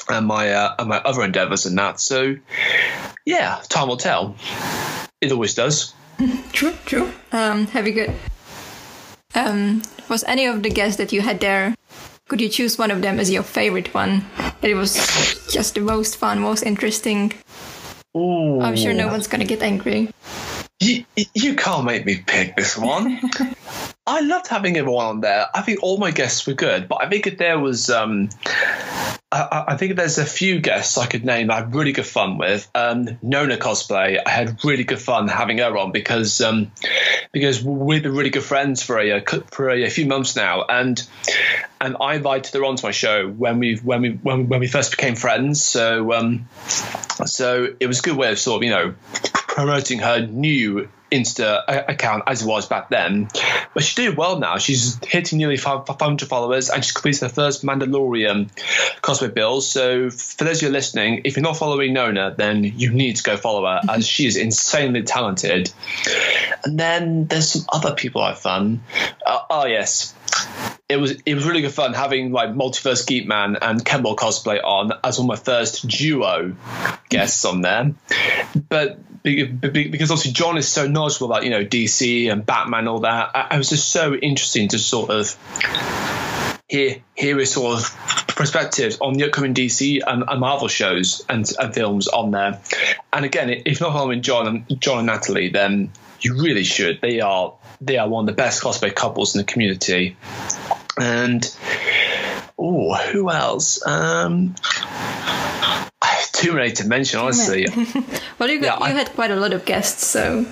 and 0.10 0.26
my 0.26 0.52
uh, 0.52 0.76
and 0.80 0.90
my 0.90 0.98
other 0.98 1.24
endeavors 1.24 1.66
and 1.66 1.78
that. 1.78 2.00
So 2.00 2.38
yeah, 3.26 3.62
time 3.68 3.88
will 3.88 3.98
tell. 3.98 4.36
It 5.20 5.32
always 5.32 5.54
does. 5.54 5.94
True, 6.52 6.74
true. 6.86 7.12
Um, 7.32 7.68
have 7.68 7.88
you 7.88 7.94
got? 7.94 8.16
Um, 9.36 9.84
was 10.10 10.24
any 10.24 10.46
of 10.46 10.64
the 10.64 10.70
guests 10.70 10.98
that 10.98 11.12
you 11.12 11.22
had 11.22 11.40
there? 11.40 11.76
Could 12.28 12.42
you 12.42 12.50
choose 12.50 12.78
one 12.78 12.92
of 12.92 13.02
them 13.02 13.20
as 13.20 13.32
your 13.32 13.44
favorite 13.44 13.94
one? 13.94 14.26
It 14.62 14.74
was 14.74 14.96
just 15.52 15.76
the 15.76 15.82
most 15.82 16.18
fun, 16.18 16.40
most 16.40 16.64
interesting. 16.64 17.34
Ooh. 18.16 18.60
I'm 18.62 18.76
sure 18.76 18.94
no 18.94 19.08
one's 19.08 19.28
gonna 19.28 19.46
get 19.46 19.62
angry. 19.62 20.10
You, 20.80 21.06
you 21.34 21.56
can't 21.56 21.86
make 21.86 22.06
me 22.06 22.24
pick 22.26 22.56
this 22.56 22.78
one. 22.78 23.20
I 24.08 24.22
loved 24.22 24.48
having 24.48 24.78
everyone 24.78 25.06
on 25.06 25.20
there. 25.20 25.48
I 25.54 25.62
think 25.62 25.84
all 25.84 25.98
my 25.98 26.12
guests 26.12 26.48
were 26.48 26.54
good, 26.54 26.88
but 26.88 27.04
I 27.04 27.10
think 27.10 27.28
if 27.28 27.38
there 27.38 27.60
was, 27.60 27.89
um, 27.89 28.30
I, 29.34 29.65
I, 29.67 29.76
think 29.76 29.98
there's 29.98 30.17
a 30.17 30.26
few 30.26 30.62
guests 30.62 30.98
I 30.98 31.08
could 31.08 31.26
name 31.26 31.52
I 31.52 31.56
had 31.56 31.76
really 31.76 31.91
good 31.91 32.06
fun 32.06 32.38
with. 32.38 32.70
Um, 32.74 33.20
Nona 33.22 33.58
cosplay, 33.58 34.17
I 34.26 34.30
had 34.30 34.63
really 34.63 34.86
good 34.86 35.02
fun 35.02 35.28
having 35.28 35.58
her 35.58 35.78
on 35.78 35.91
because 35.91 36.39
um, 36.39 36.72
because 37.34 37.62
we've 37.62 38.02
been 38.02 38.15
really 38.15 38.30
good 38.30 38.46
friends 38.46 38.82
for 38.82 38.98
a 38.98 39.22
for 39.52 39.70
a, 39.70 39.84
a 39.84 39.89
few 39.89 40.06
months 40.06 40.38
now, 40.38 40.63
and 40.63 41.06
and 41.82 41.98
I 42.00 42.15
invited 42.15 42.54
her 42.54 42.63
onto 42.63 42.88
my 42.88 42.91
show 42.91 43.28
when 43.28 43.60
we 43.60 43.76
when 43.76 44.02
we 44.02 44.12
when, 44.12 44.48
when 44.48 44.62
we 44.62 44.67
first 44.67 44.91
became 44.91 45.15
friends. 45.17 45.62
So 45.62 46.13
um, 46.13 46.48
so 47.26 47.67
it 47.78 47.88
was 47.88 48.00
a 48.00 48.04
good 48.04 48.15
way 48.15 48.32
of 48.32 48.39
sort 48.39 48.60
of 48.60 48.63
you 48.63 48.70
know 48.70 48.93
promoting 49.58 49.98
her 49.98 50.24
new 50.24 50.88
Insta 51.12 51.63
account 51.67 52.22
as 52.28 52.43
it 52.43 52.46
was 52.46 52.67
back 52.67 52.91
then. 52.91 53.28
But 53.74 53.82
she's 53.82 53.96
doing 53.96 54.15
well 54.15 54.38
now. 54.38 54.60
She's 54.60 55.04
hitting 55.04 55.39
nearly 55.39 55.58
500 55.58 56.30
followers 56.30 56.70
and 56.70 56.86
she's 56.86 56.91
completed 56.91 57.22
her 57.22 57.30
first 57.30 57.63
Mandalorian 57.63 58.52
cosplay 59.02 59.34
build. 59.34 59.63
So 59.63 60.12
for 60.12 60.43
those 60.43 60.58
of 60.58 60.67
you 60.67 60.70
listening, 60.70 61.22
if 61.24 61.38
you're 61.38 61.43
not 61.43 61.58
following 61.58 61.93
Nona, 61.93 62.36
then 62.38 62.65
you 62.65 62.91
need 62.91 63.15
to 63.15 63.24
go 63.24 63.36
follow 63.36 63.65
her 63.65 63.82
as 63.89 64.06
she 64.06 64.28
is 64.28 64.38
insanely 64.38 65.02
talented. 65.02 65.72
And 66.63 66.80
then 66.80 67.26
there's 67.26 67.50
some 67.50 67.65
other 67.70 67.96
people 67.96 68.22
I've 68.22 68.38
fun. 68.38 68.84
Uh, 69.26 69.39
oh 69.50 69.65
yes, 69.65 70.13
it 70.89 70.97
was 70.97 71.12
it 71.26 71.36
was 71.36 71.45
really 71.45 71.62
good 71.62 71.73
fun 71.73 71.93
having 71.93 72.32
like 72.32 72.50
Multiverse 72.50 73.06
Geek 73.06 73.28
Man 73.28 73.58
and 73.62 73.84
Kemble 73.84 74.15
cosplay 74.15 74.63
on 74.63 74.93
as 75.04 75.19
one 75.19 75.26
of 75.26 75.28
my 75.28 75.36
first 75.36 75.86
duo 75.88 76.56
guests 77.10 77.43
on 77.43 77.62
there. 77.62 77.91
But 78.69 79.00
because 79.23 80.12
obviously 80.12 80.32
John 80.32 80.58
is 80.58 80.67
so 80.67 80.88
knowledgeable 80.88 81.28
about 81.28 81.43
you 81.43 81.50
know 81.50 81.65
DC 81.65 82.32
and 82.32 82.45
Batman 82.45 82.82
and 82.82 82.89
all 82.89 83.00
that, 83.00 83.32
I, 83.34 83.58
was 83.58 83.69
just 83.69 83.89
so 83.89 84.13
interesting 84.13 84.69
to 84.69 84.80
sort 84.80 85.10
of 85.10 85.38
hear 86.69 86.97
hear 87.15 87.38
his 87.38 87.52
sort 87.52 87.80
of 87.80 88.28
perspectives 88.30 88.97
on 89.02 89.13
the 89.13 89.26
upcoming 89.26 89.54
DC 89.54 90.00
and, 90.06 90.23
and 90.26 90.39
Marvel 90.39 90.69
shows 90.69 91.26
and, 91.28 91.52
and, 91.60 91.73
films 91.73 92.08
on 92.08 92.32
there. 92.32 92.62
And 93.12 93.26
again, 93.26 93.50
if 93.50 93.82
not 93.82 93.91
following 93.91 94.21
John 94.21 94.47
and 94.47 94.82
John 94.82 95.00
and 95.00 95.08
Natalie, 95.08 95.50
then 95.50 95.91
you 96.21 96.41
really 96.41 96.63
should. 96.63 97.02
They 97.02 97.19
are 97.19 97.54
they 97.82 97.97
are 97.97 98.08
one 98.08 98.23
of 98.23 98.28
the 98.28 98.41
best 98.41 98.63
cosplay 98.63 98.93
couples 98.93 99.36
in 99.36 99.39
the 99.39 99.45
community. 99.45 100.15
And 101.00 101.56
oh, 102.58 102.96
who 103.12 103.30
else? 103.30 103.86
Um, 103.86 104.56
too 106.34 106.54
many 106.54 106.72
to 106.72 106.88
mention, 106.88 107.20
honestly. 107.20 107.68
well, 108.40 108.50
you, 108.50 108.60
got, 108.62 108.80
yeah, 108.80 108.88
you 108.88 108.96
I, 108.96 108.98
had 108.98 109.10
quite 109.14 109.32
a 109.32 109.36
lot 109.36 109.54
of 109.54 109.66
guests, 109.66 110.06
so 110.06 110.46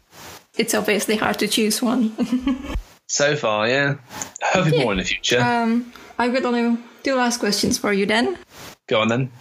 it's 0.57 0.73
obviously 0.73 1.15
hard 1.15 1.39
to 1.39 1.47
choose 1.47 1.81
one. 1.81 2.15
so 3.07 3.35
far, 3.35 3.67
yeah. 3.67 3.95
Hopefully 4.41 4.79
more 4.79 4.91
in 4.91 4.99
the 4.99 5.03
future. 5.03 5.39
Um, 5.39 5.93
I've 6.17 6.33
got 6.33 6.45
only 6.45 6.77
two 7.03 7.15
last 7.15 7.39
questions 7.39 7.77
for 7.77 7.93
you 7.93 8.05
then. 8.05 8.37
Go 8.87 9.01
on 9.01 9.07
then. 9.07 9.31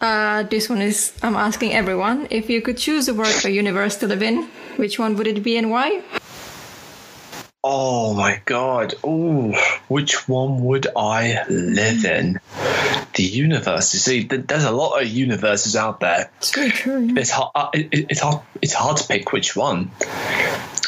Uh, 0.00 0.44
this 0.44 0.68
one 0.70 0.80
is 0.80 1.12
I'm 1.22 1.36
asking 1.36 1.74
everyone 1.74 2.26
if 2.30 2.48
you 2.48 2.62
could 2.62 2.78
choose 2.78 3.08
a 3.08 3.14
world 3.14 3.44
or 3.44 3.50
universe 3.50 3.96
to 3.96 4.06
live 4.06 4.22
in, 4.22 4.48
which 4.76 4.98
one 4.98 5.14
would 5.16 5.26
it 5.26 5.42
be 5.42 5.58
and 5.58 5.70
why? 5.70 6.02
Oh 7.62 8.14
my 8.14 8.40
god. 8.46 8.94
Ooh, 9.04 9.54
which 9.88 10.26
one 10.26 10.64
would 10.64 10.86
I 10.96 11.44
live 11.48 12.06
in? 12.06 12.40
The 13.14 13.22
universe. 13.22 13.92
You 13.92 14.00
see, 14.00 14.22
there's 14.24 14.64
a 14.64 14.70
lot 14.70 15.02
of 15.02 15.08
universes 15.08 15.76
out 15.76 16.00
there. 16.00 16.30
It's 16.38 16.54
very 16.54 16.70
true. 16.70 17.12
It's 17.16 17.30
hard. 17.30 17.50
Uh, 17.54 17.70
it's 17.74 18.20
hard. 18.20 18.40
It's 18.62 18.72
hard 18.72 18.96
to 18.96 19.06
pick 19.06 19.32
which 19.32 19.54
one. 19.54 19.90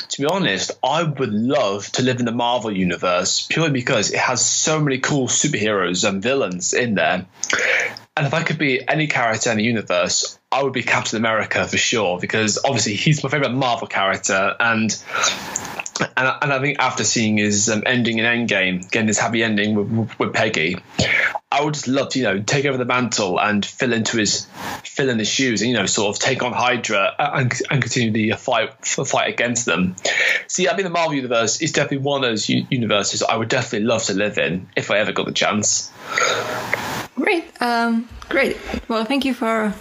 To 0.08 0.20
be 0.20 0.26
honest, 0.26 0.70
I 0.82 1.02
would 1.02 1.32
love 1.32 1.90
to 1.92 2.02
live 2.02 2.20
in 2.20 2.26
the 2.26 2.32
Marvel 2.32 2.74
universe 2.74 3.46
purely 3.46 3.72
because 3.72 4.10
it 4.10 4.18
has 4.18 4.44
so 4.44 4.80
many 4.80 4.98
cool 4.98 5.26
superheroes 5.26 6.08
and 6.08 6.22
villains 6.22 6.72
in 6.72 6.94
there. 6.94 7.26
And 8.16 8.26
if 8.26 8.34
I 8.34 8.42
could 8.42 8.58
be 8.58 8.86
any 8.86 9.06
character 9.06 9.50
in 9.50 9.56
the 9.56 9.64
universe, 9.64 10.38
I 10.50 10.62
would 10.62 10.74
be 10.74 10.82
Captain 10.82 11.16
America 11.16 11.66
for 11.66 11.78
sure 11.78 12.18
because 12.18 12.58
obviously 12.62 12.94
he's 12.94 13.24
my 13.24 13.30
favorite 13.30 13.52
Marvel 13.52 13.88
character 13.88 14.54
and 14.60 14.90
and, 16.16 16.36
and 16.42 16.52
I 16.52 16.60
think 16.60 16.78
after 16.78 17.04
seeing 17.04 17.38
his 17.38 17.68
um, 17.68 17.82
ending 17.86 18.18
in 18.18 18.24
Endgame, 18.24 18.90
getting 18.90 19.06
this 19.06 19.18
happy 19.18 19.42
ending 19.42 19.74
with, 19.74 20.18
with 20.18 20.32
Peggy, 20.32 20.76
I 21.50 21.62
would 21.62 21.74
just 21.74 21.88
love 21.88 22.10
to, 22.10 22.18
you 22.18 22.24
know, 22.24 22.42
take 22.42 22.64
over 22.64 22.78
the 22.78 22.84
mantle 22.84 23.38
and 23.38 23.64
fill 23.64 23.92
into 23.92 24.16
his 24.16 24.46
fill 24.84 25.08
in 25.08 25.18
his 25.18 25.28
shoes 25.28 25.62
and 25.62 25.70
you 25.70 25.76
know 25.76 25.86
sort 25.86 26.14
of 26.14 26.22
take 26.22 26.42
on 26.42 26.52
Hydra 26.52 27.14
and, 27.18 27.52
and 27.70 27.82
continue 27.82 28.10
the 28.10 28.36
fight 28.36 28.84
fight 28.84 29.28
against 29.32 29.66
them. 29.66 29.96
See, 30.46 30.68
I 30.68 30.76
mean, 30.76 30.84
the 30.84 30.90
Marvel 30.90 31.14
universe 31.14 31.60
is 31.60 31.72
definitely 31.72 31.98
one 31.98 32.24
of 32.24 32.30
those 32.30 32.48
universes 32.48 33.22
I 33.22 33.36
would 33.36 33.48
definitely 33.48 33.86
love 33.86 34.04
to 34.04 34.14
live 34.14 34.38
in 34.38 34.68
if 34.76 34.90
I 34.90 34.98
ever 34.98 35.12
got 35.12 35.26
the 35.26 35.32
chance. 35.32 35.92
Great, 37.16 37.44
um, 37.60 38.08
great. 38.28 38.56
Well, 38.88 39.04
thank 39.04 39.24
you 39.24 39.34
for 39.34 39.74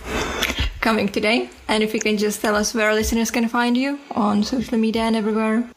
coming 0.82 1.08
today. 1.08 1.50
And 1.68 1.84
if 1.84 1.94
you 1.94 2.00
can 2.00 2.18
just 2.18 2.42
tell 2.42 2.56
us 2.56 2.74
where 2.74 2.94
listeners 2.94 3.32
can 3.32 3.48
find 3.48 3.78
you 3.78 4.00
on 4.12 4.44
social 4.44 4.78
media 4.78 5.04
and 5.04 5.16
everywhere, 5.16 5.70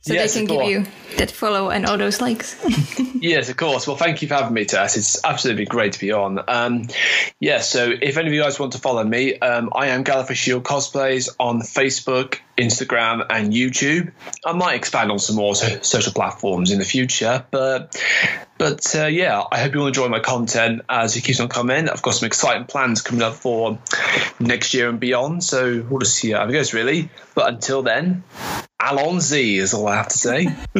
so 0.00 0.14
yes, 0.14 0.34
they 0.34 0.46
can 0.46 0.58
give 0.58 0.68
you 0.68 0.86
that 1.16 1.30
follow 1.30 1.70
and 1.70 1.86
all 1.86 1.98
those 1.98 2.20
likes. 2.20 2.56
yes, 3.14 3.48
of 3.48 3.56
course. 3.56 3.86
Well, 3.86 3.96
thank 3.96 4.22
you 4.22 4.28
for 4.28 4.34
having 4.34 4.54
me, 4.54 4.64
Tess. 4.64 4.96
It's 4.96 5.24
absolutely 5.24 5.64
great 5.64 5.94
to 5.94 6.00
be 6.00 6.12
on. 6.12 6.40
Um, 6.46 6.86
yeah, 7.40 7.60
so 7.60 7.90
if 8.00 8.16
any 8.16 8.28
of 8.28 8.34
you 8.34 8.42
guys 8.42 8.58
want 8.58 8.72
to 8.72 8.78
follow 8.78 9.04
me, 9.04 9.38
um, 9.38 9.70
I 9.74 9.88
am 9.88 10.04
Gallifrey 10.04 10.34
Shield 10.34 10.64
Cosplays 10.64 11.28
on 11.38 11.60
Facebook, 11.60 12.38
Instagram, 12.56 13.26
and 13.28 13.52
YouTube. 13.52 14.12
I 14.44 14.52
might 14.52 14.74
expand 14.74 15.10
on 15.10 15.18
some 15.18 15.36
more 15.36 15.54
so- 15.54 15.80
social 15.82 16.12
platforms 16.12 16.70
in 16.70 16.78
the 16.78 16.84
future, 16.84 17.44
but 17.50 18.00
but 18.58 18.94
uh, 18.96 19.06
yeah, 19.06 19.42
I 19.50 19.60
hope 19.60 19.74
you 19.74 19.80
will 19.80 19.86
enjoy 19.88 20.08
my 20.08 20.20
content 20.20 20.82
as 20.88 21.16
it 21.16 21.22
keeps 21.22 21.40
on 21.40 21.48
coming. 21.48 21.88
I've 21.88 22.02
got 22.02 22.14
some 22.14 22.26
exciting 22.26 22.64
plans 22.64 23.02
coming 23.02 23.22
up 23.22 23.34
for 23.34 23.78
next 24.40 24.74
year 24.74 24.88
and 24.88 24.98
beyond, 24.98 25.44
so 25.44 25.84
we'll 25.88 26.00
just 26.00 26.16
see 26.16 26.32
how 26.32 26.46
it 26.46 26.52
goes, 26.52 26.74
really. 26.74 27.10
But 27.34 27.48
until 27.48 27.82
then, 27.82 28.24
Allons-y 28.80 29.58
is 29.58 29.74
all 29.74 29.88
I 29.88 29.96
have 29.96 30.08
to 30.08 30.18
say. 30.18 30.46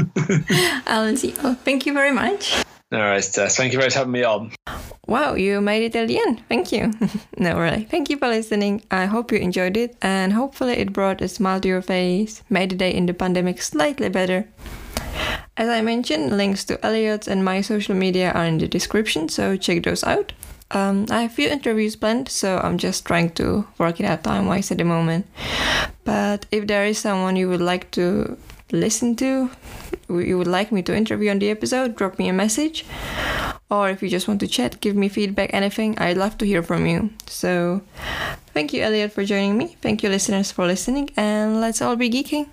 Allons-y. 0.86 1.34
Well, 1.42 1.52
oh, 1.52 1.54
thank 1.54 1.84
you 1.86 1.92
very 1.92 2.12
much. 2.12 2.64
All 2.90 3.00
right, 3.00 3.22
Tess. 3.22 3.56
Thank 3.56 3.72
you 3.72 3.78
very 3.78 3.86
much 3.86 3.94
for 3.94 3.98
having 3.98 4.12
me 4.12 4.22
on. 4.22 4.52
Wow, 5.06 5.34
you 5.34 5.60
made 5.60 5.82
it 5.82 5.92
till 5.92 6.06
the 6.06 6.18
end. 6.18 6.42
Thank 6.48 6.72
you. 6.72 6.92
no, 7.36 7.58
really. 7.58 7.84
Thank 7.84 8.08
you 8.08 8.16
for 8.16 8.28
listening. 8.28 8.82
I 8.90 9.06
hope 9.06 9.30
you 9.30 9.38
enjoyed 9.38 9.76
it, 9.76 9.96
and 10.00 10.32
hopefully 10.32 10.74
it 10.74 10.92
brought 10.92 11.20
a 11.20 11.28
smile 11.28 11.60
to 11.60 11.68
your 11.68 11.82
face, 11.82 12.42
made 12.48 12.70
the 12.70 12.76
day 12.76 12.94
in 12.94 13.06
the 13.06 13.14
pandemic 13.14 13.60
slightly 13.60 14.08
better. 14.08 14.48
As 15.56 15.68
I 15.68 15.82
mentioned, 15.82 16.36
links 16.36 16.64
to 16.64 16.82
Elliot's 16.86 17.28
and 17.28 17.44
my 17.44 17.60
social 17.60 17.94
media 17.94 18.32
are 18.32 18.44
in 18.44 18.58
the 18.58 18.68
description, 18.68 19.28
so 19.28 19.56
check 19.56 19.82
those 19.82 20.04
out. 20.04 20.32
Um, 20.70 21.06
I 21.10 21.22
have 21.22 21.30
a 21.30 21.34
few 21.34 21.48
interviews 21.48 21.96
planned, 21.96 22.28
so 22.28 22.58
I'm 22.58 22.76
just 22.76 23.06
trying 23.06 23.30
to 23.30 23.66
work 23.78 24.00
it 24.00 24.04
out 24.04 24.24
time 24.24 24.46
wise 24.46 24.70
at 24.70 24.78
the 24.78 24.84
moment. 24.84 25.26
But 26.04 26.46
if 26.50 26.66
there 26.66 26.84
is 26.84 26.98
someone 26.98 27.36
you 27.36 27.48
would 27.48 27.60
like 27.60 27.90
to 27.92 28.36
listen 28.70 29.16
to, 29.16 29.50
you 30.08 30.36
would 30.36 30.46
like 30.46 30.70
me 30.70 30.82
to 30.82 30.94
interview 30.94 31.30
on 31.30 31.38
the 31.38 31.50
episode, 31.50 31.96
drop 31.96 32.18
me 32.18 32.28
a 32.28 32.32
message. 32.32 32.84
Or 33.70 33.90
if 33.90 34.02
you 34.02 34.08
just 34.08 34.28
want 34.28 34.40
to 34.40 34.48
chat, 34.48 34.80
give 34.80 34.96
me 34.96 35.08
feedback, 35.08 35.50
anything, 35.52 35.98
I'd 35.98 36.16
love 36.16 36.38
to 36.38 36.46
hear 36.46 36.62
from 36.62 36.86
you. 36.86 37.10
So, 37.26 37.82
thank 38.54 38.72
you, 38.72 38.82
Elliot, 38.82 39.12
for 39.12 39.24
joining 39.24 39.58
me. 39.58 39.76
Thank 39.82 40.02
you, 40.02 40.08
listeners, 40.08 40.50
for 40.50 40.66
listening, 40.66 41.10
and 41.16 41.60
let's 41.60 41.82
all 41.82 41.96
be 41.96 42.08
geeking. 42.08 42.48